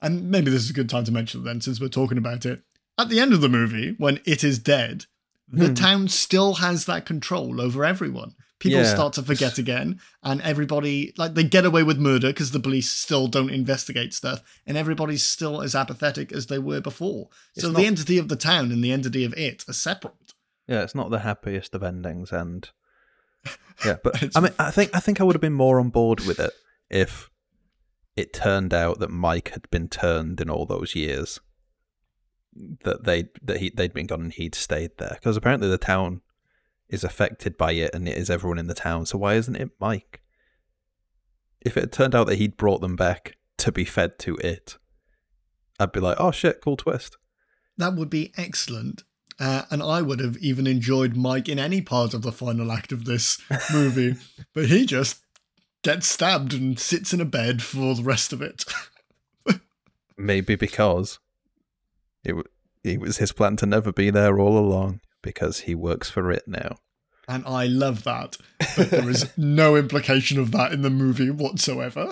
and 0.02 0.30
maybe 0.30 0.50
this 0.50 0.62
is 0.64 0.70
a 0.70 0.74
good 0.74 0.88
time 0.88 1.04
to 1.04 1.12
mention 1.12 1.40
it 1.40 1.44
then 1.44 1.60
since 1.60 1.80
we're 1.80 1.88
talking 1.88 2.18
about 2.18 2.46
it, 2.46 2.62
at 2.96 3.08
the 3.08 3.18
end 3.18 3.32
of 3.32 3.40
the 3.40 3.48
movie, 3.48 3.94
when 3.98 4.20
it 4.24 4.44
is 4.44 4.58
dead, 4.60 5.06
the 5.48 5.68
Hmm. 5.68 5.74
town 5.74 6.08
still 6.08 6.54
has 6.54 6.84
that 6.86 7.04
control 7.06 7.60
over 7.60 7.84
everyone. 7.84 8.34
People 8.64 8.80
Yeah. 8.80 8.94
start 8.94 9.12
to 9.12 9.22
forget 9.22 9.58
again, 9.58 10.00
and 10.22 10.40
everybody 10.40 11.12
like 11.18 11.34
they 11.34 11.44
get 11.44 11.66
away 11.66 11.82
with 11.82 11.98
murder 11.98 12.28
because 12.28 12.50
the 12.52 12.58
police 12.58 12.88
still 12.88 13.26
don't 13.28 13.50
investigate 13.50 14.14
stuff, 14.14 14.42
and 14.66 14.78
everybody's 14.78 15.22
still 15.22 15.60
as 15.60 15.74
apathetic 15.74 16.32
as 16.32 16.46
they 16.46 16.58
were 16.58 16.80
before. 16.80 17.28
It's 17.54 17.62
so 17.66 17.72
not- 17.72 17.78
the 17.80 17.84
entity 17.86 18.16
of 18.16 18.28
the 18.30 18.36
town 18.36 18.72
and 18.72 18.82
the 18.82 18.90
entity 18.90 19.22
of 19.22 19.34
it 19.34 19.64
are 19.68 19.74
separate. 19.74 20.32
Yeah, 20.66 20.82
it's 20.82 20.94
not 20.94 21.10
the 21.10 21.18
happiest 21.18 21.74
of 21.74 21.82
endings, 21.82 22.32
and 22.32 22.70
yeah, 23.84 23.96
but 24.02 24.34
I 24.34 24.40
mean, 24.40 24.52
I 24.58 24.70
think 24.70 24.92
I 24.96 24.98
think 25.00 25.20
I 25.20 25.24
would 25.24 25.34
have 25.34 25.42
been 25.42 25.52
more 25.52 25.78
on 25.78 25.90
board 25.90 26.20
with 26.20 26.40
it 26.40 26.54
if 26.88 27.28
it 28.16 28.32
turned 28.32 28.72
out 28.72 28.98
that 29.00 29.10
Mike 29.10 29.50
had 29.50 29.68
been 29.70 29.90
turned 29.90 30.40
in 30.40 30.48
all 30.48 30.64
those 30.64 30.94
years. 30.94 31.38
That 32.84 33.04
they 33.04 33.24
that 33.42 33.58
he 33.58 33.68
they'd 33.68 33.92
been 33.92 34.06
gone 34.06 34.22
and 34.22 34.32
he'd 34.32 34.54
stayed 34.54 34.92
there 34.96 35.18
because 35.20 35.36
apparently 35.36 35.68
the 35.68 35.76
town 35.76 36.22
is 36.94 37.04
affected 37.04 37.58
by 37.58 37.72
it 37.72 37.94
and 37.94 38.08
it 38.08 38.16
is 38.16 38.30
everyone 38.30 38.58
in 38.58 38.68
the 38.68 38.74
town. 38.74 39.04
So 39.04 39.18
why 39.18 39.34
isn't 39.34 39.56
it 39.56 39.70
Mike? 39.78 40.22
If 41.60 41.76
it 41.76 41.80
had 41.80 41.92
turned 41.92 42.14
out 42.14 42.26
that 42.28 42.38
he'd 42.38 42.56
brought 42.56 42.80
them 42.80 42.96
back 42.96 43.36
to 43.58 43.72
be 43.72 43.84
fed 43.84 44.18
to 44.20 44.36
it, 44.36 44.78
I'd 45.78 45.92
be 45.92 46.00
like, 46.00 46.16
oh 46.18 46.30
shit, 46.30 46.60
cool 46.62 46.76
twist. 46.76 47.16
That 47.76 47.94
would 47.94 48.10
be 48.10 48.32
excellent. 48.36 49.02
Uh, 49.40 49.62
and 49.70 49.82
I 49.82 50.00
would 50.00 50.20
have 50.20 50.36
even 50.38 50.66
enjoyed 50.66 51.16
Mike 51.16 51.48
in 51.48 51.58
any 51.58 51.80
part 51.80 52.14
of 52.14 52.22
the 52.22 52.30
final 52.30 52.70
act 52.70 52.92
of 52.92 53.04
this 53.04 53.42
movie, 53.72 54.14
but 54.54 54.66
he 54.66 54.86
just 54.86 55.22
gets 55.82 56.06
stabbed 56.06 56.54
and 56.54 56.78
sits 56.78 57.12
in 57.12 57.20
a 57.20 57.24
bed 57.24 57.62
for 57.62 57.94
the 57.94 58.02
rest 58.02 58.32
of 58.32 58.40
it. 58.40 58.64
Maybe 60.16 60.54
because 60.54 61.18
it 62.24 62.30
w- 62.30 62.48
it 62.84 63.00
was 63.00 63.16
his 63.16 63.32
plan 63.32 63.56
to 63.56 63.66
never 63.66 63.92
be 63.92 64.10
there 64.10 64.38
all 64.38 64.56
along 64.56 65.00
because 65.22 65.60
he 65.60 65.74
works 65.74 66.08
for 66.08 66.30
it 66.30 66.46
now. 66.46 66.76
And 67.28 67.44
I 67.46 67.66
love 67.66 68.04
that. 68.04 68.36
But 68.76 68.90
there 68.90 69.08
is 69.08 69.30
no 69.36 69.76
implication 69.76 70.38
of 70.38 70.52
that 70.52 70.72
in 70.72 70.82
the 70.82 70.90
movie 70.90 71.30
whatsoever. 71.30 72.10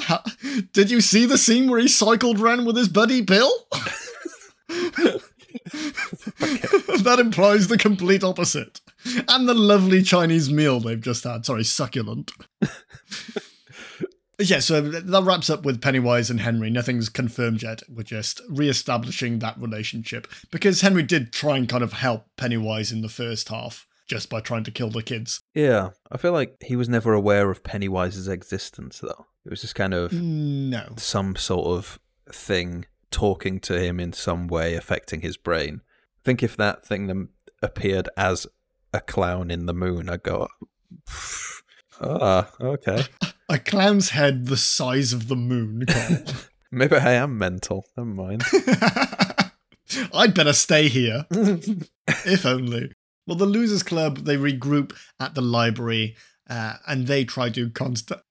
Did 0.72 0.90
you 0.90 1.00
see 1.00 1.26
the 1.26 1.38
scene 1.38 1.70
where 1.70 1.80
he 1.80 1.88
cycled 1.88 2.40
around 2.40 2.64
with 2.66 2.76
his 2.76 2.88
buddy 2.88 3.20
Bill? 3.20 3.52
that 7.02 7.18
implies 7.18 7.68
the 7.68 7.78
complete 7.78 8.24
opposite. 8.24 8.80
And 9.28 9.48
the 9.48 9.54
lovely 9.54 10.02
Chinese 10.02 10.50
meal 10.50 10.80
they've 10.80 11.00
just 11.00 11.24
had. 11.24 11.44
Sorry, 11.44 11.64
succulent. 11.64 12.30
yeah, 14.38 14.60
so 14.60 14.80
that 14.80 15.24
wraps 15.24 15.50
up 15.50 15.64
with 15.64 15.82
Pennywise 15.82 16.30
and 16.30 16.40
Henry. 16.40 16.70
Nothing's 16.70 17.08
confirmed 17.08 17.62
yet. 17.62 17.82
We're 17.88 18.04
just 18.04 18.40
re 18.48 18.68
establishing 18.68 19.40
that 19.40 19.58
relationship. 19.58 20.26
Because 20.50 20.80
Henry 20.80 21.02
did 21.02 21.32
try 21.32 21.56
and 21.56 21.68
kind 21.68 21.82
of 21.82 21.94
help 21.94 22.26
Pennywise 22.36 22.92
in 22.92 23.02
the 23.02 23.08
first 23.08 23.48
half 23.48 23.86
just 24.12 24.28
by 24.28 24.40
trying 24.40 24.62
to 24.64 24.70
kill 24.70 24.90
the 24.90 25.02
kids. 25.02 25.40
Yeah, 25.54 25.90
I 26.10 26.18
feel 26.18 26.32
like 26.32 26.56
he 26.62 26.76
was 26.76 26.86
never 26.88 27.14
aware 27.14 27.50
of 27.50 27.62
Pennywise's 27.62 28.28
existence 28.28 28.98
though. 29.00 29.26
It 29.46 29.50
was 29.50 29.62
just 29.62 29.74
kind 29.74 29.94
of 29.94 30.12
No. 30.12 30.92
some 30.98 31.34
sort 31.36 31.66
of 31.66 31.98
thing 32.30 32.84
talking 33.10 33.58
to 33.60 33.80
him 33.80 33.98
in 33.98 34.12
some 34.12 34.48
way 34.48 34.74
affecting 34.74 35.22
his 35.22 35.36
brain. 35.38 35.80
I 35.84 36.20
think 36.24 36.42
if 36.42 36.56
that 36.58 36.84
thing 36.84 37.06
then 37.06 37.28
appeared 37.62 38.08
as 38.16 38.46
a 38.92 39.00
clown 39.00 39.50
in 39.50 39.64
the 39.66 39.72
moon, 39.74 40.08
I'd 40.10 40.22
go, 40.22 40.46
ah, 42.00 42.50
okay. 42.60 43.04
A 43.48 43.58
clown's 43.58 44.10
head 44.10 44.46
the 44.46 44.56
size 44.56 45.12
of 45.12 45.28
the 45.28 45.36
moon, 45.36 45.84
Maybe 46.70 46.96
I 46.96 47.12
am 47.14 47.36
mental. 47.38 47.84
Never 47.96 48.08
mind. 48.08 48.42
I'd 50.14 50.34
better 50.34 50.54
stay 50.54 50.88
here. 50.88 51.26
if 51.30 52.46
only. 52.46 52.92
Well, 53.26 53.36
the 53.36 53.46
Losers 53.46 53.82
Club, 53.82 54.18
they 54.18 54.36
regroup 54.36 54.96
at 55.20 55.34
the 55.34 55.42
library 55.42 56.16
uh, 56.48 56.74
and 56.86 57.06
they 57.06 57.24
try 57.24 57.50
to 57.50 57.70
contact. 57.70 58.22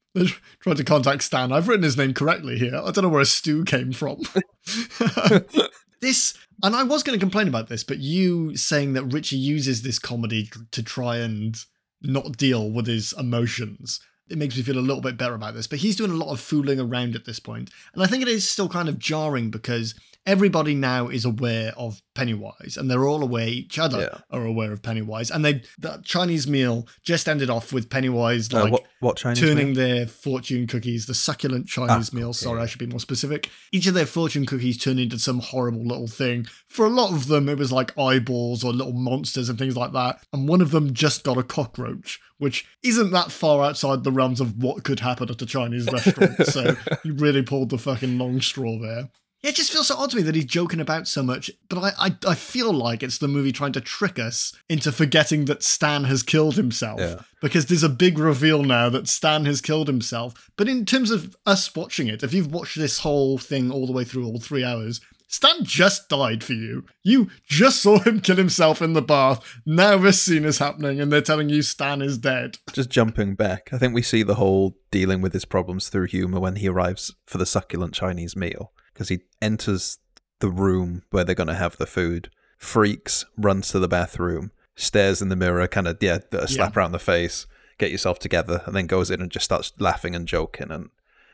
Try 0.60 0.74
to 0.74 0.84
contact 0.84 1.24
Stan. 1.24 1.54
I've 1.54 1.70
written 1.70 1.84
his 1.84 1.96
name 1.96 2.14
correctly 2.14 2.58
here. 2.58 2.76
I 2.76 2.92
don't 2.92 3.04
know 3.04 3.10
where 3.10 3.22
a 3.22 3.26
stew 3.26 3.64
came 3.64 3.94
from. 3.94 4.20
this, 6.02 6.34
and 6.62 6.76
I 6.76 6.84
was 6.84 7.02
going 7.02 7.18
to 7.18 7.24
complain 7.24 7.48
about 7.48 7.70
this, 7.70 7.86
but 7.86 8.00
you 8.00 8.58
saying 8.58 8.92
that 8.92 9.06
Richie 9.06 9.38
uses 9.38 9.84
this 9.84 10.00
comedy 10.00 10.50
to 10.72 10.84
try 10.84 11.16
and 11.20 11.56
not 12.02 12.36
deal 12.36 12.70
with 12.70 12.88
his 12.88 13.14
emotions. 13.14 14.02
It 14.30 14.38
makes 14.38 14.58
me 14.58 14.64
feel 14.64 14.78
a 14.78 14.80
little 14.80 15.02
bit 15.02 15.18
better 15.18 15.34
about 15.34 15.54
this. 15.54 15.68
But 15.68 15.80
he's 15.80 15.96
doing 15.96 16.12
a 16.12 16.16
lot 16.16 16.32
of 16.32 16.42
fooling 16.42 16.80
around 16.80 17.16
at 17.16 17.24
this 17.26 17.40
point. 17.40 17.70
And 17.94 18.04
I 18.04 18.08
think 18.08 18.22
it 18.22 18.28
is 18.28 18.50
still 18.50 18.70
kind 18.70 18.90
of 18.90 19.00
jarring 19.00 19.50
because 19.50 19.96
everybody 20.26 20.76
now 20.76 21.08
is 21.08 21.26
aware 21.26 21.74
of 21.78 22.02
Pennywise 22.14 22.78
and 22.78 22.90
they're 22.92 23.06
all 23.08 23.24
aware, 23.24 23.48
each 23.48 23.80
other 23.80 24.02
Yeah. 24.02 24.20
are 24.30 24.46
aware 24.46 24.72
of 24.72 24.82
Pennywise. 24.84 25.32
And 25.32 25.44
they, 25.44 25.64
that 25.80 26.04
Chinese 26.04 26.48
meal 26.48 26.88
just 27.04 27.28
ended 27.28 27.50
off 27.50 27.74
with 27.74 27.90
Pennywise 27.90 28.54
Uh, 28.54 28.64
like 28.64 28.72
what, 28.74 28.84
what 29.00 29.18
Chinese 29.18 29.40
turning 29.40 29.68
meal? 29.68 29.76
their 29.76 30.06
fortune 30.08 30.68
cookies, 30.68 31.06
the 31.08 31.14
succulent 31.16 31.68
Chinese 31.68 32.12
Ah, 32.14 32.16
meal. 32.16 32.30
okay, 32.30 32.38
Sorry. 32.38 32.62
I 32.62 32.66
should 32.68 32.80
be 32.80 32.86
more 32.86 33.00
specific. 33.00 33.50
Each 33.72 33.88
of 33.88 33.94
their 33.94 34.06
fortune 34.06 34.46
cookies 34.46 34.78
turned 34.78 35.00
into 35.00 35.18
some 35.18 35.40
horrible 35.40 35.84
little 35.86 36.08
thing. 36.08 36.46
For 36.68 36.86
a 36.86 36.90
lot 36.90 37.12
of 37.14 37.28
them, 37.28 37.50
it 37.50 37.58
was 37.58 37.72
like 37.72 37.98
eyeballs 37.98 38.64
or 38.64 38.74
little 38.74 38.94
monsters 38.94 39.50
and 39.50 39.58
things 39.58 39.76
like 39.76 39.94
that. 39.94 40.24
And 40.34 40.48
one 40.48 40.62
of 40.62 40.72
them 40.72 40.94
just 40.94 41.24
got 41.24 41.38
a 41.38 41.44
cockroach, 41.44 42.20
which 42.38 42.66
isn't 42.84 43.12
that 43.12 43.32
far 43.32 43.64
outside 43.66 44.04
the 44.04 44.12
realms 44.12 44.40
of 44.40 44.62
what 44.62 44.84
could 44.84 45.00
happen 45.00 45.30
at 45.30 45.42
a 45.42 45.46
Chinese 45.46 45.88
restaurant. 45.92 46.46
so 46.46 46.76
you 47.04 47.14
really 47.14 47.42
pulled 47.42 47.70
the 47.72 47.78
fucking 47.80 48.18
long 48.18 48.40
straw 48.42 48.78
there. 48.80 49.10
Yeah, 49.44 49.50
it 49.50 49.56
just 49.56 49.72
feels 49.72 49.88
so 49.88 49.98
odd 49.98 50.12
to 50.12 50.18
me 50.18 50.22
that 50.22 50.36
he's 50.36 50.46
joking 50.46 50.80
about 50.80 51.08
so 51.08 51.24
much, 51.24 51.50
but 51.68 51.80
I, 51.80 51.92
I, 52.08 52.16
I 52.28 52.36
feel 52.36 52.72
like 52.72 53.02
it's 53.02 53.18
the 53.18 53.28
movie 53.28 53.52
trying 53.52 53.72
to 53.74 53.82
trick 53.82 54.20
us 54.20 54.54
into 54.70 54.92
forgetting 54.92 55.46
that 55.46 55.64
Stan 55.64 56.04
has 56.04 56.22
killed 56.22 56.58
himself 56.58 57.00
Yeah. 57.00 57.22
because 57.42 57.66
there's 57.66 57.82
a 57.82 57.90
big 57.90 58.20
reveal 58.20 58.62
now 58.64 58.90
that 58.90 59.08
Stan 59.08 59.46
has 59.46 59.60
killed 59.60 59.88
himself. 59.88 60.52
But 60.58 60.70
in 60.70 60.86
terms 60.86 61.10
of 61.10 61.36
us 61.46 61.74
watching 61.76 62.08
it, 62.08 62.22
if 62.22 62.34
you've 62.36 62.54
watched 62.54 62.78
this 62.78 63.00
whole 63.00 63.40
thing 63.40 63.72
all 63.72 63.88
the 63.88 63.94
way 63.94 64.04
through 64.04 64.28
all 64.28 64.40
three 64.40 64.64
hours, 64.64 65.02
Stan 65.28 65.64
just 65.64 66.08
died 66.10 66.44
for 66.44 66.54
you. 66.54 66.86
You 67.04 67.30
just 67.48 67.82
saw 67.82 67.98
him 68.00 68.20
kill 68.20 68.36
himself 68.36 68.80
in 68.82 68.94
the 68.94 69.02
bath. 69.02 69.42
Now 69.66 69.98
this 69.98 70.22
scene 70.22 70.44
is 70.46 70.58
happening 70.60 71.00
and 71.02 71.12
they're 71.12 71.22
telling 71.22 71.50
you 71.50 71.62
Stan 71.64 72.02
is 72.04 72.18
dead. 72.18 72.58
Just 72.74 72.90
jumping 72.92 73.34
back, 73.36 73.70
I 73.72 73.78
think 73.80 73.96
we 73.96 74.02
see 74.02 74.22
the 74.24 74.36
whole 74.36 74.76
dealing 74.92 75.22
with 75.22 75.32
his 75.34 75.46
problems 75.46 75.88
through 75.90 76.08
humor 76.08 76.40
when 76.40 76.58
he 76.58 76.68
arrives 76.68 77.16
for 77.26 77.38
the 77.40 77.46
succulent 77.46 77.94
Chinese 77.96 78.36
meal 78.36 78.72
because 79.02 79.10
he 79.10 79.22
enters 79.42 79.98
the 80.42 80.50
room 80.52 81.02
where 81.10 81.24
they're 81.24 81.34
going 81.34 81.48
to 81.48 81.56
have 81.56 81.76
the 81.78 81.88
food, 81.88 82.30
freaks, 82.60 83.26
runs 83.36 83.70
to 83.70 83.80
the 83.80 83.88
bathroom, 83.88 84.52
stares 84.76 85.24
in 85.24 85.30
the 85.30 85.36
mirror, 85.36 85.68
kind 85.68 85.88
of 85.88 85.98
yeah, 86.02 86.20
a 86.32 86.48
slap 86.48 86.78
around 86.78 86.92
the 86.92 87.00
face, 87.00 87.48
get 87.80 87.90
yourself 87.90 88.20
together, 88.20 88.62
and 88.68 88.76
then 88.76 88.86
goes 88.86 89.10
in 89.10 89.20
and 89.20 89.32
just 89.32 89.46
starts 89.46 89.74
laughing 89.80 90.14
and 90.14 90.28
joking 90.28 90.70
and 90.70 90.92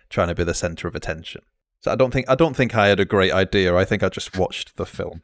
trying 0.09 0.29
to 0.29 0.35
be 0.35 0.45
the 0.45 0.53
center 0.53 0.87
of 0.87 0.95
attention. 0.95 1.41
So 1.81 1.91
I 1.91 1.95
don't 1.95 2.11
think 2.11 2.29
I 2.29 2.35
don't 2.35 2.55
think 2.55 2.73
I 2.73 2.87
had 2.87 3.01
a 3.01 3.05
great 3.05 3.33
idea. 3.33 3.75
I 3.75 3.83
think 3.83 4.01
I 4.01 4.07
just 4.07 4.37
watched 4.37 4.77
the 4.77 4.85
film. 4.85 5.23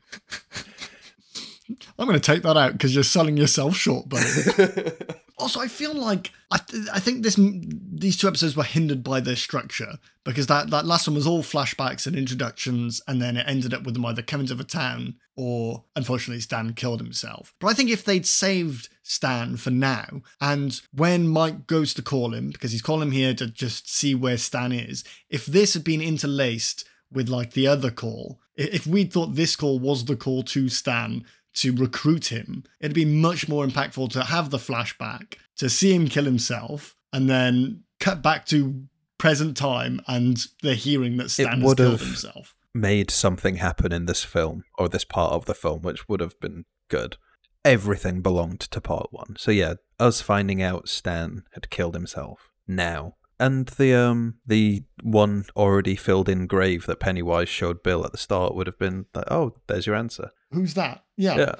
I'm 1.97 2.07
going 2.07 2.19
to 2.19 2.33
take 2.33 2.43
that 2.43 2.57
out 2.57 2.73
because 2.73 2.93
you're 2.93 3.05
selling 3.05 3.37
yourself 3.37 3.77
short, 3.77 4.09
buddy. 4.09 4.25
Also, 5.37 5.59
I 5.59 5.67
feel 5.67 5.93
like 5.93 6.31
I, 6.51 6.57
th- 6.57 6.87
I 6.93 6.99
think 6.99 7.23
this 7.23 7.39
these 7.39 8.17
two 8.17 8.27
episodes 8.27 8.55
were 8.55 8.63
hindered 8.63 9.03
by 9.03 9.19
their 9.19 9.35
structure 9.35 9.97
because 10.23 10.47
that, 10.47 10.69
that 10.69 10.85
last 10.85 11.07
one 11.07 11.15
was 11.15 11.25
all 11.25 11.41
flashbacks 11.41 12.05
and 12.05 12.15
introductions, 12.15 13.01
and 13.07 13.21
then 13.21 13.37
it 13.37 13.45
ended 13.47 13.73
up 13.73 13.83
with 13.83 13.95
them 13.95 14.05
either 14.05 14.21
coming 14.21 14.47
to 14.47 14.55
the 14.55 14.63
town 14.63 15.15
or, 15.35 15.85
unfortunately, 15.95 16.41
Stan 16.41 16.73
killed 16.73 16.99
himself. 16.99 17.53
But 17.59 17.67
I 17.67 17.73
think 17.73 17.89
if 17.89 18.05
they'd 18.05 18.25
saved 18.25 18.89
Stan 19.01 19.57
for 19.57 19.71
now, 19.71 20.21
and 20.39 20.79
when 20.93 21.27
Mike 21.27 21.65
goes 21.65 21.93
to 21.95 22.01
call 22.01 22.33
him, 22.33 22.51
because 22.51 22.71
he's 22.71 22.81
calling 22.81 23.07
him 23.07 23.11
here 23.11 23.33
to 23.33 23.47
just 23.47 23.91
see 23.91 24.13
where 24.13 24.37
Stan 24.37 24.71
is, 24.71 25.03
if 25.29 25.45
this 25.45 25.73
had 25.73 25.83
been 25.83 26.01
interlaced 26.01 26.85
with 27.11 27.29
like 27.29 27.53
the 27.53 27.67
other 27.67 27.91
call, 27.91 28.39
if 28.55 28.85
we'd 28.85 29.11
thought 29.11 29.35
this 29.35 29.55
call 29.55 29.79
was 29.79 30.05
the 30.05 30.15
call 30.15 30.43
to 30.43 30.69
Stan 30.69 31.25
to 31.55 31.75
recruit 31.75 32.31
him, 32.31 32.63
it'd 32.79 32.95
be 32.95 33.05
much 33.05 33.47
more 33.47 33.65
impactful 33.65 34.11
to 34.11 34.23
have 34.23 34.49
the 34.49 34.57
flashback, 34.57 35.35
to 35.57 35.69
see 35.69 35.93
him 35.93 36.07
kill 36.07 36.25
himself, 36.25 36.95
and 37.11 37.29
then 37.29 37.83
cut 37.99 38.21
back 38.21 38.45
to 38.47 38.83
present 39.17 39.55
time 39.55 40.01
and 40.07 40.47
the 40.61 40.75
hearing 40.75 41.17
that 41.17 41.29
Stan 41.29 41.61
has 41.61 41.73
killed 41.75 42.01
himself. 42.01 42.55
Made 42.73 43.11
something 43.11 43.57
happen 43.57 43.93
in 43.93 44.05
this 44.05 44.23
film 44.23 44.63
or 44.77 44.89
this 44.89 45.05
part 45.05 45.31
of 45.31 45.45
the 45.45 45.53
film, 45.53 45.83
which 45.83 46.09
would 46.09 46.19
have 46.19 46.39
been 46.39 46.65
good. 46.89 47.17
Everything 47.63 48.21
belonged 48.21 48.59
to 48.59 48.81
part 48.81 49.07
one. 49.11 49.35
So 49.37 49.51
yeah, 49.51 49.75
us 49.99 50.21
finding 50.21 50.61
out 50.61 50.89
Stan 50.89 51.43
had 51.53 51.69
killed 51.69 51.93
himself 51.93 52.49
now 52.67 53.15
and 53.39 53.67
the 53.69 53.93
um 53.93 54.35
the 54.45 54.83
one 55.01 55.45
already 55.55 55.95
filled 55.95 56.29
in 56.29 56.47
grave 56.47 56.85
that 56.85 56.99
Pennywise 56.99 57.49
showed 57.49 57.83
Bill 57.83 58.05
at 58.05 58.11
the 58.11 58.17
start 58.17 58.55
would 58.55 58.67
have 58.67 58.79
been 58.79 59.05
like, 59.13 59.29
oh, 59.29 59.55
there's 59.67 59.85
your 59.85 59.95
answer. 59.95 60.31
Who's 60.53 60.73
that? 60.75 61.03
Yeah. 61.17 61.37
Yeah. 61.37 61.55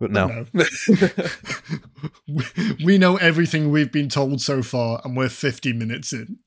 But 0.00 0.12
no. 0.12 0.46
we 2.84 2.98
know 2.98 3.16
everything 3.16 3.70
we've 3.70 3.90
been 3.90 4.08
told 4.08 4.40
so 4.40 4.62
far, 4.62 5.00
and 5.04 5.16
we're 5.16 5.28
50 5.28 5.72
minutes 5.72 6.12
in. 6.12 6.38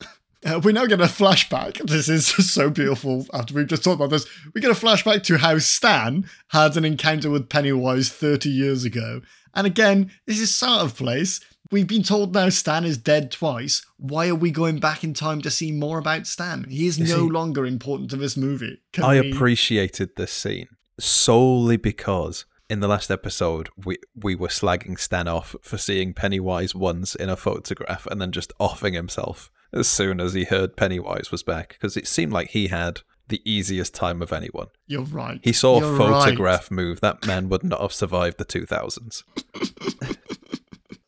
Uh, 0.45 0.61
we 0.63 0.71
now 0.71 0.85
get 0.85 1.01
a 1.01 1.05
flashback. 1.05 1.85
This 1.85 2.07
is 2.07 2.27
so 2.53 2.69
beautiful 2.69 3.25
after 3.33 3.53
we've 3.53 3.67
just 3.67 3.83
talked 3.83 3.97
about 3.97 4.09
this. 4.09 4.25
We 4.53 4.61
get 4.61 4.71
a 4.71 4.73
flashback 4.73 5.23
to 5.23 5.37
how 5.37 5.57
Stan 5.57 6.29
had 6.47 6.77
an 6.77 6.85
encounter 6.85 7.29
with 7.29 7.49
Pennywise 7.49 8.09
30 8.09 8.49
years 8.49 8.85
ago. 8.85 9.21
And 9.53 9.67
again, 9.67 10.11
this 10.25 10.39
is 10.39 10.63
out 10.63 10.85
of 10.85 10.95
place 10.95 11.41
We've 11.71 11.87
been 11.87 12.03
told 12.03 12.33
now 12.33 12.49
Stan 12.49 12.83
is 12.83 12.97
dead 12.97 13.31
twice. 13.31 13.85
Why 13.95 14.27
are 14.27 14.35
we 14.35 14.51
going 14.51 14.81
back 14.81 15.05
in 15.05 15.13
time 15.13 15.41
to 15.41 15.49
see 15.49 15.71
more 15.71 15.99
about 15.99 16.27
Stan? 16.27 16.65
He 16.65 16.85
is, 16.85 16.99
is 16.99 17.09
no 17.09 17.23
he... 17.23 17.31
longer 17.31 17.65
important 17.65 18.09
to 18.09 18.17
this 18.17 18.35
movie. 18.35 18.81
Can 18.91 19.05
I 19.05 19.21
we... 19.21 19.31
appreciated 19.31 20.17
this 20.17 20.33
scene 20.33 20.67
solely 21.03 21.77
because 21.77 22.45
in 22.69 22.79
the 22.79 22.87
last 22.87 23.11
episode 23.11 23.69
we 23.85 23.97
we 24.15 24.35
were 24.35 24.47
slagging 24.47 24.97
Stan 24.99 25.27
off 25.27 25.55
for 25.61 25.77
seeing 25.77 26.13
Pennywise 26.13 26.73
once 26.73 27.15
in 27.15 27.29
a 27.29 27.35
photograph 27.35 28.07
and 28.07 28.21
then 28.21 28.31
just 28.31 28.53
offing 28.59 28.93
himself 28.93 29.51
as 29.73 29.87
soon 29.87 30.19
as 30.19 30.33
he 30.33 30.43
heard 30.43 30.77
Pennywise 30.77 31.31
was 31.31 31.43
back 31.43 31.69
because 31.69 31.97
it 31.97 32.07
seemed 32.07 32.31
like 32.31 32.49
he 32.49 32.67
had 32.67 33.01
the 33.27 33.41
easiest 33.49 33.95
time 33.95 34.21
of 34.21 34.33
anyone. 34.33 34.67
You're 34.87 35.03
right. 35.03 35.39
He 35.41 35.53
saw 35.53 35.79
You're 35.79 35.95
a 35.95 35.97
photograph 35.97 36.69
right. 36.69 36.71
move. 36.71 36.99
That 36.99 37.25
man 37.25 37.49
would 37.49 37.63
not 37.63 37.81
have 37.81 37.93
survived 37.93 38.37
the 38.37 38.45
2000s. 38.45 39.23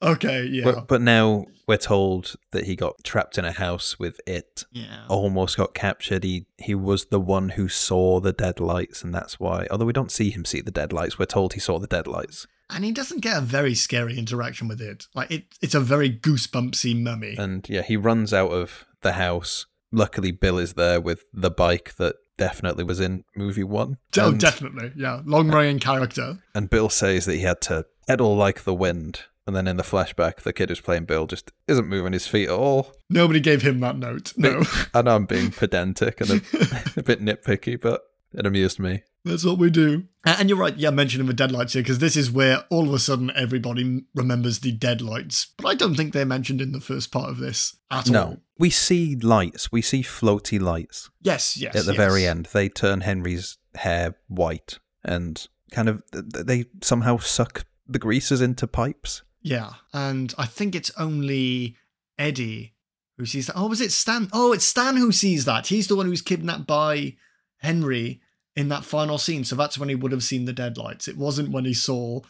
Okay, 0.04 0.45
yeah. 0.45 0.64
But, 0.64 0.88
but, 0.88 1.01
now 1.01 1.45
we're 1.68 1.78
told 1.78 2.36
that 2.51 2.66
he 2.66 2.76
got 2.76 3.04
trapped 3.04 3.38
in 3.38 3.45
a 3.45 3.51
house 3.51 3.97
with 3.97 4.20
it. 4.28 4.66
Yeah. 4.72 5.06
Almost 5.10 5.58
got 5.58 5.74
captured. 5.74 6.24
He 6.24 6.45
he 6.58 6.76
was 6.76 7.06
the 7.06 7.20
one 7.20 7.49
who 7.49 7.70
saw 7.70 8.20
the 8.20 8.34
dead 8.34 8.60
lights, 8.60 9.04
and 9.04 9.14
that's 9.14 9.39
why. 9.39 9.68
Although 9.72 9.86
we 9.86 9.93
don't 9.93 10.12
see 10.12 10.30
him 10.30 10.45
see 10.45 10.62
the 10.62 10.72
dead 10.72 10.93
lights, 10.93 11.18
we're 11.18 11.26
told 11.26 11.54
he 11.54 11.60
saw 11.60 11.80
the 11.80 11.88
dead 11.88 12.08
lights. 12.08 12.47
And 12.70 12.84
he 12.84 12.91
doesn't 12.91 13.22
get 13.22 13.38
a 13.38 13.41
very 13.41 13.76
scary 13.76 14.18
interaction 14.18 14.68
with 14.68 14.82
it. 14.82 15.08
Like 15.14 15.30
it, 15.32 15.45
it's 15.62 15.76
a 15.76 15.80
very 15.80 16.10
goosebumpsy 16.10 17.01
mummy. 17.01 17.36
And 17.38 17.68
yeah, 17.70 17.82
he 17.82 17.97
runs 17.97 18.34
out 18.34 18.51
of 18.51 18.86
the 19.01 19.14
house. 19.14 19.66
Luckily, 19.91 20.32
Bill 20.32 20.58
is 20.58 20.74
there 20.74 20.99
with 20.99 21.24
the 21.32 21.51
bike 21.51 21.95
that 21.97 22.16
definitely 22.38 22.84
was 22.84 22.99
in 22.99 23.24
movie 23.36 23.64
one. 23.64 23.97
Oh, 24.18 24.30
and, 24.30 24.39
definitely, 24.39 24.91
yeah, 24.95 25.22
long 25.26 25.51
running 25.51 25.80
character. 25.80 26.39
And 26.56 26.70
Bill 26.70 26.89
says 26.89 27.26
that 27.26 27.36
he 27.36 27.41
had 27.41 27.62
to 27.62 27.86
pedal 28.08 28.36
like 28.36 28.64
the 28.64 28.74
wind 28.74 29.22
and 29.46 29.56
then 29.56 29.68
in 29.68 29.78
the 29.78 29.84
flashback, 29.84 30.41
the 30.41 30.54
kid 30.54 30.70
who's 30.70 30.82
playing 30.82 31.06
Bill 31.06 31.28
just 31.28 31.52
isn't 31.68 31.88
moving 31.88 32.14
his 32.14 32.28
feet 32.28 32.50
at 32.50 32.56
all. 32.56 32.94
Nobody 33.10 33.39
gave 33.39 33.62
him 33.62 33.80
that 33.82 33.98
note. 33.98 34.34
No. 34.38 34.64
I 34.94 35.02
know 35.02 35.16
I'm 35.16 35.26
being 35.26 35.52
pedantic 35.52 36.22
and 36.22 36.32
a, 36.32 36.36
a 36.98 37.04
bit 37.04 37.22
nitpicky, 37.22 37.80
but 37.80 38.02
it 38.34 38.46
amused 38.46 38.80
me. 38.80 39.04
That's 39.26 39.46
what 39.46 39.58
we 39.58 39.70
do. 39.70 40.06
And 40.26 40.50
you're 40.50 40.58
right, 40.58 40.76
yeah, 40.76 40.89
mentioning 40.89 41.28
the 41.28 41.34
deadlights 41.34 41.74
here, 41.74 41.82
because 41.82 42.00
this 42.00 42.18
is 42.18 42.32
where 42.32 42.66
all 42.70 42.88
of 42.88 42.94
a 42.94 43.00
sudden 43.00 43.32
everybody 43.36 44.04
remembers 44.16 44.60
the 44.60 44.72
deadlights. 44.72 45.54
But 45.58 45.68
I 45.68 45.76
don't 45.76 45.96
think 45.96 46.14
they're 46.14 46.26
mentioned 46.26 46.62
in 46.62 46.72
the 46.72 46.82
first 46.82 47.12
part 47.12 47.30
of 47.30 47.38
this 47.38 47.78
at 47.89 48.10
no. 48.10 48.22
all. 48.22 48.30
No. 48.32 48.38
We 48.60 48.70
see 48.70 49.16
lights. 49.16 49.72
We 49.72 49.82
see 49.82 50.02
floaty 50.04 50.60
lights. 50.60 51.10
Yes, 51.22 51.58
yes. 51.58 51.76
At 51.76 51.86
the 51.86 51.94
yes. 51.94 51.98
very 51.98 52.28
end. 52.28 52.50
They 52.52 52.70
turn 52.70 53.02
Henry's 53.02 53.58
hair 53.76 54.16
white 54.28 54.80
and 55.04 55.48
kind 55.72 55.89
of 55.89 56.04
they 56.12 56.66
somehow 56.82 57.18
suck 57.18 57.66
the 57.88 58.00
greases 58.00 58.41
into 58.41 58.68
pipes. 58.68 59.24
Yeah, 59.44 59.74
and 59.94 60.34
I 60.38 60.46
think 60.46 60.74
it's 60.74 60.91
only 60.98 61.76
Eddie 62.18 62.74
who 63.18 63.26
sees 63.26 63.48
that. 63.48 63.58
Oh, 63.58 63.68
was 63.68 63.82
it 63.82 63.91
Stan? 63.91 64.30
Oh, 64.34 64.54
it's 64.54 64.66
Stan 64.66 64.98
who 64.98 65.12
sees 65.12 65.46
that. 65.46 65.68
He's 65.68 65.88
the 65.88 65.96
one 65.96 66.06
who's 66.06 66.22
kidnapped 66.22 66.66
by 66.66 67.16
Henry 67.58 68.22
in 68.56 68.70
that 68.70 68.86
final 68.86 69.18
scene. 69.18 69.44
So 69.44 69.56
that's 69.56 69.78
when 69.78 69.89
he 69.89 69.96
would 69.96 70.12
have 70.12 70.24
seen 70.24 70.46
the 70.46 70.54
deadlights. 70.54 71.08
It 71.08 71.18
wasn't 71.18 71.52
when 71.52 71.66
he 71.66 71.74
saw. 71.74 72.22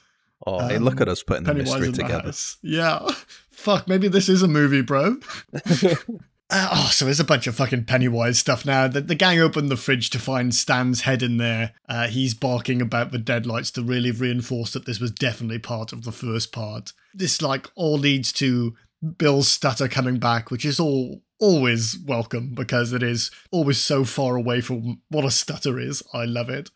Oh, 0.45 0.59
um, 0.59 0.69
hey, 0.69 0.77
look 0.77 0.99
at 0.99 1.07
us 1.07 1.23
putting 1.23 1.45
Pennywise 1.45 1.73
the 1.73 1.79
mystery 1.79 2.03
together. 2.03 2.31
The 2.31 2.57
yeah. 2.63 3.07
Fuck, 3.49 3.87
maybe 3.87 4.07
this 4.07 4.27
is 4.27 4.41
a 4.41 4.47
movie, 4.47 4.81
bro. 4.81 5.17
Uh, 6.49 6.69
oh, 6.71 6.89
so 6.91 7.05
there's 7.05 7.19
a 7.19 7.25
bunch 7.25 7.47
of 7.47 7.55
fucking 7.55 7.85
Pennywise 7.85 8.37
stuff 8.37 8.65
now. 8.65 8.87
The, 8.87 9.01
the 9.01 9.15
gang 9.15 9.39
open 9.39 9.69
the 9.69 9.77
fridge 9.77 10.09
to 10.11 10.19
find 10.19 10.53
Stan's 10.53 11.01
head 11.01 11.23
in 11.23 11.37
there. 11.37 11.73
Uh, 11.89 12.07
he's 12.07 12.33
barking 12.33 12.81
about 12.81 13.11
the 13.11 13.17
deadlights 13.17 13.71
to 13.71 13.81
really 13.81 14.11
reinforce 14.11 14.73
that 14.73 14.85
this 14.85 14.99
was 14.99 15.11
definitely 15.11 15.59
part 15.59 15.93
of 15.93 16.03
the 16.03 16.11
first 16.11 16.51
part. 16.51 16.93
This 17.13 17.41
like 17.41 17.71
all 17.75 17.97
leads 17.97 18.31
to 18.33 18.75
Bill's 19.17 19.47
stutter 19.47 19.87
coming 19.87 20.19
back, 20.19 20.51
which 20.51 20.65
is 20.65 20.79
all 20.79 21.21
always 21.43 21.99
welcome 22.05 22.53
because 22.53 22.93
it 22.93 23.03
is 23.03 23.29
always 23.51 23.77
so 23.77 24.05
far 24.05 24.37
away 24.37 24.61
from 24.61 25.01
what 25.09 25.25
a 25.25 25.29
stutter 25.29 25.77
is. 25.77 26.01
I 26.13 26.23
love 26.23 26.49
it. 26.49 26.71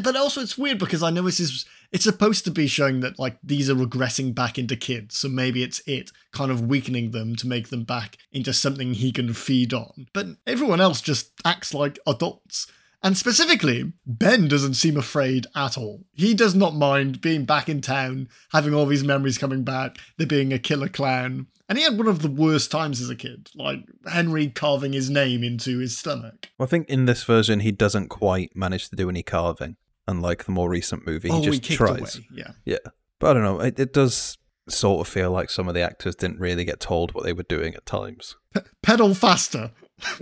But 0.00 0.14
also 0.14 0.40
it's 0.40 0.56
weird 0.56 0.78
because 0.78 1.02
I 1.02 1.10
know 1.10 1.22
this 1.22 1.40
is 1.40 1.66
it's 1.90 2.04
supposed 2.04 2.44
to 2.44 2.52
be 2.52 2.68
showing 2.68 3.00
that 3.00 3.18
like 3.18 3.38
these 3.42 3.68
are 3.68 3.74
regressing 3.74 4.32
back 4.32 4.56
into 4.56 4.76
kids 4.76 5.16
so 5.16 5.28
maybe 5.28 5.64
it's 5.64 5.80
it 5.86 6.12
kind 6.32 6.52
of 6.52 6.68
weakening 6.68 7.10
them 7.10 7.34
to 7.36 7.48
make 7.48 7.68
them 7.68 7.82
back 7.82 8.16
into 8.30 8.52
something 8.52 8.94
he 8.94 9.10
can 9.10 9.32
feed 9.32 9.72
on 9.72 10.06
but 10.12 10.26
everyone 10.46 10.80
else 10.80 11.00
just 11.00 11.32
acts 11.44 11.72
like 11.72 11.98
adults 12.06 12.66
and 13.04 13.18
specifically, 13.18 13.92
Ben 14.06 14.48
doesn't 14.48 14.74
seem 14.74 14.96
afraid 14.96 15.46
at 15.54 15.76
all. 15.76 16.06
He 16.14 16.32
does 16.32 16.54
not 16.54 16.74
mind 16.74 17.20
being 17.20 17.44
back 17.44 17.68
in 17.68 17.82
town, 17.82 18.30
having 18.50 18.72
all 18.72 18.86
these 18.86 19.04
memories 19.04 19.36
coming 19.36 19.62
back, 19.62 19.98
there 20.16 20.26
being 20.26 20.54
a 20.54 20.58
killer 20.58 20.88
clown. 20.88 21.48
And 21.68 21.78
he 21.78 21.84
had 21.84 21.96
one 21.96 22.08
of 22.08 22.20
the 22.20 22.30
worst 22.30 22.70
times 22.70 23.00
as 23.00 23.08
a 23.08 23.16
kid, 23.16 23.48
like 23.54 23.80
Henry 24.06 24.48
carving 24.48 24.92
his 24.92 25.08
name 25.08 25.42
into 25.42 25.78
his 25.78 25.96
stomach. 25.96 26.50
Well, 26.58 26.66
I 26.66 26.68
think 26.68 26.88
in 26.90 27.06
this 27.06 27.24
version, 27.24 27.60
he 27.60 27.72
doesn't 27.72 28.08
quite 28.08 28.54
manage 28.54 28.90
to 28.90 28.96
do 28.96 29.08
any 29.08 29.22
carving 29.22 29.76
unlike 30.06 30.44
the 30.44 30.52
more 30.52 30.68
recent 30.68 31.06
movie. 31.06 31.30
Oh, 31.30 31.40
he 31.40 31.46
just 31.46 31.66
he 31.66 31.76
tries. 31.76 32.16
Away. 32.16 32.26
Yeah. 32.32 32.52
Yeah. 32.64 32.78
But 33.18 33.30
I 33.30 33.34
don't 33.34 33.42
know. 33.42 33.60
It, 33.60 33.78
it, 33.78 33.92
does 33.92 34.38
sort 34.68 35.06
of 35.06 35.12
feel 35.12 35.30
like 35.30 35.50
some 35.50 35.68
of 35.68 35.74
the 35.74 35.82
actors 35.82 36.14
didn't 36.16 36.40
really 36.40 36.64
get 36.64 36.80
told 36.80 37.14
what 37.14 37.24
they 37.24 37.32
were 37.32 37.44
doing 37.44 37.74
at 37.74 37.86
times. 37.86 38.36
P- 38.52 38.60
pedal 38.82 39.14
faster. 39.14 39.72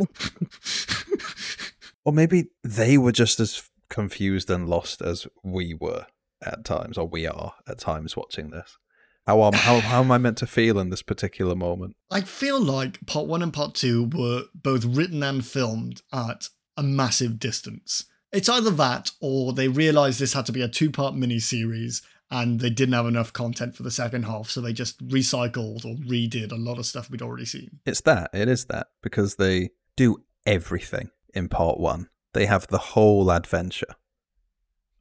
or 2.04 2.12
maybe 2.12 2.50
they 2.62 2.98
were 2.98 3.12
just 3.12 3.40
as 3.40 3.68
confused 3.88 4.50
and 4.50 4.68
lost 4.68 5.02
as 5.02 5.26
we 5.42 5.74
were 5.74 6.06
at 6.44 6.64
times, 6.64 6.98
or 6.98 7.06
we 7.06 7.26
are 7.26 7.54
at 7.66 7.78
times 7.78 8.16
watching 8.16 8.50
this. 8.50 8.78
How 9.26 9.42
am 9.44 9.52
how, 9.52 9.80
how 9.80 10.00
am 10.00 10.10
I 10.10 10.18
meant 10.18 10.38
to 10.38 10.46
feel 10.46 10.78
in 10.78 10.90
this 10.90 11.02
particular 11.02 11.54
moment? 11.54 11.96
I 12.10 12.22
feel 12.22 12.60
like 12.60 13.04
part 13.06 13.26
one 13.26 13.42
and 13.42 13.52
part 13.52 13.74
two 13.74 14.10
were 14.12 14.44
both 14.54 14.84
written 14.84 15.22
and 15.22 15.46
filmed 15.46 16.02
at 16.12 16.48
a 16.76 16.82
massive 16.82 17.38
distance. 17.38 18.04
It's 18.32 18.48
either 18.48 18.70
that 18.70 19.10
or 19.20 19.52
they 19.52 19.68
realized 19.68 20.18
this 20.18 20.32
had 20.32 20.46
to 20.46 20.52
be 20.52 20.62
a 20.62 20.68
two 20.68 20.90
part 20.90 21.14
mini-series 21.14 22.02
and 22.30 22.60
they 22.60 22.70
didn't 22.70 22.94
have 22.94 23.06
enough 23.06 23.32
content 23.32 23.76
for 23.76 23.82
the 23.82 23.90
second 23.90 24.24
half, 24.24 24.48
so 24.48 24.62
they 24.62 24.72
just 24.72 25.06
recycled 25.06 25.84
or 25.84 25.96
redid 25.96 26.50
a 26.50 26.56
lot 26.56 26.78
of 26.78 26.86
stuff 26.86 27.10
we'd 27.10 27.20
already 27.20 27.44
seen. 27.44 27.80
It's 27.84 28.00
that. 28.02 28.30
It 28.32 28.48
is 28.48 28.64
that. 28.66 28.86
Because 29.02 29.36
they 29.36 29.68
do 29.96 30.24
everything 30.46 31.10
in 31.34 31.50
part 31.50 31.78
one. 31.78 32.08
They 32.32 32.46
have 32.46 32.66
the 32.68 32.78
whole 32.78 33.30
adventure. 33.30 33.94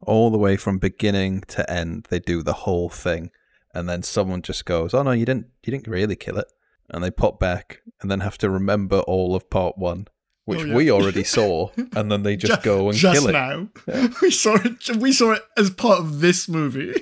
All 0.02 0.30
the 0.30 0.38
way 0.38 0.58
from 0.58 0.78
beginning 0.78 1.42
to 1.48 1.72
end, 1.72 2.08
they 2.10 2.20
do 2.20 2.44
the 2.44 2.54
whole 2.54 2.90
thing. 2.90 3.32
And 3.74 3.88
then 3.88 4.04
someone 4.04 4.42
just 4.42 4.66
goes, 4.66 4.94
Oh 4.94 5.04
no, 5.04 5.12
you 5.12 5.26
didn't 5.26 5.48
you 5.64 5.72
didn't 5.72 5.88
really 5.88 6.16
kill 6.16 6.38
it. 6.38 6.52
And 6.90 7.04
they 7.04 7.12
pop 7.12 7.40
back 7.40 7.82
and 8.02 8.12
then 8.12 8.20
have 8.20 8.38
to 8.40 8.50
remember 8.50 9.00
all 9.00 9.36
of 9.36 9.50
part 9.50 9.78
one 9.78 10.08
which 10.46 10.60
oh, 10.60 10.66
yeah. 10.66 10.76
we 10.76 10.92
already 10.92 11.24
saw, 11.24 11.70
and 11.96 12.12
then 12.12 12.24
they 12.24 12.36
just, 12.36 12.54
just 12.54 12.64
go 12.64 12.90
and 12.90 12.98
just 12.98 13.20
kill 13.20 13.30
it. 13.30 13.34
now. 13.34 13.68
Yeah. 13.88 14.08
We 14.22 14.32
saw 14.32 14.56
it. 14.56 14.98
We 14.98 15.12
saw 15.12 15.32
it 15.34 15.44
as 15.58 15.70
part 15.70 16.00
of 16.00 16.20
this 16.20 16.48
movie. 16.50 16.94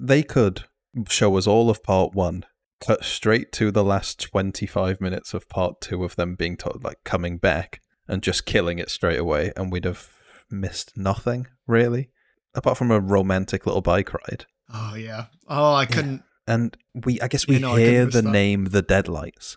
They 0.00 0.22
could 0.22 0.64
show 1.08 1.36
us 1.36 1.46
all 1.46 1.70
of 1.70 1.82
part 1.82 2.14
one, 2.14 2.44
cut 2.80 3.04
straight 3.04 3.52
to 3.52 3.70
the 3.70 3.84
last 3.84 4.20
25 4.20 5.00
minutes 5.00 5.34
of 5.34 5.48
part 5.48 5.80
two 5.80 6.04
of 6.04 6.16
them 6.16 6.34
being 6.34 6.56
told, 6.56 6.84
like 6.84 7.02
coming 7.04 7.38
back 7.38 7.80
and 8.06 8.22
just 8.22 8.46
killing 8.46 8.78
it 8.78 8.90
straight 8.90 9.18
away, 9.18 9.52
and 9.56 9.72
we'd 9.72 9.84
have 9.84 10.08
missed 10.50 10.96
nothing, 10.96 11.46
really, 11.66 12.10
apart 12.54 12.76
from 12.76 12.90
a 12.90 13.00
romantic 13.00 13.66
little 13.66 13.82
bike 13.82 14.12
ride. 14.12 14.46
Oh 14.72 14.94
yeah. 14.94 15.26
Oh, 15.48 15.74
I 15.74 15.86
couldn't. 15.86 16.22
And 16.46 16.76
we, 16.94 17.20
I 17.20 17.28
guess 17.28 17.46
we 17.46 17.54
You 17.54 17.60
know, 17.60 17.74
hear 17.74 18.06
the 18.06 18.22
that. 18.22 18.30
name 18.30 18.66
The 18.66 18.82
Deadlights, 18.82 19.56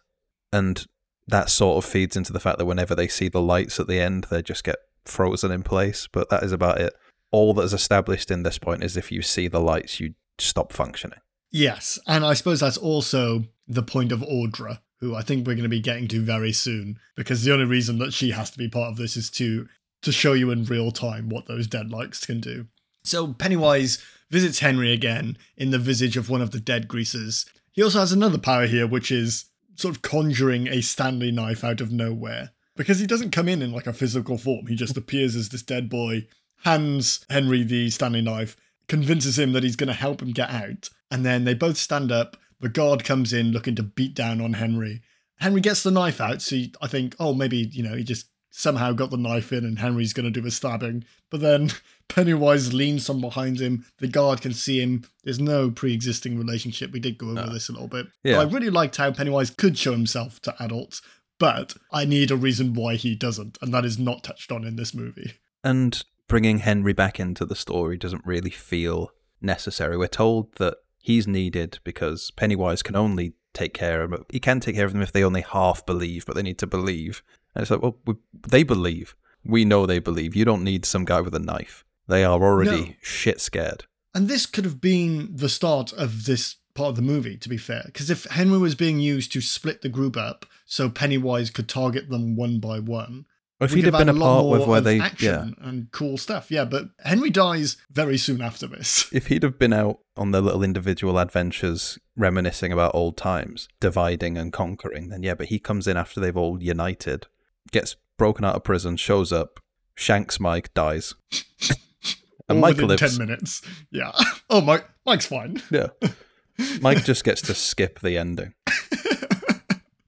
and 0.51 0.85
that 1.27 1.49
sort 1.49 1.83
of 1.83 1.89
feeds 1.89 2.17
into 2.17 2.33
the 2.33 2.39
fact 2.39 2.57
that 2.57 2.65
whenever 2.65 2.95
they 2.95 3.07
see 3.07 3.29
the 3.29 3.41
lights 3.41 3.79
at 3.79 3.87
the 3.87 3.99
end, 3.99 4.27
they 4.29 4.41
just 4.41 4.63
get 4.63 4.75
frozen 5.05 5.51
in 5.51 5.63
place. 5.63 6.07
But 6.11 6.29
that 6.29 6.43
is 6.43 6.51
about 6.51 6.81
it. 6.81 6.93
All 7.31 7.53
that 7.53 7.61
is 7.63 7.73
established 7.73 8.29
in 8.29 8.43
this 8.43 8.57
point 8.57 8.83
is 8.83 8.97
if 8.97 9.11
you 9.11 9.21
see 9.21 9.47
the 9.47 9.61
lights, 9.61 9.99
you 10.01 10.15
stop 10.37 10.73
functioning. 10.73 11.19
Yes, 11.49 11.97
and 12.07 12.25
I 12.25 12.33
suppose 12.33 12.59
that's 12.59 12.77
also 12.77 13.43
the 13.67 13.83
point 13.83 14.11
of 14.11 14.19
Audra, 14.21 14.79
who 14.99 15.15
I 15.15 15.21
think 15.21 15.47
we're 15.47 15.53
going 15.55 15.63
to 15.63 15.69
be 15.69 15.79
getting 15.79 16.07
to 16.09 16.21
very 16.21 16.51
soon, 16.51 16.99
because 17.15 17.43
the 17.43 17.53
only 17.53 17.65
reason 17.65 17.99
that 17.99 18.13
she 18.13 18.31
has 18.31 18.49
to 18.51 18.57
be 18.57 18.67
part 18.67 18.91
of 18.91 18.97
this 18.97 19.15
is 19.15 19.29
to 19.31 19.67
to 20.01 20.11
show 20.11 20.33
you 20.33 20.49
in 20.51 20.65
real 20.65 20.91
time 20.91 21.29
what 21.29 21.45
those 21.47 21.67
deadlights 21.67 22.25
can 22.25 22.41
do. 22.41 22.67
So 23.03 23.33
Pennywise 23.33 24.03
visits 24.31 24.59
Henry 24.59 24.91
again 24.91 25.37
in 25.57 25.69
the 25.69 25.77
visage 25.77 26.17
of 26.17 26.29
one 26.29 26.41
of 26.41 26.51
the 26.51 26.59
dead 26.59 26.87
greasers. 26.87 27.45
He 27.71 27.83
also 27.83 27.99
has 27.99 28.11
another 28.11 28.37
power 28.37 28.65
here, 28.65 28.87
which 28.87 29.11
is 29.11 29.45
sort 29.75 29.95
of 29.95 30.01
conjuring 30.01 30.67
a 30.67 30.81
Stanley 30.81 31.31
knife 31.31 31.63
out 31.63 31.81
of 31.81 31.91
nowhere. 31.91 32.51
Because 32.75 32.99
he 32.99 33.05
doesn't 33.05 33.31
come 33.31 33.49
in 33.49 33.61
in 33.61 33.71
like 33.71 33.87
a 33.87 33.93
physical 33.93 34.37
form, 34.37 34.67
he 34.67 34.75
just 34.75 34.97
appears 34.97 35.35
as 35.35 35.49
this 35.49 35.61
dead 35.61 35.89
boy, 35.89 36.27
hands 36.63 37.25
Henry 37.29 37.63
the 37.63 37.89
Stanley 37.89 38.21
knife, 38.21 38.55
convinces 38.87 39.37
him 39.37 39.51
that 39.51 39.63
he's 39.63 39.75
going 39.75 39.87
to 39.87 39.93
help 39.93 40.21
him 40.21 40.31
get 40.31 40.49
out, 40.49 40.89
and 41.09 41.25
then 41.25 41.43
they 41.43 41.53
both 41.53 41.77
stand 41.77 42.11
up. 42.11 42.37
The 42.61 42.69
guard 42.69 43.03
comes 43.03 43.33
in 43.33 43.51
looking 43.51 43.75
to 43.75 43.83
beat 43.83 44.13
down 44.13 44.39
on 44.39 44.53
Henry. 44.53 45.01
Henry 45.39 45.59
gets 45.59 45.83
the 45.83 45.91
knife 45.91 46.21
out, 46.21 46.41
so 46.41 46.57
I 46.81 46.87
think, 46.87 47.15
oh, 47.19 47.33
maybe, 47.33 47.57
you 47.57 47.83
know, 47.83 47.95
he 47.95 48.03
just 48.03 48.27
somehow 48.51 48.91
got 48.91 49.09
the 49.09 49.17
knife 49.17 49.51
in 49.51 49.65
and 49.65 49.79
Henry's 49.79 50.13
going 50.13 50.31
to 50.31 50.41
do 50.41 50.45
a 50.45 50.51
stabbing. 50.51 51.05
But 51.29 51.39
then 51.39 51.71
Pennywise 52.07 52.73
leans 52.73 53.07
from 53.07 53.21
behind 53.21 53.59
him. 53.59 53.85
The 53.97 54.07
guard 54.07 54.41
can 54.41 54.53
see 54.53 54.81
him. 54.81 55.05
There's 55.23 55.39
no 55.39 55.71
pre 55.71 55.93
existing 55.93 56.37
relationship. 56.37 56.91
We 56.91 56.99
did 56.99 57.17
go 57.17 57.29
over 57.29 57.49
this 57.49 57.69
a 57.69 57.71
little 57.71 57.87
bit. 57.87 58.07
Yeah. 58.23 58.35
But 58.35 58.47
I 58.47 58.51
really 58.51 58.69
liked 58.69 58.97
how 58.97 59.11
Pennywise 59.11 59.49
could 59.49 59.77
show 59.77 59.93
himself 59.93 60.41
to 60.43 60.55
adults, 60.61 61.01
but 61.39 61.75
I 61.91 62.05
need 62.05 62.29
a 62.29 62.37
reason 62.37 62.73
why 62.73 62.95
he 62.95 63.15
doesn't, 63.15 63.57
and 63.61 63.73
that 63.73 63.85
is 63.85 63.97
not 63.97 64.23
touched 64.23 64.51
on 64.51 64.63
in 64.63 64.75
this 64.75 64.93
movie. 64.93 65.33
And 65.63 66.03
bringing 66.27 66.59
Henry 66.59 66.93
back 66.93 67.19
into 67.19 67.45
the 67.45 67.55
story 67.55 67.97
doesn't 67.97 68.25
really 68.25 68.49
feel 68.49 69.11
necessary. 69.41 69.97
We're 69.97 70.07
told 70.07 70.53
that 70.55 70.77
he's 70.99 71.27
needed 71.27 71.79
because 71.83 72.31
Pennywise 72.31 72.83
can 72.83 72.95
only 72.95 73.33
take 73.53 73.73
care 73.73 74.01
of 74.01 74.11
them. 74.11 74.25
he 74.29 74.39
can 74.39 74.59
take 74.59 74.75
care 74.75 74.85
of 74.85 74.93
them 74.93 75.01
if 75.01 75.11
they 75.11 75.23
only 75.23 75.41
half 75.41 75.85
believe, 75.85 76.25
but 76.25 76.35
they 76.35 76.43
need 76.43 76.59
to 76.59 76.67
believe. 76.67 77.23
And 77.55 77.61
it's 77.61 77.71
like, 77.71 77.81
well, 77.81 77.97
we, 78.05 78.15
they 78.47 78.63
believe. 78.63 79.15
We 79.43 79.65
know 79.65 79.85
they 79.85 79.99
believe. 79.99 80.35
You 80.35 80.45
don't 80.45 80.63
need 80.63 80.85
some 80.85 81.05
guy 81.05 81.21
with 81.21 81.35
a 81.35 81.39
knife. 81.39 81.83
They 82.07 82.23
are 82.23 82.41
already 82.41 82.81
No. 82.81 82.93
shit 83.01 83.41
scared. 83.41 83.85
And 84.13 84.27
this 84.27 84.45
could 84.45 84.65
have 84.65 84.81
been 84.81 85.29
the 85.35 85.49
start 85.49 85.93
of 85.93 86.25
this 86.25 86.57
part 86.73 86.89
of 86.89 86.95
the 86.95 87.01
movie, 87.01 87.37
to 87.37 87.49
be 87.49 87.57
fair. 87.57 87.83
Because 87.85 88.09
if 88.09 88.25
Henry 88.25 88.57
was 88.57 88.75
being 88.75 88.99
used 88.99 89.31
to 89.33 89.41
split 89.41 89.81
the 89.81 89.89
group 89.89 90.17
up 90.17 90.45
so 90.65 90.89
Pennywise 90.89 91.49
could 91.49 91.69
target 91.69 92.09
them 92.09 92.35
one 92.35 92.59
by 92.59 92.79
one, 92.79 93.25
if 93.61 93.73
he'd 93.73 93.85
have 93.85 93.97
been 93.97 94.09
a 94.09 94.13
part 94.13 94.47
with 94.47 94.67
where 94.67 94.81
they, 94.81 94.99
action 94.99 95.55
yeah, 95.57 95.67
and 95.67 95.91
cool 95.91 96.17
stuff. 96.17 96.49
Yeah, 96.49 96.65
but 96.65 96.89
Henry 97.03 97.29
dies 97.29 97.77
very 97.91 98.17
soon 98.17 98.41
after 98.41 98.65
this. 98.65 99.07
if 99.13 99.27
he'd 99.27 99.43
have 99.43 99.59
been 99.59 99.71
out 99.73 99.99
on 100.17 100.31
their 100.31 100.41
little 100.41 100.63
individual 100.63 101.19
adventures, 101.19 101.99
reminiscing 102.17 102.73
about 102.73 102.95
old 102.95 103.17
times, 103.17 103.67
dividing 103.79 104.35
and 104.35 104.51
conquering, 104.51 105.09
then 105.09 105.21
yeah, 105.21 105.35
but 105.35 105.47
he 105.47 105.59
comes 105.59 105.87
in 105.87 105.95
after 105.95 106.19
they've 106.19 106.35
all 106.35 106.61
united, 106.61 107.27
gets 107.71 107.95
broken 108.17 108.45
out 108.45 108.55
of 108.55 108.63
prison, 108.63 108.97
shows 108.97 109.31
up, 109.31 109.59
shanks 109.95 110.39
Mike, 110.39 110.73
dies. 110.73 111.15
and 112.49 112.59
Mike 112.61 112.77
lives. 112.77 113.01
ten 113.01 113.17
minutes. 113.17 113.61
Yeah. 113.91 114.11
Oh, 114.53 114.59
Mike. 114.59 114.85
Mike's 115.05 115.25
fine. 115.27 115.61
Yeah. 115.71 115.87
Mike 116.81 117.05
just 117.05 117.23
gets 117.23 117.41
to 117.43 117.53
skip 117.53 118.01
the 118.01 118.17
ending. 118.17 118.53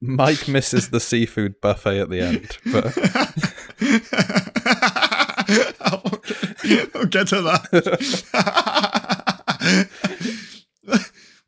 Mike 0.01 0.49
misses 0.49 0.89
the 0.89 0.99
seafood 0.99 1.61
buffet 1.61 1.97
at 2.01 2.09
the 2.09 2.19
end, 2.19 2.57
but 2.65 2.97
I'll 5.79 7.05
get 7.05 7.27
to 7.29 7.41
that. 7.41 7.69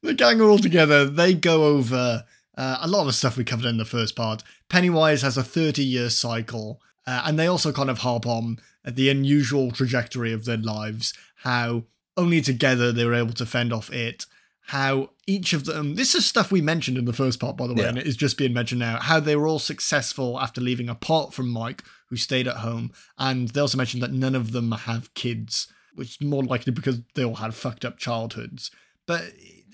the 0.01 0.13
gang 0.13 0.39
are 0.39 0.49
all 0.49 0.57
together. 0.57 1.03
They 1.05 1.33
go 1.33 1.65
over 1.65 2.23
uh, 2.57 2.77
a 2.81 2.87
lot 2.87 3.01
of 3.01 3.07
the 3.07 3.13
stuff 3.13 3.37
we 3.37 3.43
covered 3.43 3.65
in 3.65 3.77
the 3.77 3.85
first 3.85 4.15
part. 4.15 4.43
Pennywise 4.69 5.21
has 5.21 5.37
a 5.37 5.43
30 5.43 5.83
year 5.83 6.09
cycle, 6.09 6.81
uh, 7.07 7.23
and 7.25 7.37
they 7.37 7.47
also 7.47 7.71
kind 7.71 7.89
of 7.89 7.99
harp 7.99 8.25
on 8.25 8.57
the 8.85 9.09
unusual 9.09 9.71
trajectory 9.71 10.31
of 10.31 10.45
their 10.45 10.57
lives, 10.57 11.13
how 11.43 11.83
only 12.17 12.41
together 12.41 12.91
they 12.91 13.05
were 13.05 13.13
able 13.13 13.33
to 13.33 13.45
fend 13.45 13.73
off 13.73 13.91
it. 13.91 14.25
How 14.69 15.11
each 15.27 15.53
of 15.53 15.65
them, 15.65 15.93
this 15.93 16.15
is 16.15 16.25
stuff 16.25 16.51
we 16.51 16.59
mentioned 16.61 16.97
in 16.97 17.05
the 17.05 17.13
first 17.13 17.39
part, 17.39 17.55
by 17.55 17.67
the 17.67 17.75
way, 17.75 17.83
Yeah. 17.83 17.89
and 17.89 17.97
it 17.99 18.07
is 18.07 18.15
just 18.17 18.35
being 18.37 18.53
mentioned 18.53 18.79
now. 18.79 18.97
How 18.99 19.19
they 19.19 19.35
were 19.35 19.47
all 19.47 19.59
successful 19.59 20.39
after 20.39 20.59
leaving 20.59 20.89
apart 20.89 21.33
from 21.35 21.49
Mike, 21.49 21.83
who 22.09 22.15
stayed 22.15 22.47
at 22.47 22.57
home. 22.57 22.91
And 23.19 23.49
they 23.49 23.61
also 23.61 23.77
mentioned 23.77 24.01
that 24.01 24.11
none 24.11 24.33
of 24.33 24.53
them 24.53 24.71
have 24.71 25.13
kids, 25.13 25.67
which 25.93 26.11
is 26.19 26.21
more 26.27 26.43
likely 26.43 26.73
because 26.73 27.01
they 27.13 27.23
all 27.23 27.35
had 27.35 27.53
fucked 27.53 27.85
up 27.85 27.99
childhoods. 27.99 28.71
But 29.05 29.33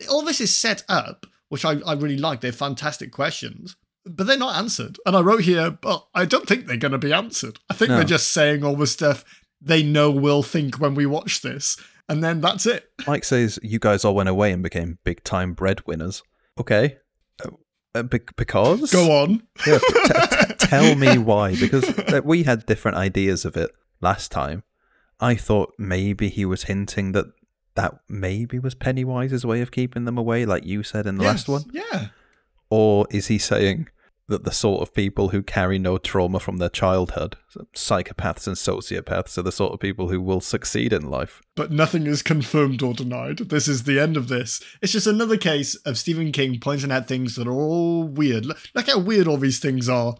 all 0.10 0.24
this 0.24 0.42
is 0.42 0.58
set 0.58 0.84
up, 0.90 1.26
which 1.52 1.66
I, 1.66 1.74
I 1.86 1.94
really 1.94 2.18
like. 2.18 2.40
They're 2.40 2.54
fantastic 2.54 3.12
questions, 3.12 3.76
but 4.06 4.26
they're 4.26 4.38
not 4.38 4.56
answered. 4.56 4.98
And 5.06 5.18
I 5.18 5.20
wrote 5.20 5.42
here, 5.42 5.70
but 5.70 6.08
I 6.16 6.24
don't 6.24 6.48
think 6.48 6.66
they're 6.66 6.78
going 6.78 6.94
to 6.94 6.98
be 6.98 7.12
answered. 7.12 7.60
I 7.70 7.74
think 7.74 7.90
No. 7.90 7.96
they're 7.98 8.06
just 8.06 8.32
saying 8.32 8.64
all 8.64 8.78
the 8.78 8.88
stuff 8.88 9.26
they 9.60 9.84
know 9.84 10.10
we'll 10.10 10.44
think 10.44 10.80
when 10.80 10.96
we 10.96 11.06
watch 11.06 11.42
this. 11.42 11.76
And 12.08 12.24
then 12.24 12.40
that's 12.40 12.66
it. 12.66 12.86
Mike 13.06 13.26
says 13.26 13.60
you 13.62 13.80
guys 13.80 14.06
all 14.06 14.16
went 14.16 14.30
away 14.30 14.52
and 14.54 14.64
became 14.64 14.98
big 15.04 15.24
time 15.26 15.54
breadwinners. 15.54 16.24
Okay. 16.58 16.98
Uh, 17.44 17.50
uh, 17.94 18.04
be- 18.04 18.20
because 18.38 18.90
Go 18.92 19.12
on. 19.12 19.44
Yeah, 19.68 19.78
t- 19.88 20.48
t- 20.48 20.54
tell 20.58 20.96
me 20.96 21.18
why 21.18 21.56
because 21.58 21.94
we 22.24 22.44
had 22.44 22.66
different 22.66 22.98
ideas 22.98 23.44
of 23.46 23.58
it 23.58 23.72
last 24.00 24.32
time. 24.32 24.64
I 25.20 25.36
thought 25.36 25.74
maybe 25.78 26.30
he 26.30 26.46
was 26.46 26.64
hinting 26.64 27.12
that 27.12 27.26
that 27.76 27.96
maybe 28.10 28.60
was 28.60 28.76
Pennywise's 28.76 29.46
way 29.46 29.62
of 29.62 29.72
keeping 29.72 30.06
them 30.06 30.18
away, 30.18 30.46
like 30.46 30.66
you 30.66 30.84
said 30.84 31.06
in 31.06 31.18
the 31.18 31.24
last 31.24 31.48
one. 31.48 31.64
Yeah. 31.72 32.08
Or 32.70 33.08
is 33.10 33.28
he 33.28 33.38
saying 33.38 33.88
that 34.28 34.44
the 34.46 34.52
sort 34.52 34.82
of 34.82 34.94
people 34.94 35.30
who 35.30 35.44
carry 35.44 35.78
no 35.78 35.98
trauma 35.98 36.40
from 36.40 36.58
their 36.58 36.70
childhood, 36.70 37.36
psychopaths 37.76 38.48
and 38.48 38.56
sociopaths, 38.56 39.38
are 39.38 39.42
the 39.42 39.52
sort 39.52 39.74
of 39.74 39.80
people 39.80 40.08
who 40.10 40.22
will 40.22 40.42
succeed 40.42 40.94
in 40.94 41.10
life? 41.10 41.42
but 41.56 41.72
nothing 41.72 42.08
is 42.08 42.24
confirmed 42.24 42.82
or 42.82 42.94
denied. 42.94 43.38
This 43.38 43.68
is 43.68 43.84
the 43.84 44.00
end 44.00 44.18
of 44.18 44.30
this. 44.30 44.62
It's 44.82 44.94
just 44.94 45.06
another 45.06 45.38
case 45.38 45.76
of 45.86 45.98
Stephen 45.98 46.32
King 46.32 46.60
pointing 46.60 46.92
out 46.92 47.08
things 47.08 47.36
that 47.36 47.48
are 47.48 47.52
all 47.52 48.04
weird. 48.04 48.46
Look, 48.46 48.58
look 48.74 48.88
how 48.88 49.00
weird 49.00 49.28
all 49.28 49.38
these 49.38 49.60
things 49.60 49.88
are. 49.90 50.16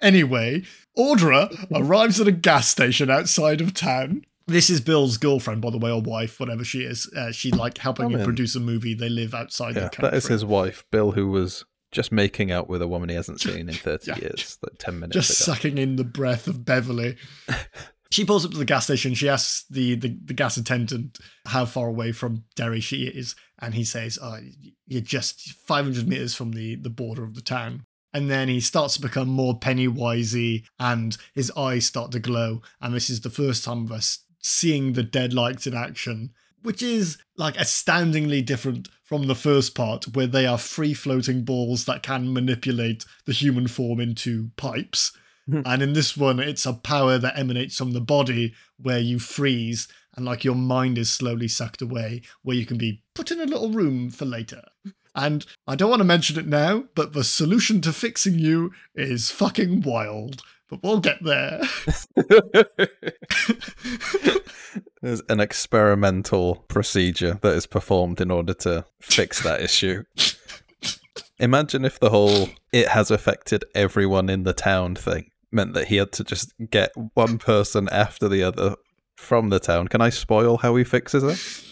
Anyway, 0.00 0.62
Audra 0.96 1.66
arrives 1.74 2.20
at 2.20 2.28
a 2.28 2.32
gas 2.32 2.68
station 2.68 3.10
outside 3.10 3.60
of 3.60 3.74
town. 3.74 4.24
This 4.48 4.70
is 4.70 4.80
Bill's 4.80 5.16
girlfriend, 5.16 5.60
by 5.60 5.70
the 5.70 5.78
way, 5.78 5.90
or 5.90 6.00
wife, 6.00 6.38
whatever 6.38 6.62
she 6.62 6.82
is. 6.82 7.10
Uh, 7.16 7.32
she's 7.32 7.54
like 7.54 7.78
helping 7.78 8.06
Oh, 8.06 8.08
him 8.10 8.24
produce 8.24 8.54
a 8.54 8.60
movie. 8.60 8.94
They 8.94 9.08
live 9.08 9.34
outside 9.34 9.74
Yeah, 9.74 9.84
the 9.84 9.90
country. 9.90 10.02
that 10.10 10.14
is 10.16 10.26
his 10.28 10.44
wife, 10.44 10.84
Bill, 10.92 11.12
who 11.12 11.28
was 11.28 11.64
just 11.90 12.12
making 12.12 12.52
out 12.52 12.68
with 12.68 12.80
a 12.80 12.86
woman 12.86 13.08
he 13.08 13.16
hasn't 13.16 13.40
seen 13.42 13.68
in 13.68 13.74
30 13.74 14.10
Yeah. 14.10 14.18
years, 14.18 14.58
like 14.62 14.78
10 14.78 15.00
minutes 15.00 15.14
just 15.14 15.40
ago. 15.42 15.54
sucking 15.54 15.78
in 15.78 15.96
the 15.96 16.04
breath 16.04 16.46
of 16.46 16.64
Beverly. 16.64 17.16
she 18.12 18.24
pulls 18.24 18.44
up 18.44 18.52
to 18.52 18.56
the 18.58 18.64
gas 18.64 18.84
station. 18.84 19.14
She 19.14 19.28
asks 19.28 19.64
the, 19.68 19.96
the, 19.96 20.16
the 20.26 20.34
gas 20.34 20.56
attendant 20.56 21.18
how 21.46 21.64
far 21.64 21.88
away 21.88 22.12
from 22.12 22.44
Derry 22.54 22.80
she 22.80 23.04
is, 23.06 23.34
and 23.60 23.74
he 23.74 23.82
says, 23.84 24.16
oh, 24.22 24.38
"You're 24.86 25.00
just 25.00 25.40
500 25.66 26.06
meters 26.06 26.34
from 26.36 26.52
the, 26.52 26.76
the 26.76 26.90
border 26.90 27.24
of 27.24 27.34
the 27.34 27.40
town." 27.42 27.84
And 28.12 28.30
then 28.30 28.48
he 28.48 28.60
starts 28.60 28.94
to 28.94 29.02
become 29.02 29.28
more 29.28 29.58
pennywisey, 29.58 30.64
and 30.78 31.16
his 31.34 31.50
eyes 31.56 31.84
start 31.86 32.12
to 32.12 32.20
glow. 32.20 32.62
And 32.80 32.94
this 32.94 33.10
is 33.10 33.20
the 33.22 33.30
first 33.30 33.64
time 33.64 33.84
of 33.84 33.92
us 33.92 34.20
seeing 34.46 34.92
the 34.92 35.02
deadlights 35.02 35.66
in 35.66 35.74
action, 35.74 36.30
which 36.62 36.82
is 36.82 37.18
like 37.36 37.56
astoundingly 37.56 38.40
different 38.42 38.88
from 39.02 39.26
the 39.26 39.34
first 39.34 39.74
part, 39.74 40.14
where 40.14 40.26
they 40.26 40.46
are 40.46 40.58
free 40.58 40.94
floating 40.94 41.44
balls 41.44 41.84
that 41.84 42.02
can 42.02 42.32
manipulate 42.32 43.04
the 43.24 43.32
human 43.32 43.66
form 43.66 44.00
into 44.00 44.50
pipes. 44.56 45.16
Hmm. 45.48 45.62
and 45.64 45.80
in 45.80 45.92
this 45.92 46.16
one, 46.16 46.40
it's 46.40 46.66
a 46.66 46.72
power 46.72 47.18
that 47.18 47.38
emanates 47.38 47.76
from 47.76 47.92
the 47.92 48.00
body 48.00 48.52
where 48.78 48.98
you 48.98 49.20
freeze 49.20 49.86
and 50.16 50.24
like 50.24 50.42
your 50.42 50.56
mind 50.56 50.98
is 50.98 51.12
slowly 51.12 51.46
sucked 51.46 51.82
away, 51.82 52.22
where 52.42 52.56
you 52.56 52.66
can 52.66 52.78
be 52.78 53.02
put 53.14 53.30
in 53.30 53.40
a 53.40 53.44
little 53.44 53.70
room 53.70 54.10
for 54.10 54.24
later. 54.24 54.62
And 55.14 55.46
I 55.66 55.76
don't 55.76 55.90
want 55.90 56.00
to 56.00 56.04
mention 56.04 56.38
it 56.38 56.46
now, 56.46 56.84
but 56.94 57.12
the 57.12 57.24
solution 57.24 57.80
to 57.82 57.92
fixing 57.92 58.38
you 58.38 58.72
is 58.94 59.30
fucking 59.30 59.82
wild. 59.82 60.42
But 60.68 60.82
we'll 60.82 61.00
get 61.00 61.22
there. 61.22 61.60
There's 65.00 65.22
an 65.28 65.38
experimental 65.38 66.64
procedure 66.68 67.38
that 67.42 67.54
is 67.54 67.66
performed 67.66 68.20
in 68.20 68.30
order 68.32 68.52
to 68.54 68.84
fix 69.00 69.42
that 69.42 69.60
issue. 69.60 70.02
Imagine 71.38 71.84
if 71.84 72.00
the 72.00 72.10
whole 72.10 72.48
it 72.72 72.88
has 72.88 73.10
affected 73.10 73.64
everyone 73.74 74.28
in 74.28 74.42
the 74.42 74.52
town 74.52 74.96
thing 74.96 75.30
meant 75.52 75.74
that 75.74 75.88
he 75.88 75.96
had 75.96 76.12
to 76.12 76.24
just 76.24 76.52
get 76.70 76.90
one 77.14 77.38
person 77.38 77.88
after 77.92 78.28
the 78.28 78.42
other 78.42 78.74
from 79.16 79.50
the 79.50 79.60
town. 79.60 79.88
Can 79.88 80.00
I 80.00 80.10
spoil 80.10 80.58
how 80.58 80.74
he 80.76 80.84
fixes 80.84 81.22
it? 81.22 81.64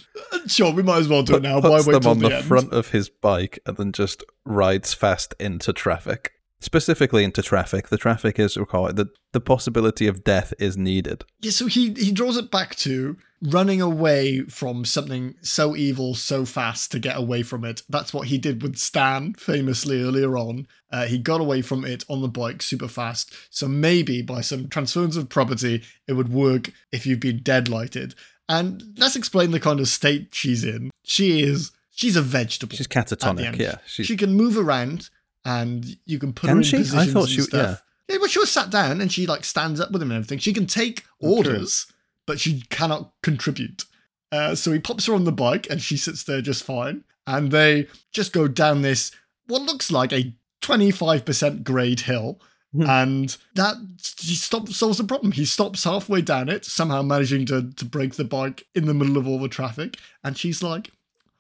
Sure, 0.49 0.73
we 0.73 0.83
might 0.83 0.99
as 0.99 1.09
well 1.09 1.23
do 1.23 1.37
it 1.37 1.43
now. 1.43 1.57
Why 1.61 1.71
Puts 1.79 1.87
wait 1.87 2.03
them 2.03 2.11
on 2.11 2.19
the, 2.21 2.29
the 2.29 2.43
front 2.43 2.73
of 2.73 2.91
his 2.91 3.09
bike 3.09 3.59
and 3.67 3.77
then 3.77 3.93
just 3.93 4.23
rides 4.45 4.95
fast 4.95 5.35
into 5.41 5.73
traffic. 5.73 6.33
Specifically 6.61 7.25
into 7.25 7.43
traffic. 7.43 7.89
The 7.89 7.99
traffic 7.99 8.39
is 8.39 8.57
required. 8.57 8.97
The, 8.97 9.11
the 9.33 9.41
possibility 9.41 10.07
of 10.07 10.25
death 10.25 10.55
is 10.59 10.77
needed. 10.77 11.25
Yeah, 11.41 11.51
so 11.51 11.67
he 11.67 11.93
he 11.93 12.11
draws 12.11 12.37
it 12.37 12.51
back 12.51 12.75
to 12.77 13.17
running 13.43 13.83
away 13.83 14.41
from 14.43 14.85
something 14.85 15.35
so 15.43 15.77
evil 15.77 16.15
so 16.15 16.47
fast 16.47 16.91
to 16.93 16.99
get 16.99 17.17
away 17.17 17.43
from 17.43 17.65
it. 17.65 17.83
That's 17.89 18.15
what 18.15 18.29
he 18.29 18.39
did 18.39 18.63
with 18.63 18.77
Stan 18.77 19.35
famously 19.35 20.03
earlier 20.03 20.37
on. 20.39 20.67
Uh, 20.91 21.05
he 21.05 21.19
got 21.19 21.41
away 21.41 21.61
from 21.61 21.85
it 21.85 22.05
on 22.09 22.23
the 22.23 22.29
bike 22.29 22.63
super 22.63 22.89
fast. 22.89 23.35
So 23.51 23.69
maybe 23.69 24.23
by 24.23 24.41
some 24.41 24.69
transference 24.69 25.17
of 25.17 25.29
property, 25.29 25.83
it 26.09 26.15
would 26.15 26.33
work 26.33 26.71
if 26.91 27.05
you've 27.05 27.21
been 27.21 27.41
deadlighted. 27.41 28.15
And 28.49 28.95
let's 28.97 29.17
explain 29.17 29.51
the 29.51 29.61
kind 29.61 29.81
of 29.81 29.89
state 29.89 30.29
she's 30.35 30.65
in. 30.65 30.91
She 31.03 31.43
is 31.43 31.73
she's 31.91 32.17
a 32.17 32.23
vegetable. 32.23 32.77
She's 32.77 32.89
catatonic, 32.89 33.59
yeah. 33.59 33.77
She's, 33.87 34.07
she 34.07 34.17
can 34.17 34.33
move 34.33 34.57
around 34.57 35.11
and 35.45 35.97
you 36.07 36.19
can 36.19 36.33
put 36.33 36.49
Can 36.49 36.57
her 36.57 36.57
in 36.59 36.63
she? 36.63 36.77
I 36.77 36.81
positions 36.81 37.13
thought 37.13 37.23
and 37.23 37.31
she- 37.31 37.41
stuff. 37.43 37.83
Yeah, 38.09 38.19
well, 38.19 38.29
she 38.29 38.39
was 38.39 38.51
sat 38.51 38.69
down 38.71 39.01
and 39.01 39.11
she 39.11 39.27
like 39.27 39.45
stands 39.45 39.81
up 39.81 39.91
with 39.91 40.03
him 40.03 40.11
and 40.11 40.19
everything. 40.19 40.39
She 40.39 40.53
can 40.53 40.67
take 40.67 41.05
orders, 41.21 41.87
but 42.27 42.39
she 42.39 42.63
cannot 42.69 43.13
contribute. 43.23 43.85
Uh, 44.31 44.55
so 44.55 44.73
he 44.73 44.79
pops 44.79 45.07
her 45.07 45.15
on 45.15 45.25
the 45.25 45.33
bike 45.33 45.67
and 45.71 45.81
she 45.81 45.97
sits 45.97 46.23
there 46.23 46.43
just 46.43 46.65
fine. 46.65 47.05
And 47.27 47.51
they 47.51 47.87
just 48.13 48.35
go 48.35 48.47
down 48.47 48.83
this 48.83 49.11
what 49.47 49.63
looks 49.63 49.91
like 49.91 50.13
a 50.13 50.35
25% 50.61 51.65
grade 51.65 52.01
hill. 52.01 52.41
Hmm. 52.75 52.83
And 52.91 53.37
that 53.55 53.77
he 54.19 54.35
stops 54.35 54.77
solves 54.77 54.99
the 54.99 55.05
problem. 55.05 55.33
He 55.33 55.45
stops 55.45 55.85
halfway 55.85 56.21
down 56.21 56.49
it, 56.49 56.65
somehow 56.65 57.03
managing 57.03 57.47
to 57.47 57.71
to 57.71 57.85
break 57.85 58.15
the 58.15 58.25
bike 58.25 58.67
in 58.75 58.87
the 58.87 58.95
middle 58.95 59.17
of 59.17 59.29
all 59.29 59.39
the 59.39 59.49
traffic. 59.49 59.97
And 60.25 60.37
she's 60.37 60.61
like, 60.61 60.91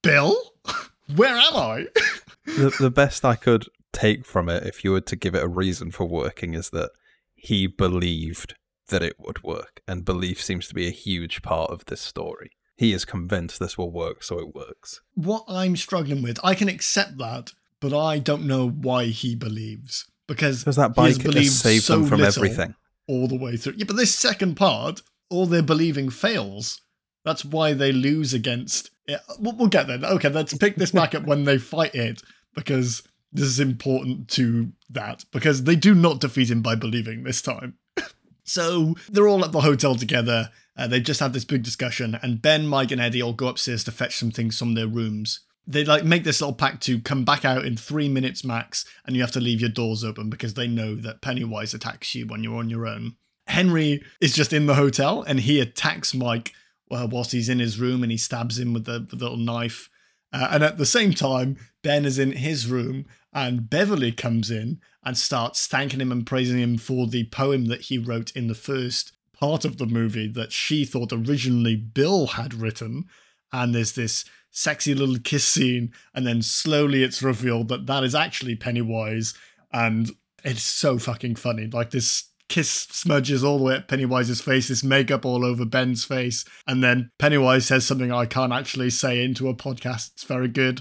"Bill, 0.00 0.36
where 1.16 1.34
am 1.34 1.56
I?" 1.56 1.86
the, 2.46 2.74
the 2.78 2.90
best 2.90 3.24
I 3.24 3.34
could 3.34 3.66
take 3.94 4.26
from 4.26 4.48
it, 4.48 4.64
if 4.66 4.84
you 4.84 4.90
were 4.92 5.00
to 5.00 5.16
give 5.16 5.34
it 5.34 5.42
a 5.42 5.48
reason 5.48 5.90
for 5.90 6.04
working, 6.04 6.52
is 6.52 6.70
that 6.70 6.90
he 7.34 7.66
believed 7.66 8.54
that 8.88 9.02
it 9.02 9.14
would 9.18 9.42
work. 9.42 9.80
And 9.88 10.04
belief 10.04 10.42
seems 10.42 10.68
to 10.68 10.74
be 10.74 10.86
a 10.86 10.90
huge 10.90 11.40
part 11.40 11.70
of 11.70 11.86
this 11.86 12.00
story. 12.00 12.50
He 12.76 12.92
is 12.92 13.04
convinced 13.04 13.60
this 13.60 13.78
will 13.78 13.92
work, 13.92 14.22
so 14.22 14.38
it 14.38 14.54
works. 14.54 15.00
what 15.14 15.44
I'm 15.48 15.76
struggling 15.76 16.22
with, 16.22 16.38
I 16.42 16.54
can 16.54 16.68
accept 16.68 17.18
that, 17.18 17.52
but 17.80 17.94
I 17.94 18.18
don't 18.18 18.46
know 18.46 18.68
why 18.68 19.06
he 19.06 19.36
believes 19.36 20.10
because 20.26 20.64
that 20.64 20.94
bike 20.94 21.14
saved 21.44 21.84
so 21.84 21.98
them 22.00 22.06
from 22.06 22.22
everything. 22.22 22.74
all 23.06 23.28
the 23.28 23.38
way 23.38 23.56
through. 23.56 23.74
Yeah, 23.76 23.84
but 23.86 23.96
this 23.96 24.14
second 24.14 24.56
part, 24.56 25.02
all 25.30 25.46
their 25.46 25.62
believing 25.62 26.10
fails. 26.10 26.80
That's 27.24 27.44
why 27.44 27.72
they 27.72 27.92
lose 27.92 28.34
against. 28.34 28.90
We'll, 29.38 29.56
we'll 29.56 29.68
get 29.68 29.86
there. 29.86 29.98
Okay, 30.02 30.28
let's 30.28 30.56
pick 30.56 30.76
this 30.76 30.90
back 30.90 31.14
up 31.14 31.24
when 31.24 31.44
they 31.44 31.58
fight 31.58 31.94
it 31.94 32.22
because 32.54 33.02
this 33.34 33.48
is 33.48 33.60
important 33.60 34.28
to 34.28 34.72
that 34.88 35.24
because 35.32 35.64
they 35.64 35.76
do 35.76 35.94
not 35.94 36.20
defeat 36.20 36.50
him 36.50 36.62
by 36.62 36.76
believing 36.76 37.24
this 37.24 37.42
time. 37.42 37.74
So 38.46 38.94
they're 39.08 39.26
all 39.26 39.42
at 39.42 39.52
the 39.52 39.62
hotel 39.62 39.94
together. 39.94 40.50
Uh, 40.76 40.86
they 40.86 41.00
just 41.00 41.20
had 41.20 41.32
this 41.32 41.46
big 41.46 41.62
discussion, 41.62 42.18
and 42.22 42.42
Ben, 42.42 42.66
Mike, 42.66 42.90
and 42.90 43.00
Eddie 43.00 43.22
all 43.22 43.32
go 43.32 43.48
upstairs 43.48 43.82
to 43.84 43.90
fetch 43.90 44.16
some 44.16 44.30
things 44.30 44.58
from 44.58 44.74
their 44.74 44.86
rooms. 44.86 45.40
They 45.66 45.82
like 45.82 46.04
make 46.04 46.24
this 46.24 46.42
little 46.42 46.54
pact 46.54 46.82
to 46.82 47.00
come 47.00 47.24
back 47.24 47.46
out 47.46 47.64
in 47.64 47.78
three 47.78 48.06
minutes 48.06 48.44
max, 48.44 48.84
and 49.06 49.16
you 49.16 49.22
have 49.22 49.32
to 49.32 49.40
leave 49.40 49.62
your 49.62 49.70
doors 49.70 50.04
open 50.04 50.28
because 50.28 50.52
they 50.52 50.66
know 50.66 50.94
that 50.94 51.22
Pennywise 51.22 51.72
attacks 51.72 52.14
you 52.14 52.26
when 52.26 52.44
you're 52.44 52.58
on 52.58 52.68
your 52.68 52.86
own. 52.86 53.16
Henry 53.46 54.02
is 54.20 54.34
just 54.34 54.52
in 54.52 54.66
the 54.66 54.74
hotel, 54.74 55.22
and 55.22 55.40
he 55.40 55.58
attacks 55.58 56.12
Mike 56.12 56.52
uh, 56.90 57.08
whilst 57.10 57.32
he's 57.32 57.48
in 57.48 57.60
his 57.60 57.80
room, 57.80 58.02
and 58.02 58.12
he 58.12 58.18
stabs 58.18 58.58
him 58.58 58.74
with 58.74 58.84
the, 58.84 58.98
the 58.98 59.16
little 59.16 59.38
knife. 59.38 59.88
Uh, 60.34 60.48
and 60.50 60.62
at 60.64 60.76
the 60.76 60.86
same 60.86 61.14
time, 61.14 61.56
Ben 61.82 62.04
is 62.04 62.18
in 62.18 62.32
his 62.32 62.66
room, 62.66 63.06
and 63.34 63.68
Beverly 63.68 64.12
comes 64.12 64.50
in 64.50 64.80
and 65.04 65.18
starts 65.18 65.66
thanking 65.66 66.00
him 66.00 66.12
and 66.12 66.26
praising 66.26 66.58
him 66.58 66.78
for 66.78 67.06
the 67.06 67.24
poem 67.24 67.66
that 67.66 67.82
he 67.82 67.98
wrote 67.98 68.30
in 68.36 68.46
the 68.46 68.54
first 68.54 69.12
part 69.38 69.64
of 69.64 69.76
the 69.78 69.86
movie 69.86 70.28
that 70.28 70.52
she 70.52 70.84
thought 70.84 71.12
originally 71.12 71.76
Bill 71.76 72.28
had 72.28 72.54
written. 72.54 73.04
And 73.52 73.74
there's 73.74 73.92
this 73.92 74.24
sexy 74.50 74.94
little 74.94 75.18
kiss 75.18 75.44
scene, 75.44 75.92
and 76.14 76.26
then 76.26 76.40
slowly 76.40 77.02
it's 77.02 77.22
revealed 77.22 77.68
that 77.68 77.86
that 77.86 78.04
is 78.04 78.14
actually 78.14 78.54
Pennywise, 78.54 79.34
and 79.72 80.10
it's 80.44 80.62
so 80.62 80.98
fucking 80.98 81.34
funny. 81.34 81.66
Like 81.66 81.90
this 81.90 82.30
kiss 82.48 82.70
smudges 82.70 83.42
all 83.42 83.58
the 83.58 83.64
way 83.64 83.76
up 83.76 83.88
Pennywise's 83.88 84.40
face, 84.40 84.68
this 84.68 84.84
makeup 84.84 85.24
all 85.24 85.44
over 85.44 85.64
Ben's 85.64 86.04
face, 86.04 86.44
and 86.66 86.84
then 86.84 87.10
Pennywise 87.18 87.66
says 87.66 87.84
something 87.84 88.12
I 88.12 88.26
can't 88.26 88.52
actually 88.52 88.90
say 88.90 89.24
into 89.24 89.48
a 89.48 89.54
podcast. 89.54 90.12
It's 90.12 90.24
very 90.24 90.48
good, 90.48 90.80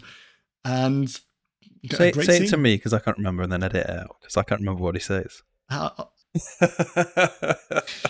and 0.64 1.20
a 1.92 1.96
Say, 1.96 2.12
say 2.12 2.38
it 2.46 2.50
to 2.50 2.58
me 2.58 2.76
because 2.76 2.94
I 2.94 3.00
can't 3.00 3.18
remember 3.18 3.44
and 3.44 3.52
then 3.52 3.64
edit 3.64 3.88
it 3.88 3.90
out 3.90 4.16
because 4.22 4.38
I 4.38 4.44
can't 4.44 4.62
remember 4.62 4.84
what 4.84 4.96
he 4.96 5.02
says. 5.02 5.44
Uh, 5.70 5.90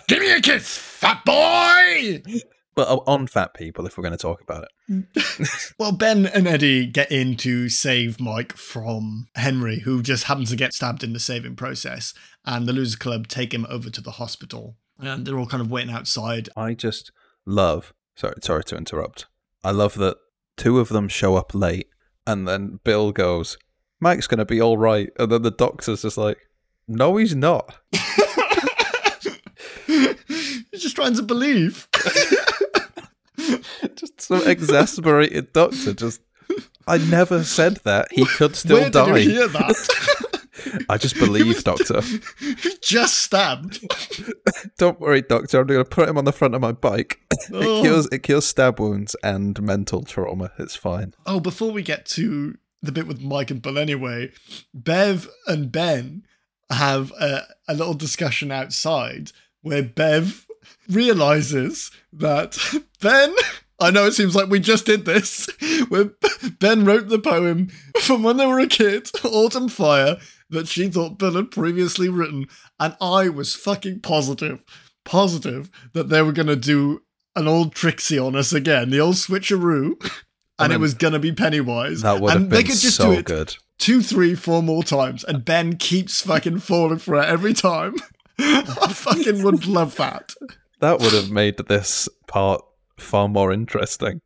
Give 0.08 0.20
me 0.20 0.32
a 0.34 0.42
kiss, 0.42 0.78
fat 0.78 1.24
boy! 1.26 2.22
but 2.76 2.88
uh, 2.88 3.00
on 3.06 3.28
fat 3.28 3.54
people, 3.54 3.86
if 3.86 3.98
we're 3.98 4.04
going 4.04 4.14
to 4.14 4.18
talk 4.18 4.42
about 4.42 4.64
it. 4.64 4.70
Well, 5.80 5.92
Ben 5.92 6.26
and 6.26 6.48
Eddie 6.48 6.86
get 6.86 7.12
in 7.12 7.36
to 7.38 7.68
save 7.68 8.20
Mike 8.20 8.56
from 8.56 9.28
Henry, 9.36 9.80
who 9.80 10.02
just 10.02 10.26
happens 10.26 10.50
to 10.52 10.56
get 10.56 10.74
stabbed 10.74 11.04
in 11.04 11.14
the 11.14 11.20
saving 11.20 11.56
process, 11.56 12.14
and 12.46 12.68
the 12.68 12.74
Loser 12.74 12.98
Club 12.98 13.28
take 13.28 13.54
him 13.54 13.66
over 13.70 13.90
to 13.90 14.02
the 14.02 14.12
hospital. 14.12 14.78
And 15.00 15.26
they're 15.26 15.38
all 15.38 15.48
kind 15.48 15.62
of 15.62 15.72
waiting 15.72 15.94
outside. 15.94 16.50
I 16.56 16.74
just 16.74 17.12
love. 17.46 17.94
Sorry, 18.16 18.36
sorry 18.42 18.64
to 18.66 18.78
interrupt. 18.78 19.26
I 19.64 19.72
love 19.72 19.96
that 19.96 20.18
two 20.56 20.80
of 20.80 20.90
them 20.90 21.08
show 21.08 21.36
up 21.36 21.54
late, 21.54 21.88
and 22.26 22.48
then 22.48 22.80
Bill 22.84 23.12
goes, 23.12 23.58
"Mike's 24.04 24.28
gonna 24.28 24.46
be 24.46 24.62
all 24.62 24.78
right," 24.78 25.10
and 25.18 25.32
then 25.32 25.42
the 25.42 25.52
doctor's 25.52 26.04
just 26.04 26.18
like, 26.18 26.38
"No, 26.88 27.18
he's 27.18 27.36
not." 27.36 27.76
He's 29.88 30.82
just 30.82 30.96
trying 30.96 31.16
to 31.16 31.22
believe. 31.22 31.88
just 33.96 34.22
some 34.22 34.48
exasperated 34.48 35.54
doctor. 35.54 35.94
Just, 35.94 36.22
I 36.88 36.98
never 36.98 37.44
said 37.44 37.78
that. 37.84 38.08
He 38.12 38.26
could 38.26 38.56
still 38.56 38.80
Where 38.82 38.90
die. 38.90 39.14
did 39.14 39.26
you 39.26 39.32
hear 39.32 39.48
that? 39.50 40.86
I 40.90 40.98
just 40.98 41.16
believe, 41.20 41.64
doctor. 41.64 42.02
He 42.02 42.72
just 42.82 43.20
stabbed. 43.20 43.86
Don't 44.78 45.00
worry, 45.00 45.22
doctor. 45.22 45.62
I'm 45.62 45.68
going 45.68 45.84
to 45.84 45.90
put 45.90 46.10
him 46.10 46.18
on 46.18 46.26
the 46.26 46.32
front 46.32 46.56
of 46.56 46.62
my 46.62 46.72
bike. 46.72 47.20
Oh. 47.52 47.80
It 47.80 47.82
cures. 47.84 48.08
It 48.12 48.24
cures 48.24 48.46
stab 48.46 48.80
wounds 48.80 49.16
and 49.24 49.62
mental 49.62 50.04
trauma. 50.04 50.52
It's 50.58 50.76
fine. 50.76 51.14
Oh, 51.26 51.40
before 51.40 51.72
we 51.72 51.84
get 51.84 52.06
to 52.08 52.58
the 52.84 52.92
bit 52.92 53.08
with 53.08 53.22
Mike 53.22 53.50
and 53.50 53.62
Bill 53.62 53.80
anyway, 53.80 54.32
Bev 54.74 55.30
and 55.48 55.72
Ben 55.72 56.26
have 56.70 57.12
a, 57.14 57.44
a 57.68 57.74
little 57.74 57.94
discussion 57.94 58.52
outside 58.52 59.32
where 59.62 59.82
Bev 59.82 60.46
realizes 60.90 61.90
that 62.12 62.58
Ben. 63.02 63.34
I 63.80 63.90
know 63.90 64.06
it 64.06 64.14
seems 64.14 64.36
like 64.36 64.50
we 64.50 64.60
just 64.60 64.86
did 64.86 65.06
this, 65.06 65.50
where 65.90 66.12
Ben 66.60 66.86
wrote 66.86 67.10
the 67.10 67.20
poem 67.20 67.68
from 68.02 68.22
when 68.22 68.38
they 68.38 68.46
were 68.46 68.60
a 68.60 68.68
kid, 68.68 69.10
Autumn 69.24 69.68
Fire, 69.68 70.18
that 70.50 70.68
she 70.68 70.90
thought 70.90 71.18
Bill 71.18 71.34
had 71.34 71.52
previously 71.52 72.08
written, 72.08 72.48
and 72.80 72.96
I 73.02 73.30
was 73.30 73.56
fucking 73.56 74.02
positive, 74.02 74.64
positive 75.04 75.70
that 75.94 76.10
they 76.10 76.22
were 76.22 76.34
to 76.34 76.56
do 76.56 77.02
an 77.36 77.48
old 77.48 77.74
Trixie 77.74 78.20
on 78.20 78.36
us 78.36 78.54
again, 78.54 78.90
the 78.90 79.00
old 79.00 79.16
switcheroo, 79.16 79.96
and 80.60 80.72
it 80.72 80.76
mean, 80.76 80.82
was 80.82 80.94
going 80.94 81.14
to 81.14 81.20
be 81.20 81.32
Pennywise. 81.32 82.02
That 82.02 82.22
would 82.22 82.32
have 82.32 82.42
and 82.44 82.52
they 82.52 82.58
been 82.58 82.68
could 82.68 82.80
just 82.80 82.98
so 82.98 83.14
do 83.14 83.20
it 83.20 83.26
good. 83.26 83.56
two, 83.78 84.02
three, 84.02 84.36
four 84.36 84.62
more 84.64 84.84
times, 84.84 85.24
and 85.24 85.44
Ben 85.44 85.78
keeps 85.78 86.22
fucking 86.22 86.60
falling 86.60 87.00
for 87.00 87.16
it 87.16 87.26
every 87.26 87.54
time. 87.54 87.96
I 88.40 88.92
fucking 88.94 89.44
would 89.44 89.66
love 89.68 89.96
that. 89.98 90.34
That 90.80 91.00
would 91.00 91.14
have 91.14 91.32
made 91.32 91.58
this 91.58 92.10
part 92.28 92.64
far 92.98 93.28
more 93.28 93.52
interesting. 93.52 94.22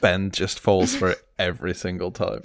ben 0.00 0.30
just 0.30 0.60
falls 0.60 0.94
for 0.94 1.10
it 1.10 1.18
every 1.38 1.74
single 1.74 2.10
time. 2.10 2.42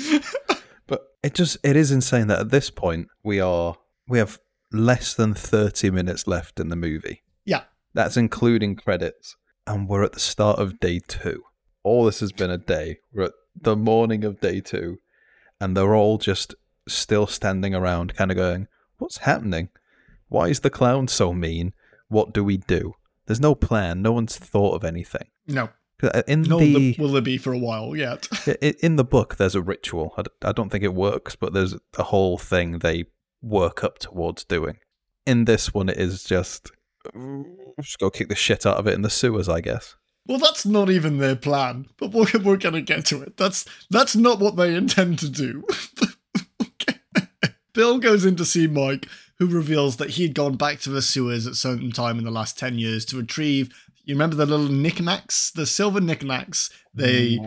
But 0.87 1.01
it 1.23 1.33
just 1.33 1.57
it 1.63 1.75
is 1.75 1.91
insane 1.91 2.27
that 2.27 2.39
at 2.39 2.49
this 2.51 2.69
point 2.69 3.07
we 3.23 3.39
are 3.39 3.75
we 4.07 4.17
have 4.17 4.39
less 4.71 5.13
than 5.13 5.33
30 5.33 5.91
minutes 5.91 6.27
left 6.27 6.59
in 6.59 6.69
the 6.69 6.75
movie. 6.75 7.23
Yeah. 7.45 7.63
That's 7.93 8.17
including 8.17 8.75
credits 8.75 9.35
and 9.65 9.87
we're 9.87 10.03
at 10.03 10.13
the 10.13 10.19
start 10.19 10.59
of 10.59 10.79
day 10.79 10.99
2. 11.07 11.43
All 11.87 12.03
this 12.03 12.19
has 12.19 12.33
been 12.33 12.51
a 12.51 12.57
day. 12.57 12.99
We're 13.13 13.23
at 13.23 13.31
the 13.61 13.77
morning 13.77 14.25
of 14.25 14.41
day 14.41 14.59
2 14.59 14.97
and 15.61 15.75
they're 15.75 15.95
all 15.95 16.17
just 16.17 16.53
still 16.85 17.27
standing 17.27 17.73
around 17.73 18.13
kind 18.13 18.29
of 18.29 18.35
going, 18.35 18.67
"What's 18.97 19.19
happening? 19.19 19.69
Why 20.27 20.49
is 20.49 20.59
the 20.59 20.69
clown 20.69 21.07
so 21.07 21.31
mean? 21.31 21.71
What 22.09 22.33
do 22.33 22.43
we 22.43 22.57
do?" 22.57 22.95
There's 23.25 23.39
no 23.39 23.55
plan. 23.55 24.01
No 24.01 24.11
one's 24.11 24.37
thought 24.37 24.75
of 24.75 24.83
anything. 24.83 25.29
No. 25.47 25.69
'Cause 25.97 26.23
In 26.27 26.41
No, 26.41 26.59
the, 26.59 26.95
will 26.99 27.13
there 27.13 27.21
be 27.21 27.37
for 27.37 27.53
a 27.53 27.57
while 27.57 27.95
yet? 27.95 28.27
In 28.83 28.97
the 28.97 29.05
book, 29.05 29.37
there's 29.37 29.55
a 29.55 29.61
ritual. 29.61 30.13
I 30.43 30.51
don't 30.51 30.69
think 30.69 30.83
it 30.83 30.93
works, 30.93 31.37
but 31.37 31.53
there's 31.53 31.73
a 31.97 32.03
whole 32.03 32.37
thing 32.37 32.79
they 32.79 33.05
work 33.41 33.83
up 33.83 33.97
towards 33.97 34.43
doing. 34.43 34.77
In 35.25 35.45
this 35.45 35.73
one, 35.73 35.87
it 35.87 35.97
is 35.97 36.23
just 36.25 36.69
just 37.79 37.97
go 37.99 38.09
kick 38.09 38.27
the 38.27 38.35
shit 38.35 38.65
out 38.65 38.75
of 38.77 38.87
it 38.87 38.93
in 38.93 39.03
the 39.03 39.09
sewers, 39.09 39.47
I 39.47 39.61
guess. 39.61 39.95
Well, 40.27 40.39
that's 40.39 40.65
not 40.65 40.89
even 40.89 41.17
their 41.17 41.35
plan, 41.35 41.87
but 41.97 42.11
we're, 42.11 42.27
we're 42.43 42.57
going 42.57 42.75
to 42.75 42.81
get 42.81 43.05
to 43.05 43.21
it. 43.21 43.37
That's 43.37 43.65
that's 43.89 44.15
not 44.15 44.39
what 44.39 44.55
they 44.55 44.75
intend 44.75 45.19
to 45.19 45.29
do. 45.29 45.63
Okay. 46.59 46.99
Bill 47.73 47.97
goes 47.99 48.25
in 48.25 48.35
to 48.37 48.45
see 48.45 48.67
Mike, 48.67 49.07
who 49.39 49.47
reveals 49.47 49.97
that 49.97 50.11
he'd 50.11 50.33
gone 50.35 50.55
back 50.57 50.79
to 50.81 50.89
the 50.89 51.01
sewers 51.01 51.47
at 51.47 51.55
some 51.55 51.91
time 51.91 52.17
in 52.17 52.23
the 52.25 52.31
last 52.31 52.57
10 52.57 52.77
years 52.77 53.05
to 53.05 53.17
retrieve. 53.17 53.73
You 54.03 54.15
remember 54.15 54.35
the 54.35 54.45
little 54.45 54.69
knickknacks, 54.71 55.51
the 55.51 55.65
silver 55.65 55.99
knickknacks? 56.01 56.69
They 56.93 57.39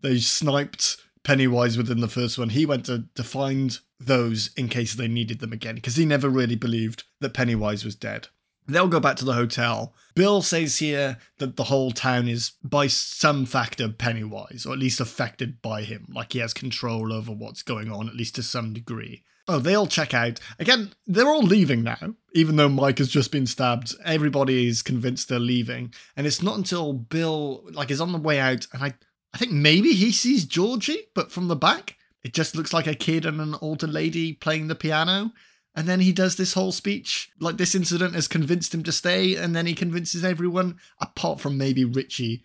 they 0.00 0.18
sniped 0.18 0.96
Pennywise 1.22 1.76
within 1.76 2.00
the 2.00 2.08
first 2.08 2.38
one. 2.38 2.50
He 2.50 2.66
went 2.66 2.86
to, 2.86 3.04
to 3.14 3.22
find 3.24 3.78
those 4.00 4.50
in 4.56 4.68
case 4.68 4.94
they 4.94 5.08
needed 5.08 5.40
them 5.40 5.52
again, 5.52 5.76
because 5.76 5.96
he 5.96 6.04
never 6.04 6.28
really 6.28 6.56
believed 6.56 7.04
that 7.20 7.34
Pennywise 7.34 7.84
was 7.84 7.94
dead. 7.94 8.28
They'll 8.68 8.86
go 8.88 9.00
back 9.00 9.16
to 9.16 9.24
the 9.24 9.32
hotel. 9.32 9.94
Bill 10.14 10.42
says 10.42 10.76
here 10.76 11.16
that 11.38 11.56
the 11.56 11.64
whole 11.64 11.90
town 11.90 12.28
is, 12.28 12.52
by 12.62 12.86
some 12.86 13.46
factor, 13.46 13.88
Pennywise, 13.88 14.66
or 14.66 14.74
at 14.74 14.78
least 14.78 15.00
affected 15.00 15.62
by 15.62 15.82
him. 15.82 16.06
Like 16.14 16.34
he 16.34 16.40
has 16.40 16.52
control 16.52 17.12
over 17.12 17.32
what's 17.32 17.62
going 17.62 17.90
on, 17.90 18.08
at 18.08 18.14
least 18.14 18.34
to 18.34 18.42
some 18.42 18.74
degree. 18.74 19.24
Oh, 19.50 19.58
they 19.58 19.74
all 19.74 19.86
check 19.86 20.12
out. 20.12 20.38
Again, 20.58 20.92
they're 21.06 21.28
all 21.28 21.42
leaving 21.42 21.82
now, 21.82 22.14
even 22.34 22.56
though 22.56 22.68
Mike 22.68 22.98
has 22.98 23.08
just 23.08 23.32
been 23.32 23.46
stabbed. 23.46 23.94
Everybody 24.04 24.68
is 24.68 24.82
convinced 24.82 25.30
they're 25.30 25.38
leaving. 25.38 25.94
And 26.14 26.26
it's 26.26 26.42
not 26.42 26.58
until 26.58 26.92
Bill, 26.92 27.64
like, 27.72 27.90
is 27.90 28.02
on 28.02 28.12
the 28.12 28.18
way 28.18 28.38
out, 28.38 28.66
and 28.74 28.84
I, 28.84 28.92
I 29.32 29.38
think 29.38 29.52
maybe 29.52 29.94
he 29.94 30.12
sees 30.12 30.44
Georgie, 30.44 31.06
but 31.14 31.32
from 31.32 31.48
the 31.48 31.56
back, 31.56 31.96
it 32.22 32.34
just 32.34 32.54
looks 32.56 32.74
like 32.74 32.86
a 32.86 32.94
kid 32.94 33.24
and 33.24 33.40
an 33.40 33.54
older 33.62 33.86
lady 33.86 34.34
playing 34.34 34.66
the 34.68 34.74
piano. 34.74 35.32
And 35.78 35.86
then 35.86 36.00
he 36.00 36.10
does 36.10 36.34
this 36.34 36.54
whole 36.54 36.72
speech. 36.72 37.30
Like 37.38 37.56
this 37.56 37.72
incident 37.72 38.16
has 38.16 38.26
convinced 38.26 38.74
him 38.74 38.82
to 38.82 38.90
stay, 38.90 39.36
and 39.36 39.54
then 39.54 39.64
he 39.64 39.74
convinces 39.74 40.24
everyone, 40.24 40.76
apart 41.00 41.38
from 41.38 41.56
maybe 41.56 41.84
Richie, 41.84 42.42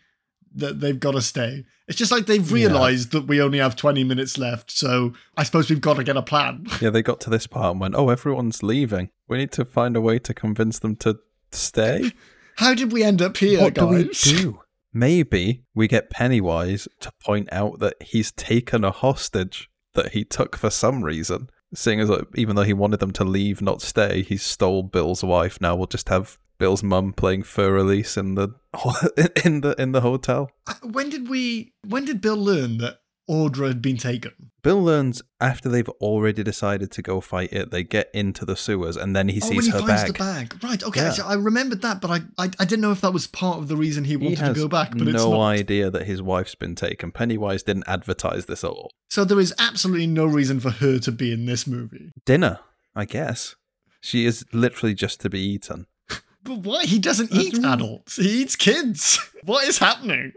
that 0.54 0.80
they've 0.82 1.00
got 1.00 1.14
to 1.14 1.22
stay. 1.22 1.66
It's 1.88 1.98
just 1.98 2.12
like 2.12 2.28
they've 2.28 2.52
realized 2.52 3.12
that 3.12 3.26
we 3.26 3.42
only 3.42 3.58
have 3.58 3.76
20 3.76 4.04
minutes 4.04 4.38
left, 4.38 4.70
so 4.70 5.14
I 5.36 5.42
suppose 5.42 5.68
we've 5.68 5.82
got 5.82 5.96
to 5.96 6.04
get 6.04 6.16
a 6.16 6.22
plan. 6.22 6.68
Yeah, 6.80 6.92
they 6.92 7.02
got 7.02 7.20
to 7.22 7.32
this 7.32 7.48
part 7.48 7.72
and 7.72 7.82
went, 7.82 7.96
"Oh, 7.96 8.10
everyone's 8.10 8.62
leaving. 8.62 9.10
We 9.28 9.40
need 9.40 9.52
to 9.54 9.66
find 9.66 9.96
a 9.98 10.02
way 10.02 10.20
to 10.20 10.34
convince 10.36 10.78
them 10.78 10.96
to 10.98 11.18
stay." 11.52 12.12
How 12.58 12.76
did 12.76 12.92
we 12.92 13.04
end 13.04 13.20
up 13.20 13.38
here, 13.38 13.62
what 13.62 13.74
do 13.74 13.88
we 13.88 14.10
do? 14.10 14.62
Maybe 14.94 15.64
we 15.74 15.88
get 15.88 16.12
Pennywise 16.12 16.88
to 17.00 17.12
point 17.26 17.50
out 17.52 17.80
that 17.80 17.96
he's 18.00 18.32
taken 18.32 18.84
a 18.84 18.92
hostage 18.92 19.72
that 19.96 20.12
he 20.12 20.24
took 20.24 20.56
for 20.56 20.70
some 20.70 21.04
reason. 21.04 21.50
Seeing 21.76 22.00
as 22.00 22.10
like, 22.10 22.28
even 22.36 22.56
though 22.56 22.64
he 22.64 22.74
wanted 22.74 23.00
them 23.00 23.12
to 23.14 23.24
leave, 23.24 23.62
not 23.62 23.82
stay, 23.82 24.22
he 24.22 24.38
stole 24.38 24.84
Bill's 24.84 25.24
wife. 25.24 25.60
Now 25.60 25.76
we'll 25.76 25.88
just 25.88 26.10
have 26.10 26.38
Bill's 26.58 26.84
mum 26.84 27.14
playing 27.14 27.44
Für 27.44 27.80
Elise 27.80 28.18
in 28.18 28.36
the 28.36 28.50
in 29.46 29.62
the 29.62 29.76
in 29.80 29.92
the 29.92 30.02
hotel. 30.02 30.50
When 30.84 31.10
did 31.10 31.28
we? 31.30 31.74
When 31.88 32.06
did 32.06 32.22
Bill 32.22 32.38
learn 32.38 32.78
that 32.78 33.00
Audra 33.30 33.68
had 33.68 33.82
been 33.82 33.98
taken? 33.98 34.52
Bill 34.64 34.82
learns 34.82 35.22
after 35.42 35.70
they've 35.70 35.90
already 35.90 36.44
decided 36.44 36.92
to 36.92 37.02
go 37.02 37.22
fight 37.22 37.52
it. 37.52 37.72
They 37.72 37.84
get 37.84 38.10
into 38.14 38.46
the 38.46 38.56
sewers, 38.56 38.96
and 38.98 39.16
then 39.16 39.28
he 39.30 39.42
oh, 39.42 39.48
sees 39.48 39.66
he 39.66 39.72
her 39.72 39.80
finds 39.80 40.04
bag. 40.04 40.14
the 40.14 40.20
bag, 40.20 40.64
right? 40.64 40.84
Okay, 40.84 41.12
Yeah. 41.18 41.26
I 41.26 41.36
remembered 41.36 41.82
that, 41.82 42.02
but 42.02 42.12
I, 42.12 42.22
I, 42.38 42.50
I 42.60 42.66
didn't 42.66 42.82
know 42.82 42.92
if 42.92 43.02
that 43.02 43.14
was 43.14 43.28
part 43.28 43.58
of 43.58 43.68
the 43.68 43.78
reason 43.78 44.04
he 44.06 44.12
He 44.12 44.18
wanted 44.18 44.40
has 44.40 44.56
to 44.56 44.62
go 44.62 44.68
back. 44.68 44.92
But 44.92 45.08
it's 45.08 45.24
no 45.24 45.42
idea 45.42 45.90
that 45.90 46.06
his 46.06 46.22
wife's 46.22 46.56
been 46.56 46.76
taken. 46.76 47.12
Pennywise 47.12 47.64
didn't 47.64 47.86
advertise 47.88 48.46
this 48.46 48.64
at 48.64 48.70
all. 48.70 48.92
So 49.10 49.26
there 49.26 49.40
is 49.40 49.54
absolutely 49.60 50.08
no 50.08 50.26
reason 50.26 50.60
for 50.60 50.70
her 50.72 51.00
to 51.00 51.12
be 51.12 51.32
in 51.34 51.46
this 51.46 51.68
movie. 51.68 52.12
Dinner, 52.26 52.60
I 52.96 53.06
guess. 53.06 53.56
She 54.02 54.26
is 54.26 54.46
literally 54.52 54.94
just 54.94 55.22
to 55.22 55.30
be 55.30 55.40
eaten. 55.40 55.88
But 56.46 56.58
why? 56.58 56.84
He 56.84 57.00
doesn't 57.00 57.32
eat 57.32 57.58
adults. 57.64 58.18
He 58.18 58.42
eats 58.42 58.58
kids. 58.58 59.18
What 59.46 59.66
is 59.66 59.78
happening? 59.78 60.34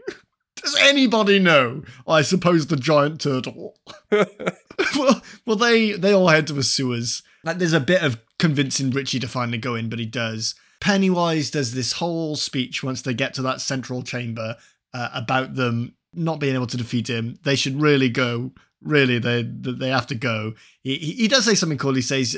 Does 0.61 0.75
anybody 0.81 1.39
know? 1.39 1.83
I 2.07 2.21
suppose 2.21 2.67
the 2.67 2.75
giant 2.75 3.21
turtle. 3.21 3.77
well, 4.11 5.21
well, 5.45 5.55
they 5.55 5.93
they 5.93 6.13
all 6.13 6.27
head 6.27 6.47
to 6.47 6.53
the 6.53 6.63
sewers. 6.63 7.23
Like, 7.43 7.59
there's 7.59 7.73
a 7.73 7.79
bit 7.79 8.03
of 8.03 8.19
convincing 8.39 8.91
Richie 8.91 9.19
to 9.19 9.27
finally 9.27 9.57
go 9.57 9.75
in, 9.75 9.89
but 9.89 9.99
he 9.99 10.05
does. 10.05 10.55
Pennywise 10.79 11.49
does 11.49 11.73
this 11.73 11.93
whole 11.93 12.35
speech 12.35 12.83
once 12.83 13.01
they 13.01 13.13
get 13.13 13.33
to 13.35 13.41
that 13.43 13.61
central 13.61 14.03
chamber 14.03 14.57
uh, 14.93 15.09
about 15.13 15.55
them 15.55 15.95
not 16.13 16.39
being 16.39 16.55
able 16.55 16.67
to 16.67 16.77
defeat 16.77 17.09
him. 17.09 17.39
They 17.43 17.55
should 17.55 17.81
really 17.81 18.09
go. 18.09 18.51
Really, 18.81 19.19
they 19.19 19.41
they 19.43 19.89
have 19.89 20.07
to 20.07 20.15
go. 20.15 20.53
He 20.83 20.97
he, 20.97 21.27
does 21.27 21.45
say 21.45 21.55
something 21.55 21.79
cool. 21.79 21.95
He 21.95 22.01
says, 22.01 22.35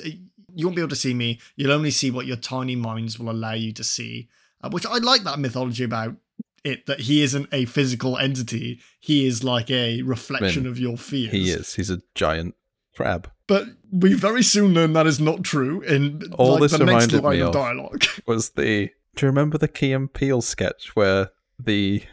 "You 0.55 0.67
won't 0.67 0.75
be 0.75 0.81
able 0.81 0.89
to 0.89 0.95
see 0.95 1.13
me. 1.13 1.39
You'll 1.57 1.73
only 1.73 1.91
see 1.91 2.11
what 2.11 2.25
your 2.25 2.37
tiny 2.37 2.77
minds 2.77 3.19
will 3.19 3.29
allow 3.29 3.53
you 3.53 3.73
to 3.73 3.83
see." 3.83 4.29
Uh, 4.61 4.69
which 4.69 4.85
I 4.85 4.97
like 4.97 5.23
that 5.23 5.39
mythology 5.39 5.83
about 5.83 6.15
it 6.63 6.85
that 6.85 7.01
he 7.01 7.21
isn't 7.23 7.49
a 7.51 7.65
physical 7.65 8.17
entity. 8.17 8.79
He 8.99 9.25
is 9.27 9.43
like 9.43 9.69
a 9.69 10.01
reflection 10.01 10.63
Man, 10.63 10.71
of 10.71 10.79
your 10.79 10.97
fears. 10.97 11.31
He 11.31 11.49
is. 11.49 11.75
He's 11.75 11.89
a 11.89 12.01
giant 12.15 12.55
crab. 12.95 13.29
But 13.47 13.65
we 13.91 14.13
very 14.13 14.43
soon 14.43 14.73
learn 14.73 14.93
that 14.93 15.07
is 15.07 15.19
not 15.19 15.43
true 15.43 15.81
in 15.81 16.21
All 16.33 16.53
like, 16.53 16.61
this 16.61 16.71
the 16.73 16.79
next 16.79 17.11
reminded 17.11 17.23
line 17.23 17.37
me 17.37 17.41
of 17.41 17.53
dialogue. 17.53 18.03
Was 18.27 18.51
the 18.51 18.91
do 19.15 19.25
you 19.25 19.27
remember 19.27 19.57
the 19.57 19.67
Key 19.67 19.93
and 19.93 20.11
Peele 20.13 20.41
sketch 20.41 20.95
where 20.95 21.29
the 21.57 22.03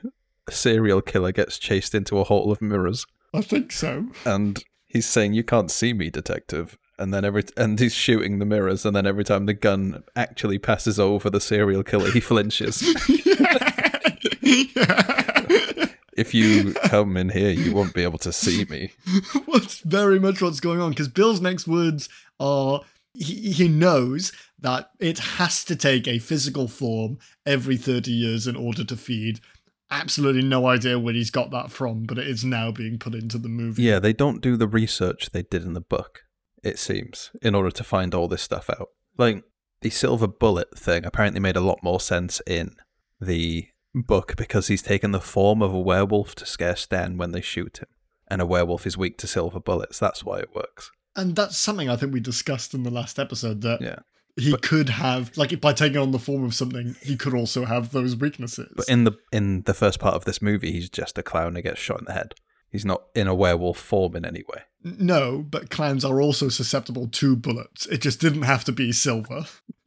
serial 0.49 1.03
killer 1.03 1.33
gets 1.33 1.59
chased 1.59 1.95
into 1.95 2.19
a 2.19 2.25
hole 2.25 2.51
of 2.51 2.63
mirrors 2.63 3.07
I 3.35 3.43
think 3.43 3.73
so. 3.73 4.07
and 4.25 4.63
he's 4.87 5.07
saying, 5.07 5.35
"You 5.35 5.45
can't 5.45 5.71
see 5.71 5.93
me, 5.93 6.09
detective." 6.11 6.79
And 6.99 7.13
then 7.13 7.25
every 7.25 7.45
and 7.57 7.79
he's 7.79 7.93
shooting 7.93 8.39
the 8.39 8.47
mirrors, 8.47 8.87
and 8.87 8.97
then 8.97 9.07
every 9.07 9.25
time 9.25 9.47
the 9.47 9.55
gun 9.55 10.03
actually 10.15 10.59
passes 10.59 10.99
over 10.99 11.29
the 11.29 11.41
serial 11.41 11.83
killer, 11.83 12.11
he 12.11 12.21
flinches. 12.21 12.83
if 16.17 16.33
you 16.33 16.73
come 16.75 17.17
in 17.17 17.31
here, 17.31 17.51
you 17.51 17.75
won't 17.75 17.95
be 17.95 18.03
able 18.03 18.19
to 18.19 18.33
see 18.33 18.65
me. 18.67 18.93
What's 19.47 19.81
very 19.81 20.19
much 20.19 20.41
what's 20.41 20.61
going 20.61 20.81
on 20.81 20.91
because 20.91 21.09
Bill's 21.09 21.41
next 21.41 21.67
words 21.67 22.09
are 22.39 22.83
he, 23.15 23.53
he 23.53 23.69
knows 23.69 24.33
that 24.59 24.91
it 25.01 25.19
has 25.19 25.65
to 25.65 25.77
take 25.77 26.07
a 26.07 26.19
physical 26.19 26.69
form 26.69 27.19
every 27.45 27.77
30 27.77 28.11
years 28.11 28.47
in 28.47 28.57
order 28.57 28.85
to 28.85 28.97
feed. 28.97 29.41
Absolutely 29.91 30.43
no 30.43 30.67
idea 30.67 30.99
where 30.99 31.15
he's 31.15 31.31
got 31.31 31.51
that 31.51 31.71
from, 31.71 32.05
but 32.05 32.19
it 32.19 32.27
is 32.27 32.45
now 32.45 32.71
being 32.73 32.99
put 32.99 33.15
into 33.15 33.39
the 33.39 33.49
movie. 33.49 33.83
Yeah, 33.83 33.99
they 33.99 34.13
don't 34.13 34.43
do 34.43 34.57
the 34.57 34.67
research 34.67 35.31
they 35.31 35.43
did 35.43 35.63
in 35.63 35.75
the 35.75 35.81
book, 35.81 36.25
it 36.63 36.79
seems, 36.79 37.31
in 37.41 37.55
order 37.55 37.71
to 37.71 37.85
find 37.85 38.15
all 38.15 38.27
this 38.29 38.43
stuff 38.43 38.69
out. 38.69 38.89
Like, 39.17 39.45
the 39.83 39.91
silver 39.91 40.27
bullet 40.27 40.77
thing 40.77 41.05
apparently 41.05 41.41
made 41.41 41.57
a 41.57 41.61
lot 41.61 41.83
more 41.83 42.01
sense 42.01 42.41
in 42.47 42.77
the 43.21 43.69
book 44.03 44.35
because 44.37 44.69
he's 44.69 44.83
taken 44.83 45.11
the 45.13 45.21
form 45.21 45.63
of 45.63 45.73
a 45.73 45.81
werewolf 45.81 46.35
to 46.37 46.47
scare 46.47 46.77
Stan 46.77 47.17
when 47.19 47.33
they 47.33 47.41
shoot 47.41 47.79
him. 47.79 47.89
And 48.29 48.43
a 48.43 48.47
werewolf 48.47 48.87
is 48.87 48.97
weak 48.99 49.19
to 49.19 49.27
silver 49.27 49.61
bullets. 49.61 49.99
That's 49.99 50.25
why 50.25 50.39
it 50.41 50.55
works. 50.55 50.91
And 51.15 51.35
that's 51.37 51.57
something 51.57 51.89
I 51.89 51.97
think 51.97 52.13
we 52.13 52.21
discussed 52.21 52.75
in 52.75 52.83
the 52.83 52.91
last 52.91 53.19
episode 53.19 53.61
that 53.63 53.81
Yeah. 53.81 54.01
he 54.37 54.57
could 54.59 54.89
have, 54.91 55.35
like, 55.37 55.59
by 55.61 55.73
taking 55.73 55.99
on 55.99 56.11
the 56.11 56.19
form 56.19 56.45
of 56.45 56.55
something, 56.55 56.97
he 57.03 57.17
could 57.17 57.33
also 57.35 57.65
have 57.65 57.93
those 57.93 58.17
weaknesses. 58.17 58.71
But 58.77 58.89
in 58.89 59.05
the 59.05 59.13
in 59.33 59.63
the 59.63 59.73
first 59.75 59.99
part 60.01 60.15
of 60.15 60.25
this 60.27 60.43
movie, 60.43 60.73
he's 60.73 60.91
just 60.91 61.17
a 61.17 61.23
clown 61.23 61.55
that 61.55 61.63
gets 61.63 61.81
shot 61.81 62.01
in 62.01 62.05
the 62.07 62.13
head. 62.13 62.35
He's 62.71 62.85
not 62.85 63.03
in 63.15 63.29
a 63.29 63.35
werewolf 63.35 63.79
form 63.79 64.17
in 64.17 64.25
any 64.27 64.43
way. 64.53 64.63
no, 64.83 65.39
but 65.49 65.71
clowns 65.71 66.05
are 66.05 66.21
also 66.21 66.49
susceptible 66.49 67.09
to 67.09 67.35
bullets. 67.37 67.87
It 67.87 68.03
just 68.03 68.21
didn't 68.21 68.43
have 68.43 68.65
to 68.65 68.73
be 68.73 68.93
silver. 68.93 69.47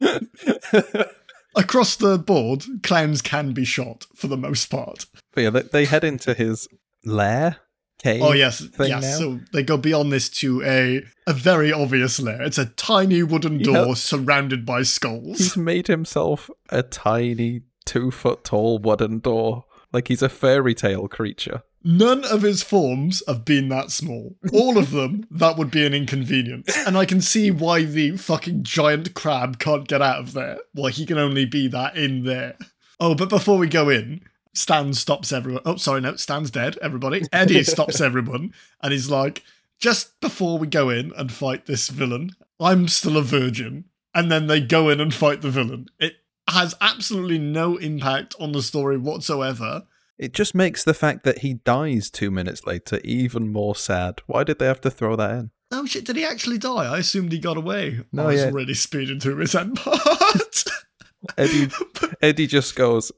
Across 1.56 1.96
the 1.96 2.18
board, 2.18 2.64
clowns 2.82 3.22
can 3.22 3.52
be 3.52 3.64
shot 3.64 4.06
for 4.14 4.28
the 4.28 4.36
most 4.36 4.66
part. 4.66 5.06
But 5.34 5.40
yeah, 5.42 5.50
they, 5.50 5.62
they 5.62 5.84
head 5.84 6.04
into 6.04 6.34
his 6.34 6.68
lair, 7.04 7.56
cave. 8.00 8.22
Oh 8.22 8.32
yes, 8.32 8.66
yes. 8.78 9.02
now? 9.02 9.18
So 9.18 9.40
they 9.52 9.62
go 9.62 9.76
beyond 9.76 10.12
this 10.12 10.28
to 10.30 10.62
a 10.62 11.02
a 11.26 11.32
very 11.32 11.72
obvious 11.72 12.20
lair. 12.20 12.42
It's 12.42 12.58
a 12.58 12.66
tiny 12.66 13.22
wooden 13.22 13.62
door 13.62 13.96
surrounded 13.96 14.64
by 14.64 14.82
skulls. 14.82 15.38
He's 15.38 15.56
made 15.56 15.86
himself 15.86 16.50
a 16.70 16.82
tiny, 16.82 17.62
two 17.84 18.10
foot 18.10 18.44
tall 18.44 18.78
wooden 18.78 19.18
door. 19.18 19.64
Like 19.92 20.08
he's 20.08 20.22
a 20.22 20.28
fairy 20.28 20.74
tale 20.74 21.08
creature. 21.08 21.62
None 21.82 22.24
of 22.24 22.42
his 22.42 22.62
forms 22.62 23.22
have 23.26 23.44
been 23.44 23.68
that 23.70 23.90
small. 23.90 24.36
All 24.52 24.76
of 24.76 24.90
them, 24.90 25.26
that 25.30 25.56
would 25.56 25.70
be 25.70 25.86
an 25.86 25.94
inconvenience. 25.94 26.76
And 26.86 26.96
I 26.96 27.06
can 27.06 27.20
see 27.20 27.50
why 27.50 27.84
the 27.84 28.16
fucking 28.16 28.64
giant 28.64 29.14
crab 29.14 29.58
can't 29.58 29.88
get 29.88 30.02
out 30.02 30.18
of 30.18 30.32
there. 30.34 30.58
Why 30.72 30.90
he 30.90 31.06
can 31.06 31.16
only 31.18 31.46
be 31.46 31.68
that 31.68 31.96
in 31.96 32.24
there. 32.24 32.56
Oh, 32.98 33.14
but 33.14 33.30
before 33.30 33.56
we 33.56 33.66
go 33.66 33.88
in, 33.88 34.20
Stan 34.52 34.92
stops 34.92 35.32
everyone. 35.32 35.62
Oh, 35.64 35.76
sorry, 35.76 36.02
no, 36.02 36.16
Stan's 36.16 36.50
dead, 36.50 36.76
everybody. 36.82 37.22
Eddie 37.32 37.62
stops 37.64 38.00
everyone 38.00 38.52
and 38.82 38.92
he's 38.92 39.10
like, 39.10 39.42
just 39.78 40.20
before 40.20 40.58
we 40.58 40.66
go 40.66 40.90
in 40.90 41.12
and 41.16 41.32
fight 41.32 41.64
this 41.64 41.88
villain, 41.88 42.32
I'm 42.58 42.88
still 42.88 43.16
a 43.16 43.22
virgin. 43.22 43.86
And 44.14 44.30
then 44.30 44.48
they 44.48 44.60
go 44.60 44.90
in 44.90 45.00
and 45.00 45.14
fight 45.14 45.40
the 45.40 45.50
villain. 45.50 45.86
It 45.98 46.16
has 46.48 46.74
absolutely 46.80 47.38
no 47.38 47.76
impact 47.76 48.34
on 48.38 48.52
the 48.52 48.62
story 48.62 48.98
whatsoever. 48.98 49.84
It 50.20 50.34
just 50.34 50.54
makes 50.54 50.84
the 50.84 50.92
fact 50.92 51.24
that 51.24 51.38
he 51.38 51.54
dies 51.54 52.10
two 52.10 52.30
minutes 52.30 52.66
later 52.66 53.00
even 53.02 53.50
more 53.50 53.74
sad. 53.74 54.20
Why 54.26 54.44
did 54.44 54.58
they 54.58 54.66
have 54.66 54.82
to 54.82 54.90
throw 54.90 55.16
that 55.16 55.30
in? 55.30 55.50
Oh 55.70 55.86
shit, 55.86 56.04
did 56.04 56.16
he 56.16 56.26
actually 56.26 56.58
die? 56.58 56.92
I 56.92 56.98
assumed 56.98 57.32
he 57.32 57.38
got 57.38 57.56
away. 57.56 58.00
No, 58.12 58.24
I 58.24 58.26
was 58.26 58.40
yeah. 58.42 58.50
really 58.52 58.74
speeding 58.74 59.18
through 59.18 59.36
his 59.36 59.54
end 59.54 59.76
part. 59.76 60.64
Eddie 61.38 61.70
Eddie 62.22 62.46
just 62.46 62.76
goes, 62.76 63.10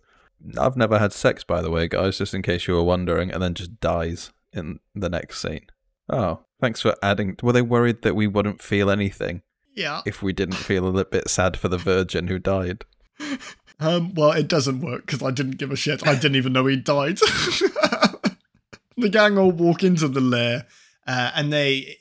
I've 0.56 0.76
never 0.76 1.00
had 1.00 1.12
sex, 1.12 1.42
by 1.42 1.60
the 1.60 1.72
way, 1.72 1.88
guys, 1.88 2.18
just 2.18 2.34
in 2.34 2.42
case 2.42 2.68
you 2.68 2.74
were 2.74 2.84
wondering, 2.84 3.32
and 3.32 3.42
then 3.42 3.54
just 3.54 3.80
dies 3.80 4.30
in 4.52 4.78
the 4.94 5.10
next 5.10 5.42
scene. 5.42 5.66
Oh, 6.08 6.44
thanks 6.60 6.82
for 6.82 6.94
adding. 7.02 7.36
Were 7.42 7.52
they 7.52 7.62
worried 7.62 8.02
that 8.02 8.14
we 8.14 8.28
wouldn't 8.28 8.62
feel 8.62 8.90
anything 8.90 9.42
yeah. 9.74 10.02
if 10.06 10.22
we 10.22 10.32
didn't 10.32 10.54
feel 10.54 10.84
a 10.84 10.86
little 10.86 11.10
bit 11.10 11.28
sad 11.28 11.56
for 11.56 11.66
the 11.66 11.78
virgin 11.78 12.28
who 12.28 12.38
died? 12.38 12.84
Um, 13.84 14.14
well, 14.14 14.32
it 14.32 14.48
doesn't 14.48 14.80
work 14.80 15.06
because 15.06 15.22
I 15.22 15.30
didn't 15.32 15.58
give 15.58 15.70
a 15.72 15.76
shit. 15.76 16.06
I 16.06 16.14
didn't 16.14 16.36
even 16.36 16.52
know 16.52 16.66
he 16.66 16.76
died. 16.76 17.18
the 18.96 19.08
gang 19.10 19.38
all 19.38 19.50
walk 19.52 19.82
into 19.82 20.08
the 20.08 20.20
lair, 20.20 20.66
uh, 21.06 21.32
and 21.34 21.52
they. 21.52 21.96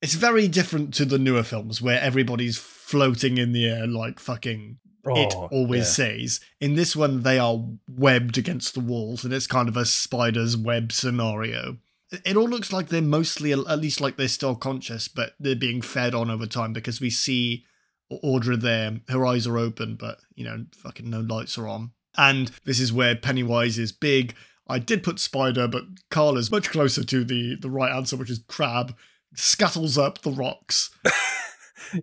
It's 0.00 0.14
very 0.14 0.48
different 0.48 0.92
to 0.94 1.04
the 1.04 1.18
newer 1.18 1.44
films 1.44 1.80
where 1.80 2.00
everybody's 2.00 2.58
floating 2.58 3.38
in 3.38 3.52
the 3.52 3.68
air 3.68 3.86
like 3.86 4.18
fucking 4.18 4.78
it 5.06 5.32
Oh, 5.36 5.46
always 5.52 5.80
yeah. 5.98 6.06
says. 6.18 6.40
In 6.60 6.74
this 6.74 6.96
one, 6.96 7.22
they 7.22 7.38
are 7.38 7.64
webbed 7.88 8.36
against 8.36 8.74
the 8.74 8.80
walls, 8.80 9.24
and 9.24 9.32
it's 9.32 9.46
kind 9.46 9.68
of 9.68 9.76
a 9.76 9.84
spider's 9.84 10.56
web 10.56 10.90
scenario. 10.92 11.78
It- 12.10 12.22
It 12.24 12.36
all 12.36 12.48
looks 12.48 12.72
like 12.72 12.88
they're 12.88 13.00
mostly, 13.00 13.52
at 13.52 13.78
least 13.78 14.00
like 14.00 14.16
they're 14.16 14.28
still 14.28 14.54
conscious, 14.56 15.06
but 15.08 15.34
they're 15.40 15.54
being 15.56 15.82
fed 15.82 16.14
on 16.14 16.30
over 16.30 16.46
time 16.46 16.72
because 16.72 17.00
we 17.00 17.08
see 17.10 17.64
Audra 18.22 18.60
there, 18.60 19.00
her 19.08 19.24
eyes 19.26 19.46
are 19.46 19.58
open, 19.58 19.96
but 19.96 20.18
you 20.34 20.44
know, 20.44 20.66
fucking 20.74 21.08
no 21.08 21.20
lights 21.20 21.58
are 21.58 21.68
on. 21.68 21.92
And 22.16 22.50
this 22.64 22.80
is 22.80 22.92
where 22.92 23.16
Pennywise 23.16 23.78
is 23.78 23.92
big. 23.92 24.34
I 24.68 24.78
did 24.78 25.02
put 25.02 25.18
spider, 25.18 25.66
but 25.66 25.84
Carl 26.10 26.36
is 26.36 26.50
much 26.50 26.70
closer 26.70 27.04
to 27.04 27.24
the 27.24 27.56
the 27.60 27.70
right 27.70 27.94
answer, 27.94 28.16
which 28.16 28.30
is 28.30 28.44
crab. 28.48 28.94
Scuttles 29.34 29.96
up 29.96 30.22
the 30.22 30.32
rocks. 30.32 30.90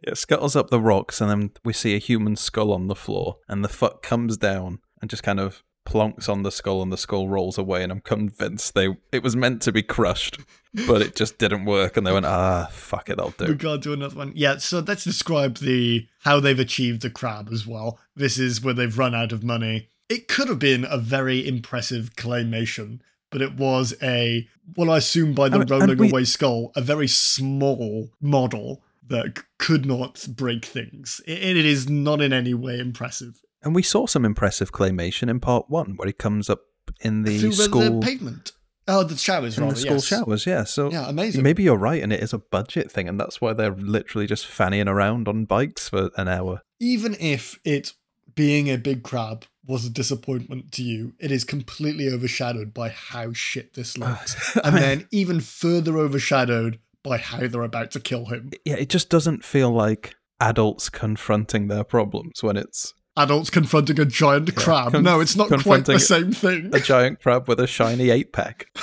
Yeah, 0.05 0.13
scuttles 0.13 0.55
up 0.55 0.69
the 0.69 0.79
rocks, 0.79 1.19
and 1.19 1.29
then 1.29 1.51
we 1.63 1.73
see 1.73 1.95
a 1.95 1.99
human 1.99 2.35
skull 2.35 2.71
on 2.71 2.87
the 2.87 2.95
floor, 2.95 3.37
and 3.47 3.63
the 3.63 3.69
fuck 3.69 4.03
comes 4.03 4.37
down 4.37 4.79
and 5.01 5.09
just 5.09 5.23
kind 5.23 5.39
of 5.39 5.63
plonks 5.89 6.29
on 6.29 6.43
the 6.43 6.51
skull, 6.51 6.81
and 6.81 6.91
the 6.91 6.97
skull 6.97 7.27
rolls 7.27 7.57
away. 7.57 7.83
And 7.83 7.91
I'm 7.91 8.01
convinced 8.01 8.73
they 8.75 8.95
it 9.11 9.23
was 9.23 9.35
meant 9.35 9.61
to 9.63 9.71
be 9.71 9.81
crushed, 9.81 10.39
but 10.87 11.01
it 11.01 11.15
just 11.15 11.37
didn't 11.37 11.65
work, 11.65 11.97
and 11.97 12.05
they 12.05 12.11
went, 12.13 12.25
ah, 12.25 12.67
fuck 12.71 13.09
it, 13.09 13.19
I'll 13.19 13.31
do. 13.31 13.45
We 13.47 13.55
gotta 13.55 13.79
do 13.79 13.93
another 13.93 14.15
one. 14.15 14.31
Yeah, 14.35 14.57
so 14.57 14.79
let's 14.85 15.03
describe 15.03 15.57
the 15.57 16.07
how 16.21 16.39
they've 16.39 16.59
achieved 16.59 17.01
the 17.01 17.09
crab 17.09 17.49
as 17.51 17.65
well. 17.65 17.99
This 18.15 18.37
is 18.37 18.61
where 18.61 18.73
they've 18.73 18.97
run 18.97 19.15
out 19.15 19.31
of 19.31 19.43
money. 19.43 19.89
It 20.09 20.27
could 20.27 20.47
have 20.49 20.59
been 20.59 20.85
a 20.89 20.97
very 20.97 21.47
impressive 21.47 22.15
claymation, 22.15 22.99
but 23.31 23.41
it 23.41 23.55
was 23.55 23.93
a 24.01 24.47
well, 24.75 24.91
I 24.91 24.97
assume 24.97 25.33
by 25.33 25.49
the 25.49 25.61
and 25.61 25.69
rolling 25.69 25.97
we- 25.97 26.09
away 26.09 26.23
skull, 26.25 26.71
a 26.75 26.81
very 26.81 27.07
small 27.07 28.11
model 28.21 28.83
that 29.07 29.39
c- 29.39 29.43
could 29.57 29.85
not 29.85 30.27
break 30.35 30.63
things. 30.65 31.19
I- 31.27 31.31
it 31.31 31.57
is 31.65 31.89
not 31.89 32.21
in 32.21 32.31
any 32.31 32.53
way 32.53 32.79
impressive. 32.79 33.41
And 33.61 33.75
we 33.75 33.83
saw 33.83 34.05
some 34.07 34.25
impressive 34.25 34.71
claymation 34.71 35.29
in 35.29 35.39
part 35.39 35.69
one, 35.69 35.95
where 35.97 36.07
he 36.07 36.13
comes 36.13 36.49
up 36.49 36.61
in 37.01 37.23
the 37.23 37.39
Through 37.39 37.51
school 37.53 37.99
the 37.99 38.05
pavement. 38.05 38.51
Oh, 38.87 39.03
the 39.03 39.15
showers, 39.17 39.57
in 39.57 39.63
rather. 39.63 39.75
the 39.75 39.81
school 39.81 39.93
yes. 39.95 40.05
showers. 40.07 40.45
Yeah, 40.47 40.63
so 40.63 40.89
Yeah, 40.89 41.07
amazing. 41.09 41.43
maybe 41.43 41.61
you're 41.63 41.75
right, 41.77 42.01
and 42.01 42.11
it 42.11 42.23
is 42.23 42.33
a 42.33 42.39
budget 42.39 42.91
thing, 42.91 43.07
and 43.07 43.19
that's 43.19 43.39
why 43.39 43.53
they're 43.53 43.71
literally 43.75 44.25
just 44.25 44.47
fannying 44.47 44.87
around 44.87 45.27
on 45.27 45.45
bikes 45.45 45.89
for 45.89 46.09
an 46.17 46.27
hour. 46.27 46.61
even 46.79 47.15
if 47.19 47.59
it 47.63 47.93
being 48.33 48.69
a 48.69 48.77
big 48.77 49.03
crab 49.03 49.45
was 49.67 49.85
a 49.85 49.89
disappointment 49.89 50.71
to 50.71 50.81
you, 50.81 51.13
it 51.19 51.31
is 51.31 51.43
completely 51.43 52.07
overshadowed 52.09 52.73
by 52.73 52.89
how 52.89 53.31
shit 53.33 53.73
this 53.75 53.97
looks. 53.97 54.55
And 54.63 54.75
then 54.75 55.07
even 55.11 55.41
further 55.41 55.97
overshadowed 55.97 56.79
by 57.03 57.17
how 57.17 57.45
they're 57.45 57.61
about 57.63 57.91
to 57.91 57.99
kill 57.99 58.25
him. 58.25 58.51
yeah, 58.65 58.75
it 58.75 58.89
just 58.89 59.09
doesn't 59.09 59.43
feel 59.43 59.69
like 59.71 60.15
adults 60.39 60.89
confronting 60.89 61.67
their 61.67 61.83
problems 61.83 62.41
when 62.41 62.55
it's 62.57 62.93
Adults 63.17 63.49
confronting 63.49 63.99
a 63.99 64.05
giant 64.05 64.55
crab. 64.55 64.91
Conf- 64.93 65.03
no, 65.03 65.19
it's 65.19 65.35
not 65.35 65.49
quite 65.63 65.85
the 65.85 65.99
same 65.99 66.31
thing. 66.31 66.69
a 66.73 66.79
giant 66.79 67.21
crab 67.21 67.47
with 67.47 67.59
a 67.59 67.67
shiny 67.67 68.09
eight 68.09 68.31
pack. 68.31 68.67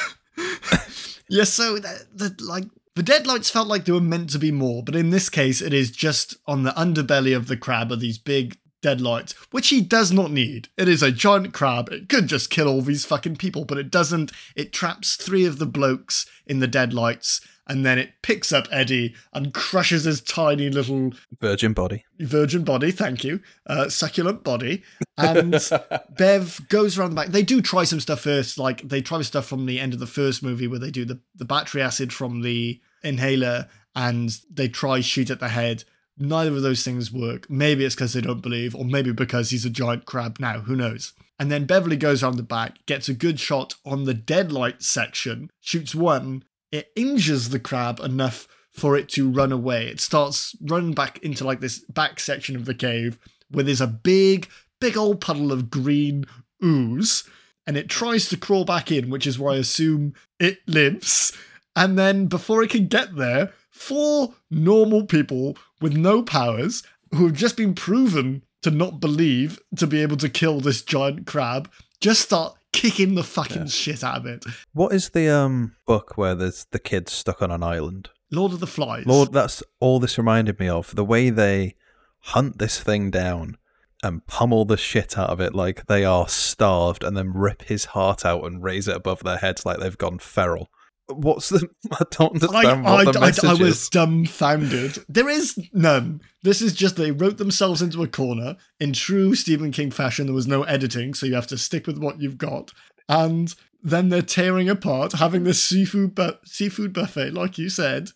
Yeah, 1.28 1.44
so 1.44 1.78
the, 1.78 2.06
the 2.14 2.36
like 2.44 2.64
the 2.94 3.02
deadlights 3.02 3.50
felt 3.50 3.66
like 3.68 3.84
they 3.84 3.92
were 3.92 4.00
meant 4.00 4.30
to 4.30 4.38
be 4.38 4.52
more, 4.52 4.82
but 4.82 4.94
in 4.94 5.10
this 5.10 5.28
case, 5.28 5.60
it 5.60 5.74
is 5.74 5.90
just 5.90 6.36
on 6.46 6.62
the 6.62 6.70
underbelly 6.70 7.36
of 7.36 7.48
the 7.48 7.56
crab 7.56 7.90
are 7.90 7.96
these 7.96 8.18
big 8.18 8.56
deadlights, 8.80 9.32
which 9.50 9.68
he 9.68 9.80
does 9.80 10.12
not 10.12 10.30
need. 10.30 10.68
It 10.76 10.88
is 10.88 11.02
a 11.02 11.10
giant 11.10 11.52
crab. 11.52 11.88
It 11.90 12.08
could 12.08 12.28
just 12.28 12.50
kill 12.50 12.68
all 12.68 12.80
these 12.80 13.04
fucking 13.04 13.36
people, 13.36 13.64
but 13.64 13.78
it 13.78 13.90
doesn't. 13.90 14.30
It 14.54 14.72
traps 14.72 15.16
three 15.16 15.44
of 15.44 15.58
the 15.58 15.66
blokes 15.66 16.26
in 16.46 16.60
the 16.60 16.68
deadlights, 16.68 17.40
and 17.66 17.84
then 17.84 17.98
it 17.98 18.12
picks 18.22 18.52
up 18.52 18.68
Eddie 18.70 19.14
and 19.32 19.52
crushes 19.52 20.04
his 20.04 20.20
tiny 20.20 20.70
little 20.70 21.12
Virgin 21.40 21.72
body. 21.72 22.04
virgin 22.20 22.64
body, 22.64 22.90
thank 22.90 23.24
you, 23.24 23.40
uh, 23.66 23.88
succulent 23.88 24.44
body. 24.44 24.82
And 25.18 25.58
Bev 26.16 26.60
goes 26.68 26.96
around 26.98 27.10
the 27.10 27.16
back. 27.16 27.28
They 27.28 27.42
do 27.42 27.60
try 27.60 27.84
some 27.84 28.00
stuff 28.00 28.20
first, 28.20 28.58
like 28.58 28.82
they 28.88 29.00
try 29.00 29.22
stuff 29.22 29.46
from 29.46 29.66
the 29.66 29.80
end 29.80 29.94
of 29.94 30.00
the 30.00 30.06
first 30.06 30.42
movie 30.42 30.68
where 30.68 30.78
they 30.78 30.90
do 30.90 31.04
the, 31.04 31.20
the 31.34 31.44
battery 31.44 31.82
acid 31.82 32.12
from 32.12 32.42
the 32.42 32.80
inhaler 33.02 33.68
and 33.94 34.38
they 34.50 34.68
try 34.68 35.00
shoot 35.00 35.30
at 35.30 35.40
the 35.40 35.48
head. 35.48 35.84
Neither 36.18 36.50
of 36.50 36.62
those 36.62 36.82
things 36.82 37.12
work. 37.12 37.50
Maybe 37.50 37.84
it's 37.84 37.94
because 37.94 38.14
they 38.14 38.22
don't 38.22 38.40
believe, 38.40 38.74
or 38.74 38.84
maybe 38.84 39.12
because 39.12 39.50
he's 39.50 39.66
a 39.66 39.70
giant 39.70 40.06
crab 40.06 40.38
now, 40.40 40.60
who 40.60 40.74
knows. 40.74 41.12
And 41.38 41.50
then 41.50 41.66
Beverly 41.66 41.96
goes 41.96 42.22
around 42.22 42.36
the 42.36 42.42
back, 42.42 42.84
gets 42.86 43.08
a 43.08 43.14
good 43.14 43.38
shot 43.38 43.74
on 43.84 44.04
the 44.04 44.14
deadlight 44.14 44.82
section, 44.82 45.50
shoots 45.60 45.94
one, 45.94 46.44
it 46.76 46.92
injures 46.94 47.48
the 47.48 47.58
crab 47.58 48.00
enough 48.00 48.46
for 48.72 48.96
it 48.96 49.08
to 49.08 49.30
run 49.30 49.52
away. 49.52 49.86
It 49.86 50.00
starts 50.00 50.54
running 50.60 50.92
back 50.92 51.18
into 51.18 51.44
like 51.44 51.60
this 51.60 51.78
back 51.80 52.20
section 52.20 52.54
of 52.56 52.66
the 52.66 52.74
cave 52.74 53.18
where 53.50 53.64
there's 53.64 53.80
a 53.80 53.86
big, 53.86 54.48
big 54.80 54.96
old 54.96 55.20
puddle 55.20 55.52
of 55.52 55.70
green 55.70 56.26
ooze, 56.62 57.24
and 57.66 57.76
it 57.76 57.88
tries 57.88 58.28
to 58.28 58.36
crawl 58.36 58.64
back 58.64 58.92
in, 58.92 59.10
which 59.10 59.26
is 59.26 59.38
why 59.38 59.54
I 59.54 59.58
assume 59.58 60.14
it 60.38 60.58
lives. 60.66 61.32
And 61.74 61.98
then 61.98 62.26
before 62.26 62.62
it 62.62 62.70
can 62.70 62.86
get 62.86 63.16
there, 63.16 63.52
four 63.70 64.34
normal 64.50 65.04
people 65.06 65.56
with 65.80 65.96
no 65.96 66.22
powers 66.22 66.82
who 67.14 67.26
have 67.26 67.36
just 67.36 67.56
been 67.56 67.74
proven 67.74 68.42
to 68.62 68.70
not 68.70 69.00
believe 69.00 69.60
to 69.76 69.86
be 69.86 70.02
able 70.02 70.16
to 70.16 70.28
kill 70.28 70.60
this 70.60 70.82
giant 70.82 71.26
crab 71.26 71.70
just 72.00 72.22
start 72.22 72.55
kicking 72.76 73.14
the 73.14 73.24
fucking 73.24 73.66
shit 73.68 74.04
out 74.04 74.18
of 74.18 74.26
it. 74.26 74.44
What 74.72 74.92
is 74.92 75.10
the 75.10 75.28
um 75.28 75.74
book 75.86 76.16
where 76.16 76.34
there's 76.34 76.66
the 76.70 76.78
kids 76.78 77.12
stuck 77.12 77.42
on 77.42 77.50
an 77.50 77.62
island? 77.62 78.10
Lord 78.30 78.52
of 78.52 78.60
the 78.60 78.66
Flies. 78.66 79.06
Lord, 79.06 79.32
that's 79.32 79.62
all 79.80 79.98
this 79.98 80.18
reminded 80.18 80.60
me 80.60 80.68
of. 80.68 80.94
The 80.94 81.04
way 81.04 81.30
they 81.30 81.74
hunt 82.20 82.58
this 82.58 82.78
thing 82.80 83.10
down 83.10 83.56
and 84.02 84.26
pummel 84.26 84.64
the 84.64 84.76
shit 84.76 85.16
out 85.16 85.30
of 85.30 85.40
it 85.40 85.54
like 85.54 85.86
they 85.86 86.04
are 86.04 86.28
starved 86.28 87.02
and 87.02 87.16
then 87.16 87.32
rip 87.32 87.62
his 87.62 87.86
heart 87.86 88.24
out 88.26 88.44
and 88.44 88.62
raise 88.62 88.88
it 88.88 88.96
above 88.96 89.22
their 89.22 89.38
heads 89.38 89.64
like 89.64 89.78
they've 89.78 89.96
gone 89.96 90.18
feral. 90.18 90.68
What's 91.08 91.50
the. 91.50 91.68
I 91.92 92.04
don't 92.10 92.34
understand 92.34 92.86
I, 92.86 93.04
what 93.04 93.12
the 93.12 93.20
I, 93.20 93.26
message 93.26 93.44
I 93.44 93.54
was 93.54 93.82
is. 93.82 93.88
dumbfounded. 93.90 95.04
There 95.08 95.28
is 95.28 95.58
none. 95.72 96.20
This 96.42 96.60
is 96.60 96.72
just 96.72 96.96
they 96.96 97.12
wrote 97.12 97.38
themselves 97.38 97.80
into 97.82 98.02
a 98.02 98.08
corner. 98.08 98.56
In 98.80 98.92
true 98.92 99.34
Stephen 99.34 99.70
King 99.70 99.90
fashion, 99.90 100.26
there 100.26 100.34
was 100.34 100.46
no 100.46 100.64
editing, 100.64 101.14
so 101.14 101.26
you 101.26 101.34
have 101.34 101.46
to 101.48 101.58
stick 101.58 101.86
with 101.86 101.98
what 101.98 102.20
you've 102.20 102.38
got. 102.38 102.72
And 103.08 103.54
then 103.82 104.08
they're 104.08 104.22
tearing 104.22 104.68
apart, 104.68 105.12
having 105.12 105.44
this 105.44 105.62
seafood 105.62 106.14
bu- 106.14 106.32
seafood 106.44 106.92
buffet, 106.92 107.30
like 107.30 107.56
you 107.56 107.68
said, 107.68 108.10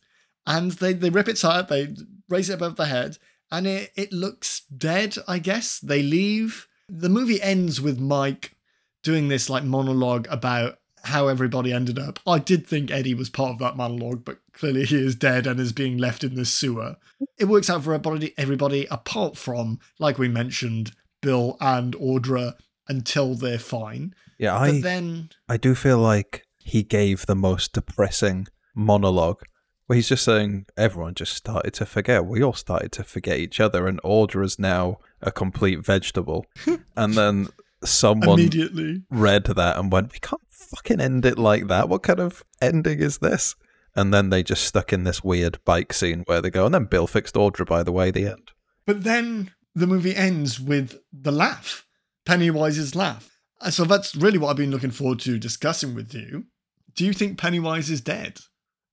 and 0.47 0.73
they, 0.73 0.93
they 0.93 1.11
rip 1.11 1.29
it 1.29 1.41
heart, 1.41 1.69
they 1.69 1.95
raise 2.29 2.51
it 2.51 2.55
above 2.55 2.75
the 2.75 2.87
head, 2.87 3.19
and 3.53 3.69
it, 3.69 3.93
it 3.95 4.13
looks 4.13 4.63
dead, 4.77 5.17
I 5.29 5.39
guess. 5.39 5.79
They 5.79 6.03
leave. 6.03 6.67
The 6.89 7.09
movie 7.09 7.41
ends 7.41 7.81
with 7.81 8.01
Mike 8.01 8.57
doing 9.05 9.29
this 9.29 9.49
like 9.49 9.63
monologue 9.63 10.27
about 10.29 10.80
how 11.05 11.29
everybody 11.29 11.73
ended 11.73 11.99
up. 11.99 12.19
I 12.27 12.39
did 12.39 12.67
think 12.67 12.91
Eddie 12.91 13.15
was 13.15 13.31
part 13.31 13.53
of 13.53 13.59
that 13.59 13.77
monologue, 13.77 14.25
but 14.25 14.39
clearly 14.53 14.85
he 14.85 14.97
is 14.97 15.15
dead 15.15 15.47
and 15.47 15.59
is 15.59 15.73
being 15.73 15.99
left 15.99 16.25
in 16.25 16.35
this 16.35 16.51
sewer. 16.51 16.97
It 17.39 17.47
works 17.47 17.71
out 17.71 17.85
for 17.85 17.93
everybody, 17.93 18.35
everybody 18.37 18.87
apart 18.91 19.37
from, 19.37 19.79
like 19.99 20.19
we 20.19 20.29
mentioned, 20.29 20.93
Bill 21.21 21.57
and 21.61 21.95
Audra 21.97 22.55
until 22.89 23.35
they're 23.35 23.59
fine. 23.59 24.15
Yeah, 24.39 24.59
But 24.59 24.75
I, 24.75 24.81
then, 24.81 25.31
I 25.49 25.57
do 25.57 25.75
feel 25.75 25.99
like 25.99 26.47
he 26.59 26.83
gave 26.83 27.27
the 27.27 27.35
most 27.35 27.73
depressing 27.73 28.49
monologue 28.75 29.43
where 29.87 29.97
he's 29.97 30.09
just 30.09 30.25
saying 30.25 30.67
everyone 30.77 31.15
just 31.15 31.35
started 31.35 31.75
to 31.75 31.85
forget. 31.85 32.25
We 32.25 32.45
all 32.45 32.53
started 32.53 32.93
to 32.93 33.03
forget 33.03 33.39
each 33.39 33.59
other, 33.59 33.89
and 33.89 34.01
Audra 34.03 34.45
is 34.45 34.57
now 34.57 34.99
a 35.21 35.33
complete 35.33 35.81
vegetable. 35.81 36.47
and 36.97 37.15
then 37.15 37.49
someone 37.83 38.39
immediately, 38.39 39.03
read 39.11 39.45
that 39.45 39.77
and 39.77 39.91
went, 39.91 40.13
"We 40.13 40.21
can't 40.21 40.41
fucking 40.61 41.01
end 41.01 41.25
it 41.25 41.39
like 41.39 41.67
that. 41.69 41.89
What 41.89 42.03
kind 42.03 42.21
of 42.21 42.45
ending 42.61 43.01
is 43.01 43.19
this?" 43.19 43.55
And 43.97 44.15
then 44.15 44.31
they 44.31 44.43
just 44.43 44.65
stuck 44.65 44.93
in 44.93 45.05
this 45.05 45.25
weird 45.25 45.59
bike 45.65 45.93
scene 45.93 46.23
where 46.27 46.41
they 46.41 46.51
go, 46.51 46.67
and 46.67 46.75
then 46.75 46.85
Bill 46.85 47.07
fixed 47.07 47.35
Audra. 47.35 47.67
By 47.67 47.83
the 47.83 47.93
way, 47.93 48.11
the 48.11 48.27
end. 48.27 48.51
but 48.87 49.05
then 49.05 49.51
the 49.75 49.87
movie 49.87 50.15
ends 50.17 50.59
with 50.61 50.99
the 51.13 51.31
laugh, 51.33 51.87
Pennywise's 52.25 52.95
laugh. 52.95 53.39
Uh, 53.61 53.71
So 53.71 53.85
that's 53.85 54.17
really 54.17 54.39
what 54.39 54.51
I've 54.51 54.57
been 54.57 54.71
looking 54.71 54.91
forward 54.91 55.21
to 55.21 55.39
discussing 55.39 55.95
with 55.95 56.13
you. 56.15 56.47
Do 56.95 57.05
you 57.07 57.13
think 57.13 57.39
Pennywise 57.39 57.89
is 57.91 58.01
dead? 58.01 58.41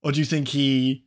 Or 0.02 0.12
do 0.12 0.20
you 0.20 0.24
think 0.24 0.48
he 0.48 1.04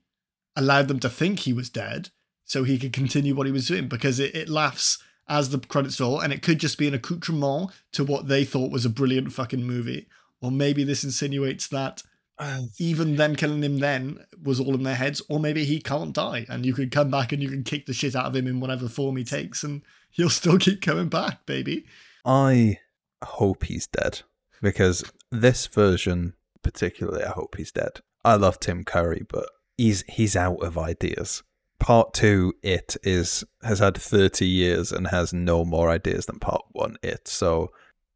allowed 0.58 0.90
them 0.90 1.00
to 1.00 1.10
think 1.10 1.40
he 1.40 1.54
was 1.54 1.70
dead 1.70 2.10
so 2.44 2.64
he 2.66 2.78
could 2.78 2.92
continue 2.92 3.34
what 3.34 3.46
he 3.46 3.54
was 3.54 3.68
doing? 3.68 3.88
Because 3.88 4.20
it, 4.20 4.36
it 4.36 4.50
laughs 4.50 5.02
as 5.30 5.50
the 5.52 5.60
credits 5.60 6.02
roll, 6.02 6.20
and 6.20 6.34
it 6.34 6.42
could 6.42 6.60
just 6.60 6.78
be 6.78 6.88
an 6.90 6.94
accoutrement 6.94 7.72
to 7.94 8.04
what 8.04 8.28
they 8.28 8.44
thought 8.44 8.72
was 8.72 8.86
a 8.86 8.90
brilliant 8.90 9.32
fucking 9.32 9.64
movie. 9.64 10.08
Or 10.42 10.52
maybe 10.52 10.84
this 10.84 11.04
insinuates 11.04 11.68
that 11.68 12.04
uh, 12.40 12.64
even 12.80 13.18
them 13.18 13.36
killing 13.36 13.64
him 13.64 13.78
then 13.80 14.26
was 14.42 14.60
all 14.60 14.74
in 14.74 14.84
their 14.84 14.96
heads, 14.96 15.22
or 15.30 15.40
maybe 15.40 15.64
he 15.64 15.80
can't 15.80 16.14
die 16.14 16.46
and 16.50 16.66
you 16.66 16.74
could 16.74 16.92
come 16.92 17.12
back 17.12 17.32
and 17.32 17.42
you 17.42 17.50
can 17.50 17.64
kick 17.64 17.86
the 17.86 17.94
shit 17.94 18.16
out 18.16 18.26
of 18.26 18.36
him 18.36 18.48
in 18.48 18.60
whatever 18.60 18.90
form 18.90 19.16
he 19.18 19.24
takes 19.24 19.64
and 19.64 19.84
he'll 20.10 20.30
still 20.30 20.58
keep 20.58 20.82
coming 20.82 21.08
back, 21.08 21.46
baby. 21.46 21.86
I 22.26 22.80
hope 23.24 23.66
he's 23.66 23.86
dead 23.86 24.22
because 24.62 25.04
this 25.32 25.68
version, 25.68 26.34
particularly, 26.64 27.24
I 27.24 27.30
hope 27.30 27.58
he's 27.58 27.72
dead. 27.72 28.00
I 28.24 28.36
love 28.36 28.60
Tim 28.60 28.84
Curry, 28.84 29.26
but 29.28 29.48
he's 29.78 30.04
he's 30.08 30.36
out 30.36 30.64
of 30.64 30.78
ideas. 30.78 31.44
Part 31.80 32.14
two, 32.14 32.54
it 32.62 32.96
is 33.04 33.44
has 33.64 33.80
had 33.80 33.98
thirty 33.98 34.48
years 34.48 34.92
and 34.92 35.08
has 35.08 35.34
no 35.34 35.66
more 35.66 35.90
ideas 35.90 36.28
than 36.28 36.40
part 36.40 36.64
one, 36.72 36.98
it. 37.02 37.28
So, 37.28 37.72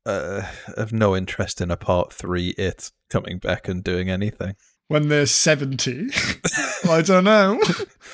uh, 0.06 0.44
no 0.92 1.16
interest 1.16 1.62
in 1.62 1.72
a 1.72 1.78
part 1.78 2.14
three, 2.14 2.50
it 2.58 2.92
coming 3.10 3.38
back 3.40 3.68
and 3.68 3.84
doing 3.84 4.10
anything. 4.10 4.56
When 4.88 5.08
they're 5.10 5.26
70. 5.26 6.10
I 6.90 7.02
don't 7.02 7.24
know. 7.24 7.60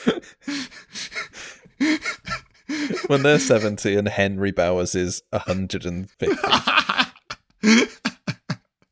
When 3.08 3.24
they're 3.24 3.40
seventy 3.40 3.96
and 3.96 4.08
Henry 4.08 4.52
Bowers 4.52 4.96
is 4.96 5.22
hundred 5.34 5.86
and 5.86 6.10
fifty. 6.10 6.38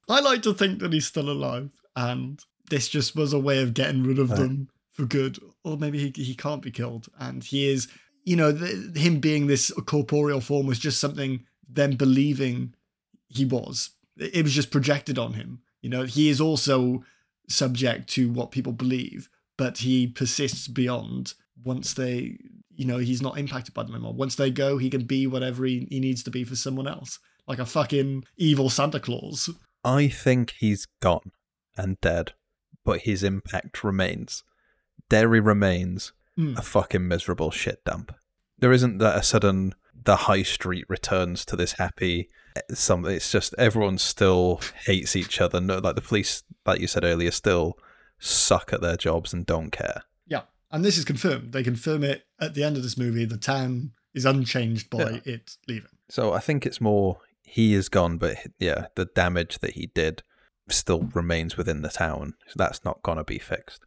I 0.10 0.20
like 0.20 0.42
to 0.42 0.54
think 0.54 0.80
that 0.80 0.92
he's 0.92 1.06
still 1.06 1.30
alive 1.30 1.70
and 1.96 2.44
this 2.70 2.90
just 2.90 3.16
was 3.16 3.32
a 3.32 3.40
way 3.40 3.62
of 3.62 3.74
getting 3.74 4.04
rid 4.04 4.20
of 4.20 4.32
Right. 4.32 4.40
them 4.40 4.70
for 4.92 5.06
good. 5.06 5.40
Or 5.64 5.78
maybe 5.78 6.00
he, 6.00 6.24
he 6.24 6.36
can't 6.36 6.62
be 6.62 6.72
killed 6.72 7.08
and 7.20 7.42
he 7.44 7.70
is, 7.70 7.88
you 8.26 8.36
know, 8.36 8.52
the, 8.52 9.00
him 9.00 9.20
being 9.20 9.48
this 9.48 9.72
corporeal 9.86 10.42
form 10.42 10.68
was 10.68 10.80
just 10.80 11.00
something 11.00 11.46
them 11.70 11.92
believing 11.92 12.74
he 13.30 13.46
was. 13.46 13.92
It 14.18 14.44
was 14.44 14.54
just 14.54 14.72
projected 14.72 15.18
on 15.18 15.34
him. 15.34 15.62
You 15.82 15.90
know, 15.90 16.04
he 16.04 16.30
is 16.30 16.42
also 16.42 17.04
subject 17.48 18.10
to 18.10 18.32
what 18.32 18.52
people 18.52 18.74
believe, 18.74 19.30
but 19.58 19.80
he 19.80 20.08
persists 20.08 20.68
beyond 20.68 21.34
once 21.64 21.94
they, 21.94 22.38
you 22.76 22.86
know, 22.86 22.98
he's 22.98 23.22
not 23.22 23.38
impacted 23.38 23.74
by 23.74 23.84
them 23.84 23.94
anymore. 23.96 24.14
Once 24.14 24.36
they 24.36 24.52
go, 24.52 24.78
he 24.78 24.90
can 24.90 25.04
be 25.06 25.26
whatever 25.28 25.66
he, 25.66 25.88
he 25.90 26.00
needs 26.00 26.22
to 26.24 26.32
be 26.32 26.44
for 26.44 26.56
someone 26.56 26.88
else, 26.88 27.20
like 27.48 27.60
a 27.60 27.66
fucking 27.66 28.24
evil 28.38 28.70
Santa 28.70 29.00
Claus. 29.00 29.50
I 29.84 30.10
think 30.10 30.56
he's 30.60 30.88
gone 31.02 31.32
and 31.78 32.00
dead, 32.02 32.34
but 32.84 33.02
his 33.02 33.24
impact 33.24 33.84
remains. 33.84 34.44
Derry 35.10 35.40
remains 35.40 36.12
Mm. 36.38 36.58
a 36.58 36.62
fucking 36.62 37.06
miserable 37.06 37.52
shit 37.52 37.84
dump. 37.84 38.16
There 38.58 38.72
isn't 38.72 39.00
that 39.00 39.18
a 39.18 39.24
sudden 39.24 39.76
the 40.04 40.16
high 40.16 40.44
street 40.44 40.86
returns 40.88 41.44
to 41.46 41.56
this 41.56 41.74
happy 41.74 42.30
eh, 42.56 42.62
some 42.74 43.06
it's 43.06 43.32
just 43.32 43.54
everyone 43.58 43.98
still 43.98 44.62
hates 44.86 45.16
each 45.16 45.40
other. 45.42 45.60
No 45.60 45.78
like 45.80 45.96
the 45.96 46.02
police 46.02 46.44
like 46.66 46.80
you 46.80 46.88
said 46.88 47.04
earlier 47.04 47.32
still 47.32 47.78
suck 48.20 48.74
at 48.74 48.82
their 48.82 48.98
jobs 48.98 49.34
and 49.34 49.46
don't 49.46 49.72
care. 49.72 50.04
Yeah, 50.28 50.42
and 50.72 50.84
this 50.84 50.98
is 50.98 51.06
confirmed. 51.06 51.54
They 51.54 51.64
confirm 51.64 52.04
it 52.04 52.24
at 52.40 52.54
the 52.54 52.64
end 52.64 52.78
of 52.78 52.84
this 52.84 52.98
movie. 52.98 53.26
The 53.26 53.38
town 53.38 53.92
is 54.14 54.26
unchanged 54.26 54.90
by 54.90 55.10
Yeah. 55.12 55.20
it 55.26 55.58
leaving. 55.68 55.90
So 56.10 56.34
I 56.34 56.40
think 56.40 56.66
it's 56.66 56.82
more 56.82 57.20
he 57.44 57.74
is 57.74 57.90
gone, 57.90 58.18
but 58.18 58.38
yeah, 58.60 58.88
the 58.96 59.06
damage 59.06 59.60
that 59.60 59.72
he 59.72 59.88
did 59.88 60.24
still 60.70 61.04
remains 61.14 61.58
within 61.58 61.82
the 61.82 61.90
town. 61.90 62.34
So 62.48 62.54
that's 62.58 62.84
not 62.86 63.02
gonna 63.04 63.24
be 63.24 63.40
fixed. 63.40 63.86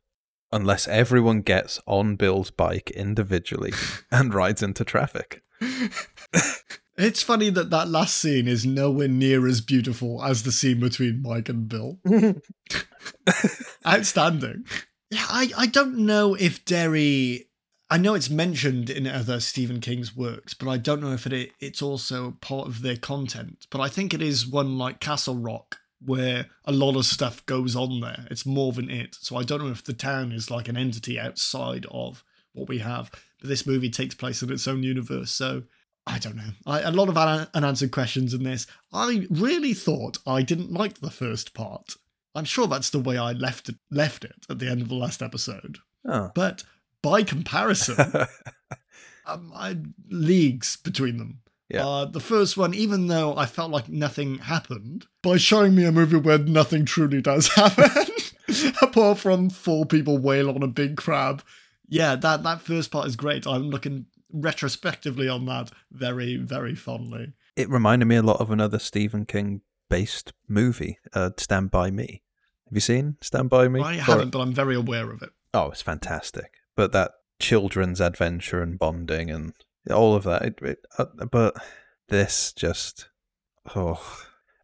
Unless 0.50 0.86
everyone 0.88 1.40
gets 1.42 1.80
on 1.86 2.16
Bill's 2.16 2.50
bike 2.50 2.90
individually 2.90 3.72
and 4.10 4.34
rides 4.34 4.62
into 4.62 4.84
traffic. 4.84 5.42
It's 6.96 7.22
funny 7.22 7.48
that 7.50 7.70
that 7.70 7.88
last 7.88 8.16
scene 8.16 8.46
is 8.46 8.66
nowhere 8.66 9.08
near 9.08 9.46
as 9.46 9.60
beautiful 9.60 10.22
as 10.22 10.42
the 10.42 10.52
scene 10.52 10.78
between 10.78 11.22
Mike 11.22 11.48
and 11.48 11.66
Bill. 11.66 11.98
Outstanding. 13.86 14.64
Yeah, 15.10 15.24
I, 15.28 15.50
I 15.56 15.66
don't 15.66 15.98
know 15.98 16.34
if 16.34 16.64
Derry. 16.64 17.48
I 17.90 17.98
know 17.98 18.14
it's 18.14 18.30
mentioned 18.30 18.88
in 18.88 19.06
other 19.06 19.40
Stephen 19.40 19.80
King's 19.80 20.14
works, 20.16 20.54
but 20.54 20.68
I 20.68 20.76
don't 20.76 21.00
know 21.00 21.12
if 21.12 21.26
it 21.26 21.52
it's 21.60 21.82
also 21.82 22.32
part 22.40 22.68
of 22.68 22.82
their 22.82 22.96
content. 22.96 23.66
But 23.70 23.80
I 23.80 23.88
think 23.88 24.12
it 24.12 24.22
is 24.22 24.46
one 24.46 24.76
like 24.76 25.00
Castle 25.00 25.36
Rock, 25.36 25.78
where 26.04 26.46
a 26.66 26.72
lot 26.72 26.96
of 26.96 27.06
stuff 27.06 27.44
goes 27.46 27.74
on 27.74 28.00
there. 28.00 28.26
It's 28.30 28.46
more 28.46 28.72
than 28.72 28.90
it. 28.90 29.16
So 29.18 29.36
I 29.36 29.44
don't 29.44 29.64
know 29.64 29.70
if 29.70 29.84
the 29.84 29.92
town 29.94 30.32
is 30.32 30.50
like 30.50 30.68
an 30.68 30.76
entity 30.76 31.18
outside 31.18 31.86
of 31.90 32.22
what 32.52 32.68
we 32.68 32.78
have. 32.78 33.10
This 33.42 33.66
movie 33.66 33.90
takes 33.90 34.14
place 34.14 34.42
in 34.42 34.52
its 34.52 34.68
own 34.68 34.82
universe, 34.82 35.30
so 35.30 35.64
I 36.06 36.18
don't 36.18 36.36
know. 36.36 36.50
I, 36.66 36.80
a 36.80 36.90
lot 36.90 37.08
of 37.08 37.16
un- 37.16 37.48
unanswered 37.54 37.92
questions 37.92 38.34
in 38.34 38.42
this. 38.42 38.66
I 38.92 39.26
really 39.30 39.74
thought 39.74 40.18
I 40.26 40.42
didn't 40.42 40.72
like 40.72 41.00
the 41.00 41.10
first 41.10 41.54
part. 41.54 41.94
I'm 42.34 42.44
sure 42.44 42.66
that's 42.66 42.90
the 42.90 42.98
way 42.98 43.18
I 43.18 43.32
left 43.32 43.68
it, 43.68 43.76
left 43.90 44.24
it 44.24 44.46
at 44.48 44.58
the 44.58 44.68
end 44.68 44.80
of 44.80 44.88
the 44.88 44.94
last 44.94 45.22
episode. 45.22 45.78
Oh. 46.06 46.30
But 46.34 46.64
by 47.02 47.22
comparison, 47.22 47.96
um, 49.26 49.52
I, 49.54 49.76
leagues 50.08 50.76
between 50.76 51.18
them. 51.18 51.40
Yeah. 51.68 51.86
Uh, 51.86 52.04
the 52.04 52.20
first 52.20 52.56
one, 52.56 52.74
even 52.74 53.06
though 53.06 53.36
I 53.36 53.46
felt 53.46 53.70
like 53.70 53.88
nothing 53.88 54.38
happened, 54.38 55.06
by 55.22 55.38
showing 55.38 55.74
me 55.74 55.84
a 55.84 55.92
movie 55.92 56.18
where 56.18 56.38
nothing 56.38 56.84
truly 56.84 57.22
does 57.22 57.48
happen, 57.54 58.06
apart 58.82 59.18
from 59.18 59.50
four 59.50 59.86
people 59.86 60.18
wail 60.18 60.50
on 60.50 60.62
a 60.62 60.68
big 60.68 60.96
crab, 60.96 61.42
yeah, 61.92 62.16
that 62.16 62.42
that 62.42 62.62
first 62.62 62.90
part 62.90 63.06
is 63.06 63.16
great. 63.16 63.46
I'm 63.46 63.68
looking 63.68 64.06
retrospectively 64.32 65.28
on 65.28 65.44
that 65.44 65.70
very, 65.90 66.36
very 66.36 66.74
fondly. 66.74 67.34
it 67.54 67.68
reminded 67.68 68.06
me 68.06 68.16
a 68.16 68.22
lot 68.22 68.40
of 68.40 68.50
another 68.50 68.78
Stephen 68.78 69.26
King 69.26 69.60
based 69.90 70.32
movie, 70.48 70.98
uh, 71.12 71.30
Stand 71.36 71.70
By 71.70 71.90
Me. 71.90 72.22
Have 72.66 72.74
you 72.74 72.80
seen 72.80 73.18
Stand 73.20 73.50
By 73.50 73.68
Me? 73.68 73.82
I 73.82 73.94
haven't, 73.96 74.30
but 74.30 74.40
I'm 74.40 74.54
very 74.54 74.74
aware 74.74 75.10
of 75.10 75.20
it. 75.20 75.28
Oh, 75.52 75.70
it's 75.70 75.82
fantastic. 75.82 76.54
But 76.74 76.92
that 76.92 77.12
children's 77.38 78.00
adventure 78.00 78.62
and 78.62 78.78
bonding 78.78 79.30
and 79.30 79.52
all 79.90 80.14
of 80.14 80.24
that. 80.24 80.42
It, 80.42 80.58
it, 80.62 80.86
uh, 80.96 81.04
but 81.30 81.54
this 82.08 82.54
just 82.54 83.10
oh, 83.76 84.00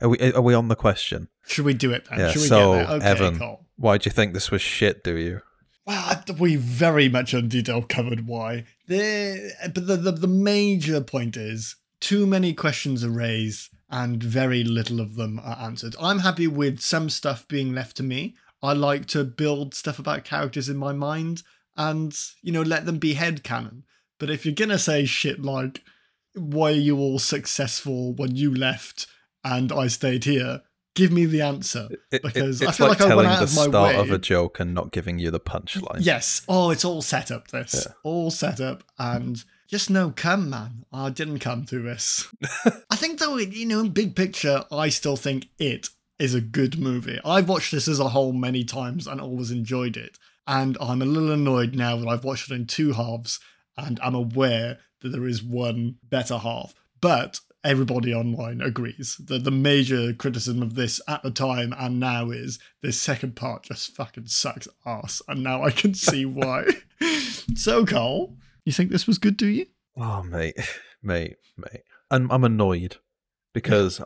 are 0.00 0.08
we 0.08 0.32
are 0.32 0.40
we 0.40 0.54
on 0.54 0.68
the 0.68 0.76
question? 0.76 1.28
Should 1.46 1.66
we 1.66 1.74
do 1.74 1.92
it 1.92 2.06
then? 2.08 2.20
Yeah, 2.20 2.30
Should 2.30 2.42
we 2.42 2.48
so, 2.48 2.72
get 2.72 2.86
there? 2.86 2.96
Okay, 2.96 3.06
Evan- 3.06 3.38
Cole. 3.38 3.66
Why 3.76 3.98
do 3.98 4.08
you 4.08 4.12
think 4.12 4.32
this 4.32 4.50
was 4.50 4.62
shit? 4.62 5.04
Do 5.04 5.14
you? 5.16 5.42
Well, 5.88 6.22
we 6.38 6.56
very 6.56 7.08
much 7.08 7.32
in 7.32 7.48
detail 7.48 7.80
covered 7.80 8.26
why. 8.26 8.66
The, 8.88 9.52
but 9.72 9.86
the, 9.86 9.96
the, 9.96 10.12
the 10.12 10.28
major 10.28 11.00
point 11.00 11.34
is 11.34 11.76
too 11.98 12.26
many 12.26 12.52
questions 12.52 13.02
are 13.02 13.10
raised 13.10 13.70
and 13.88 14.22
very 14.22 14.64
little 14.64 15.00
of 15.00 15.14
them 15.14 15.40
are 15.42 15.56
answered. 15.58 15.96
I'm 15.98 16.18
happy 16.18 16.46
with 16.46 16.80
some 16.80 17.08
stuff 17.08 17.48
being 17.48 17.74
left 17.74 17.96
to 17.96 18.02
me. 18.02 18.36
I 18.62 18.74
like 18.74 19.06
to 19.06 19.24
build 19.24 19.74
stuff 19.74 19.98
about 19.98 20.24
characters 20.24 20.68
in 20.68 20.76
my 20.76 20.92
mind 20.92 21.42
and, 21.74 22.14
you 22.42 22.52
know, 22.52 22.60
let 22.60 22.84
them 22.84 22.98
be 22.98 23.14
headcanon. 23.14 23.84
But 24.18 24.28
if 24.28 24.44
you're 24.44 24.54
going 24.54 24.68
to 24.68 24.78
say 24.78 25.06
shit 25.06 25.40
like, 25.40 25.82
why 26.34 26.72
are 26.72 26.74
you 26.74 26.98
all 26.98 27.18
successful 27.18 28.12
when 28.12 28.36
you 28.36 28.54
left 28.54 29.06
and 29.42 29.72
I 29.72 29.86
stayed 29.86 30.24
here? 30.24 30.60
Give 30.98 31.12
me 31.12 31.24
the 31.24 31.40
answer. 31.40 31.88
It- 31.90 32.00
it- 32.12 32.22
Because 32.22 32.62
I 32.62 32.72
feel 32.72 32.88
like, 32.88 33.00
like 33.00 33.10
I 33.10 33.14
went 33.14 33.26
telling 33.26 33.26
out 33.26 33.38
the 33.38 33.44
of 33.44 33.54
my 33.56 33.62
start 33.68 33.94
way. 33.94 34.00
of 34.00 34.10
a 34.10 34.18
joke 34.18 34.60
and 34.60 34.74
not 34.74 34.92
giving 34.92 35.18
you 35.18 35.30
the 35.30 35.40
punchline. 35.40 35.98
Yes. 36.00 36.42
Oh, 36.48 36.70
it's 36.70 36.84
all 36.84 37.00
set 37.02 37.30
up. 37.30 37.48
This 37.48 37.84
Yeah. 37.86 37.92
all 38.02 38.30
set 38.30 38.60
up, 38.60 38.84
and 38.98 39.42
just 39.68 39.88
no 39.90 40.10
come, 40.10 40.50
man. 40.50 40.84
I 40.92 41.10
didn't 41.10 41.38
come 41.38 41.64
through 41.66 41.84
this. 41.84 42.26
I 42.90 42.96
think 42.96 43.18
though, 43.20 43.36
you 43.38 43.66
know, 43.66 43.80
in 43.80 43.90
big 43.90 44.14
picture, 44.16 44.64
I 44.72 44.88
still 44.90 45.16
think 45.16 45.48
it 45.58 45.88
is 46.18 46.34
a 46.34 46.40
good 46.40 46.78
movie. 46.78 47.20
I've 47.24 47.48
watched 47.48 47.70
this 47.70 47.86
as 47.88 48.00
a 48.00 48.08
whole 48.08 48.32
many 48.32 48.64
times 48.64 49.06
and 49.06 49.20
always 49.20 49.50
enjoyed 49.50 49.96
it. 49.96 50.18
And 50.46 50.76
I'm 50.80 51.02
a 51.02 51.06
little 51.06 51.30
annoyed 51.30 51.74
now 51.74 51.96
that 51.98 52.08
I've 52.08 52.24
watched 52.24 52.50
it 52.50 52.54
in 52.54 52.66
two 52.66 52.92
halves, 52.94 53.38
and 53.76 54.00
I'm 54.02 54.14
aware 54.16 54.78
that 55.02 55.10
there 55.10 55.28
is 55.28 55.42
one 55.44 55.96
better 56.02 56.38
half. 56.38 56.74
But 57.00 57.38
everybody 57.64 58.14
online 58.14 58.60
agrees 58.60 59.16
that 59.26 59.44
the 59.44 59.50
major 59.50 60.12
criticism 60.12 60.62
of 60.62 60.74
this 60.74 61.00
at 61.08 61.22
the 61.22 61.30
time 61.30 61.74
and 61.78 61.98
now 62.00 62.30
is 62.30 62.58
this 62.82 63.00
second 63.00 63.34
part 63.36 63.64
just 63.64 63.94
fucking 63.94 64.26
sucks 64.26 64.68
ass, 64.86 65.20
and 65.28 65.42
now 65.42 65.62
I 65.64 65.70
can 65.70 65.94
see 65.94 66.24
why. 66.40 66.64
so, 67.54 67.84
Cole, 67.84 68.36
you 68.64 68.72
think 68.72 68.90
this 68.90 69.06
was 69.06 69.18
good, 69.18 69.36
do 69.36 69.46
you? 69.46 69.66
Oh, 69.96 70.22
mate, 70.22 70.56
mate, 71.02 71.36
mate. 71.56 71.82
I'm 72.10 72.30
I'm 72.30 72.44
annoyed 72.44 72.96
because 73.52 74.00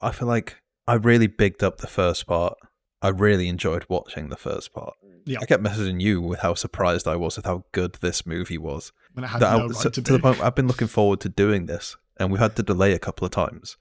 I 0.00 0.10
feel 0.10 0.28
like 0.28 0.56
I 0.86 0.94
really 0.94 1.26
bigged 1.28 1.62
up 1.62 1.78
the 1.78 1.86
first 1.86 2.26
part. 2.26 2.54
I 3.02 3.08
really 3.08 3.48
enjoyed 3.48 3.84
watching 3.88 4.28
the 4.30 4.36
first 4.36 4.72
part. 4.72 4.94
Yeah. 5.26 5.38
I 5.40 5.46
kept 5.46 5.62
messaging 5.62 6.00
you 6.00 6.20
with 6.20 6.40
how 6.40 6.54
surprised 6.54 7.06
I 7.06 7.16
was 7.16 7.36
with 7.36 7.46
how 7.46 7.64
good 7.72 7.94
this 8.00 8.26
movie 8.26 8.58
was. 8.58 8.92
When 9.12 9.24
it 9.24 9.28
had 9.28 9.40
That 9.42 9.52
I- 9.52 9.58
no 9.58 9.66
right 9.68 9.76
so- 9.76 9.90
to 9.90 10.02
to 10.02 10.12
the 10.12 10.18
point 10.18 10.40
I've 10.40 10.54
been 10.54 10.66
looking 10.66 10.88
forward 10.88 11.20
to 11.20 11.28
doing 11.28 11.66
this, 11.66 11.96
and 12.18 12.30
we've 12.30 12.40
had 12.40 12.56
to 12.56 12.62
delay 12.62 12.92
a 12.92 12.98
couple 12.98 13.24
of 13.24 13.32
times. 13.32 13.76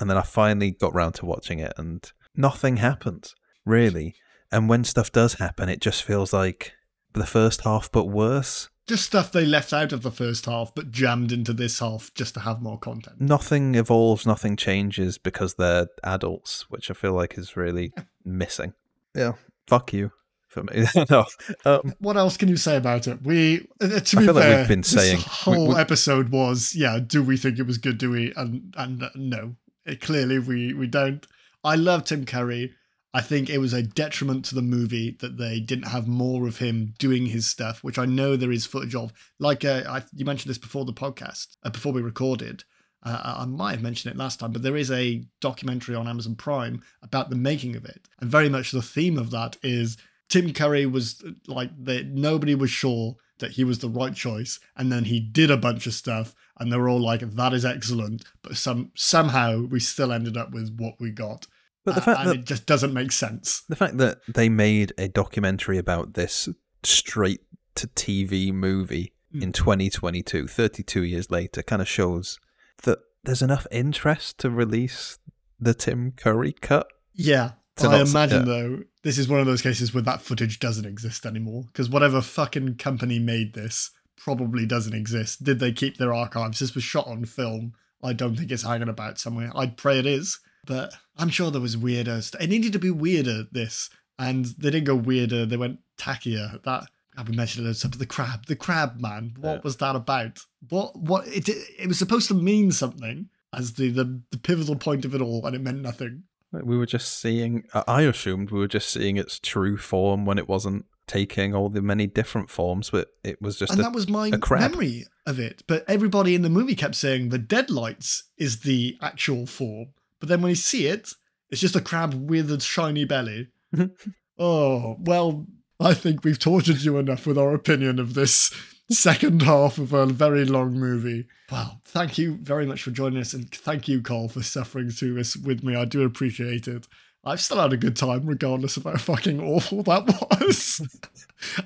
and 0.00 0.10
then 0.10 0.16
I 0.16 0.22
finally 0.22 0.72
got 0.72 0.92
round 0.94 1.14
to 1.16 1.26
watching 1.26 1.60
it, 1.60 1.72
and 1.76 2.10
nothing 2.34 2.78
happens 2.78 3.34
really. 3.64 4.16
And 4.50 4.68
when 4.68 4.84
stuff 4.84 5.12
does 5.12 5.34
happen, 5.34 5.68
it 5.68 5.80
just 5.80 6.02
feels 6.02 6.32
like 6.32 6.72
the 7.12 7.26
first 7.26 7.62
half, 7.62 7.90
but 7.92 8.06
worse. 8.06 8.68
Just 8.86 9.04
stuff 9.04 9.32
they 9.32 9.46
left 9.46 9.72
out 9.72 9.92
of 9.92 10.02
the 10.02 10.10
first 10.10 10.46
half, 10.46 10.74
but 10.74 10.90
jammed 10.90 11.32
into 11.32 11.52
this 11.52 11.78
half 11.78 12.12
just 12.14 12.34
to 12.34 12.40
have 12.40 12.60
more 12.60 12.78
content. 12.78 13.20
Nothing 13.20 13.74
evolves, 13.76 14.26
nothing 14.26 14.56
changes 14.56 15.16
because 15.16 15.54
they're 15.54 15.86
adults, 16.02 16.68
which 16.68 16.90
I 16.90 16.94
feel 16.94 17.14
like 17.14 17.38
is 17.38 17.56
really 17.56 17.92
missing. 18.24 18.74
Yeah, 19.14 19.32
fuck 19.66 19.92
you 19.92 20.10
for 20.54 20.62
me. 20.64 20.86
no, 21.10 21.24
um, 21.66 21.94
What 21.98 22.16
else 22.16 22.36
can 22.38 22.48
you 22.48 22.56
say 22.56 22.76
about 22.76 23.06
it? 23.06 23.22
We, 23.22 23.68
uh, 23.80 24.00
to 24.00 24.16
I 24.16 24.20
be 24.20 24.26
feel 24.26 24.34
like 24.34 24.42
fair, 24.44 24.58
we've 24.60 24.68
been 24.68 24.80
this 24.80 24.90
saying- 24.90 25.18
we- 25.18 25.24
whole 25.26 25.68
we- 25.68 25.76
episode 25.76 26.30
was, 26.30 26.74
yeah. 26.74 26.98
Do 27.04 27.22
we 27.22 27.36
think 27.36 27.58
it 27.58 27.66
was 27.66 27.78
good? 27.78 27.98
Do 27.98 28.10
we? 28.10 28.32
And 28.36 28.72
and 28.78 29.02
uh, 29.02 29.10
no, 29.14 29.56
it, 29.84 30.00
clearly 30.00 30.38
we 30.38 30.72
we 30.72 30.86
don't. 30.86 31.26
I 31.62 31.74
love 31.76 32.04
Tim 32.04 32.24
Curry. 32.24 32.72
I 33.16 33.20
think 33.20 33.48
it 33.48 33.58
was 33.58 33.72
a 33.72 33.82
detriment 33.82 34.44
to 34.46 34.56
the 34.56 34.62
movie 34.62 35.16
that 35.20 35.36
they 35.36 35.60
didn't 35.60 35.86
have 35.88 36.08
more 36.08 36.48
of 36.48 36.58
him 36.58 36.94
doing 36.98 37.26
his 37.26 37.46
stuff, 37.46 37.84
which 37.84 37.96
I 37.98 38.06
know 38.06 38.34
there 38.36 38.50
is 38.50 38.66
footage 38.66 38.94
of. 38.96 39.12
Like 39.38 39.64
uh, 39.64 39.82
I, 39.88 40.02
you 40.14 40.24
mentioned 40.24 40.50
this 40.50 40.58
before 40.58 40.84
the 40.84 40.92
podcast, 40.92 41.56
uh, 41.62 41.70
before 41.70 41.92
we 41.92 42.02
recorded. 42.02 42.64
Uh, 43.06 43.36
I 43.40 43.44
might 43.44 43.72
have 43.72 43.82
mentioned 43.82 44.14
it 44.14 44.18
last 44.18 44.40
time, 44.40 44.50
but 44.50 44.62
there 44.62 44.78
is 44.78 44.90
a 44.90 45.22
documentary 45.42 45.94
on 45.94 46.08
Amazon 46.08 46.34
Prime 46.36 46.82
about 47.02 47.28
the 47.28 47.36
making 47.36 47.76
of 47.76 47.84
it, 47.84 48.08
and 48.18 48.30
very 48.30 48.48
much 48.48 48.72
the 48.72 48.80
theme 48.80 49.18
of 49.18 49.30
that 49.30 49.58
is 49.62 49.96
Tim 50.28 50.52
Curry 50.52 50.86
was 50.86 51.22
uh, 51.26 51.30
like 51.46 51.70
that. 51.84 52.06
Nobody 52.06 52.54
was 52.54 52.70
sure 52.70 53.16
that 53.38 53.52
he 53.52 53.64
was 53.64 53.80
the 53.80 53.88
right 53.88 54.14
choice, 54.14 54.58
and 54.76 54.90
then 54.92 55.04
he 55.04 55.20
did 55.20 55.50
a 55.50 55.56
bunch 55.56 55.86
of 55.86 55.94
stuff, 55.94 56.34
and 56.58 56.72
they 56.72 56.76
were 56.76 56.88
all 56.88 57.00
like, 57.00 57.20
"That 57.20 57.52
is 57.52 57.64
excellent," 57.64 58.24
but 58.42 58.56
some 58.56 58.90
somehow 58.94 59.62
we 59.62 59.80
still 59.80 60.12
ended 60.12 60.36
up 60.36 60.52
with 60.52 60.74
what 60.76 60.94
we 61.00 61.10
got. 61.10 61.46
but 61.84 61.94
the 61.96 62.00
Uh, 62.00 62.04
fact 62.04 62.20
and 62.20 62.28
that 62.30 62.36
it 62.36 62.44
just 62.46 62.64
doesn't 62.64 62.94
make 62.94 63.12
sense. 63.12 63.62
the 63.68 63.76
fact 63.76 63.98
that 63.98 64.20
they 64.26 64.48
made 64.48 64.92
a 64.96 65.06
documentary 65.08 65.76
about 65.76 66.14
this 66.14 66.48
straight 66.82 67.42
to 67.74 67.86
TV 67.88 68.50
movie 68.52 69.12
Mm. 69.34 69.42
in 69.42 69.52
2022, 69.52 70.46
32 70.46 71.02
years 71.02 71.30
later, 71.30 71.62
kind 71.62 71.82
of 71.82 71.88
shows 71.88 72.38
that 72.84 73.00
there's 73.24 73.42
enough 73.42 73.66
interest 73.70 74.38
to 74.38 74.48
release 74.48 75.18
the 75.60 75.74
Tim 75.74 76.12
Curry 76.12 76.52
cut. 76.52 76.86
Yeah. 77.12 77.52
To 77.78 77.88
I 77.88 77.98
not- 77.98 78.08
imagine 78.08 78.46
yeah. 78.46 78.52
though, 78.54 78.82
this 79.02 79.18
is 79.18 79.28
one 79.28 79.40
of 79.40 79.46
those 79.46 79.62
cases 79.62 79.92
where 79.92 80.02
that 80.04 80.22
footage 80.22 80.60
doesn't 80.60 80.84
exist 80.86 81.26
anymore 81.26 81.64
because 81.66 81.90
whatever 81.90 82.20
fucking 82.20 82.76
company 82.76 83.18
made 83.18 83.54
this 83.54 83.90
probably 84.16 84.64
doesn't 84.64 84.94
exist. 84.94 85.42
Did 85.42 85.58
they 85.58 85.72
keep 85.72 85.96
their 85.96 86.14
archives? 86.14 86.60
This 86.60 86.74
was 86.74 86.84
shot 86.84 87.06
on 87.08 87.24
film. 87.24 87.72
I 88.02 88.12
don't 88.12 88.36
think 88.36 88.52
it's 88.52 88.62
hanging 88.62 88.88
about 88.88 89.18
somewhere. 89.18 89.50
I'd 89.56 89.76
pray 89.76 89.98
it 89.98 90.06
is, 90.06 90.38
but 90.66 90.94
I'm 91.16 91.30
sure 91.30 91.50
there 91.50 91.60
was 91.60 91.76
weirder. 91.76 92.22
St- 92.22 92.42
it 92.44 92.48
needed 92.50 92.72
to 92.74 92.78
be 92.78 92.90
weirder. 92.90 93.44
This 93.50 93.90
and 94.18 94.44
they 94.44 94.70
didn't 94.70 94.84
go 94.86 94.94
weirder. 94.94 95.44
They 95.46 95.56
went 95.56 95.80
tackier. 95.98 96.62
That 96.62 96.86
God, 97.16 97.28
we 97.28 97.34
mentioned 97.36 97.66
it. 97.66 97.74
Something 97.74 97.98
the 97.98 98.06
crab, 98.06 98.46
the 98.46 98.56
crab 98.56 99.00
man. 99.00 99.34
What 99.38 99.50
Yeah. 99.54 99.60
was 99.64 99.76
that 99.78 99.96
about? 99.96 100.38
What 100.68 100.96
what 100.96 101.26
it 101.26 101.48
it 101.48 101.88
was 101.88 101.98
supposed 101.98 102.28
to 102.28 102.34
mean 102.34 102.70
something 102.70 103.30
as 103.52 103.74
the 103.74 103.88
the, 103.90 104.20
the 104.30 104.38
pivotal 104.38 104.76
point 104.76 105.04
of 105.04 105.14
it 105.14 105.20
all, 105.20 105.44
and 105.44 105.56
it 105.56 105.62
meant 105.62 105.80
nothing. 105.82 106.24
We 106.62 106.76
were 106.76 106.86
just 106.86 107.18
seeing, 107.18 107.64
I- 107.74 108.02
assumed 108.02 108.50
we 108.50 108.58
were 108.58 108.68
just 108.68 108.88
seeing 108.88 109.16
its 109.16 109.38
true 109.38 109.76
form 109.76 110.24
when 110.24 110.38
it 110.38 110.48
wasn't 110.48 110.86
taking 111.06 111.54
all 111.54 111.68
the 111.68 111.82
many 111.82 112.06
different 112.06 112.48
forms, 112.50 112.90
but 112.90 113.08
it 113.22 113.40
was 113.40 113.58
just 113.58 113.72
and 113.72 113.80
a, 113.80 113.82
that 113.82 113.92
was 113.92 114.08
my 114.08 114.30
memory 114.50 115.04
of 115.26 115.38
it. 115.38 115.62
But 115.66 115.84
everybody 115.88 116.34
in 116.34 116.42
the 116.42 116.48
movie 116.48 116.74
kept 116.74 116.94
saying 116.94 117.28
the 117.28 117.38
deadlights 117.38 118.24
is 118.38 118.60
the 118.60 118.96
actual 119.02 119.46
form. 119.46 119.88
But 120.20 120.28
then 120.28 120.40
when 120.40 120.50
you 120.50 120.56
see 120.56 120.86
it, 120.86 121.10
it's 121.50 121.60
just 121.60 121.76
a 121.76 121.80
crab 121.80 122.14
with 122.14 122.50
a 122.50 122.60
shiny 122.60 123.04
belly. 123.04 123.48
oh, 124.38 124.96
well, 125.00 125.46
I 125.80 125.94
think 125.94 126.24
we've 126.24 126.38
tortured 126.38 126.82
you 126.82 126.98
enough 126.98 127.26
with 127.26 127.36
our 127.36 127.54
opinion 127.54 127.98
of 127.98 128.14
this 128.14 128.54
second 128.90 129.42
half 129.42 129.78
of 129.78 129.92
a 129.92 130.06
very 130.06 130.44
long 130.44 130.72
movie. 130.74 131.26
Well, 131.50 131.80
thank 131.84 132.18
you 132.18 132.36
very 132.36 132.66
much 132.66 132.82
for 132.82 132.90
joining 132.90 133.20
us, 133.20 133.32
and 133.32 133.50
thank 133.50 133.88
you, 133.88 134.02
Cole, 134.02 134.28
for 134.28 134.42
suffering 134.42 134.90
through 134.90 135.14
this 135.14 135.36
with 135.36 135.62
me. 135.62 135.76
I 135.76 135.84
do 135.84 136.02
appreciate 136.02 136.68
it. 136.68 136.86
I've 137.24 137.40
still 137.40 137.60
had 137.60 137.72
a 137.72 137.78
good 137.78 137.96
time, 137.96 138.26
regardless 138.26 138.76
of 138.76 138.84
how 138.84 138.96
fucking 138.96 139.40
awful 139.40 139.82
that 139.84 140.06
was. 140.40 140.80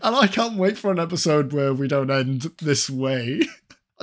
and 0.03 0.15
I 0.17 0.29
can't 0.29 0.57
wait 0.57 0.79
for 0.79 0.93
an 0.93 1.01
episode 1.01 1.53
where 1.53 1.75
we 1.75 1.89
don't 1.89 2.11
end 2.11 2.43
this 2.63 2.89
way. 2.89 3.43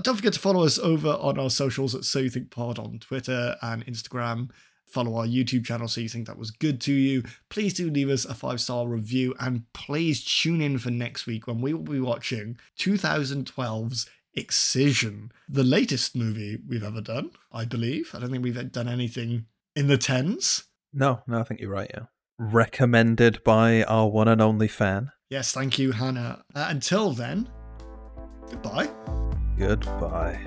Don't 0.03 0.17
forget 0.17 0.33
to 0.33 0.39
follow 0.39 0.65
us 0.65 0.77
over 0.77 1.07
on 1.07 1.39
our 1.39 1.49
socials 1.49 1.95
at 1.95 2.03
So 2.03 2.19
You 2.19 2.29
Think 2.29 2.51
Pod 2.51 2.77
on 2.77 2.99
Twitter 2.99 3.55
and 3.61 3.85
Instagram. 3.85 4.49
Follow 4.95 5.17
our 5.17 5.27
YouTube 5.27 5.65
channel 5.65 5.89
so 5.89 5.99
you 5.99 6.07
think 6.07 6.25
that 6.25 6.37
was 6.37 6.51
good 6.51 6.79
to 6.79 6.93
you. 6.93 7.21
Please 7.49 7.73
do 7.73 7.89
leave 7.89 8.09
us 8.09 8.23
a 8.23 8.33
five 8.33 8.61
star 8.61 8.87
review 8.87 9.35
and 9.41 9.63
please 9.73 10.23
tune 10.23 10.61
in 10.61 10.77
for 10.77 10.89
next 10.89 11.25
week 11.25 11.47
when 11.47 11.59
we 11.59 11.73
will 11.73 11.81
be 11.81 11.99
watching 11.99 12.57
2012's 12.79 14.09
Excision, 14.37 15.33
the 15.49 15.65
latest 15.65 16.15
movie 16.15 16.59
we've 16.65 16.83
ever 16.83 17.01
done, 17.01 17.31
I 17.51 17.65
believe. 17.65 18.11
I 18.13 18.19
don't 18.19 18.31
think 18.31 18.43
we've 18.43 18.71
done 18.71 18.87
anything 18.87 19.47
in 19.75 19.87
the 19.87 19.97
tens. 19.97 20.63
No, 20.93 21.21
no, 21.27 21.39
I 21.39 21.43
think 21.43 21.59
you're 21.59 21.69
right, 21.69 21.91
yeah. 21.93 22.05
Recommended 22.39 23.43
by 23.43 23.83
our 23.83 24.07
one 24.07 24.29
and 24.29 24.41
only 24.41 24.69
fan. 24.69 25.11
Yes, 25.29 25.51
thank 25.51 25.77
you, 25.77 25.91
Hannah. 25.91 26.43
Uh, 26.53 26.67
until 26.69 27.11
then, 27.11 27.49
goodbye. 28.49 28.89
Goodbye. 29.57 30.39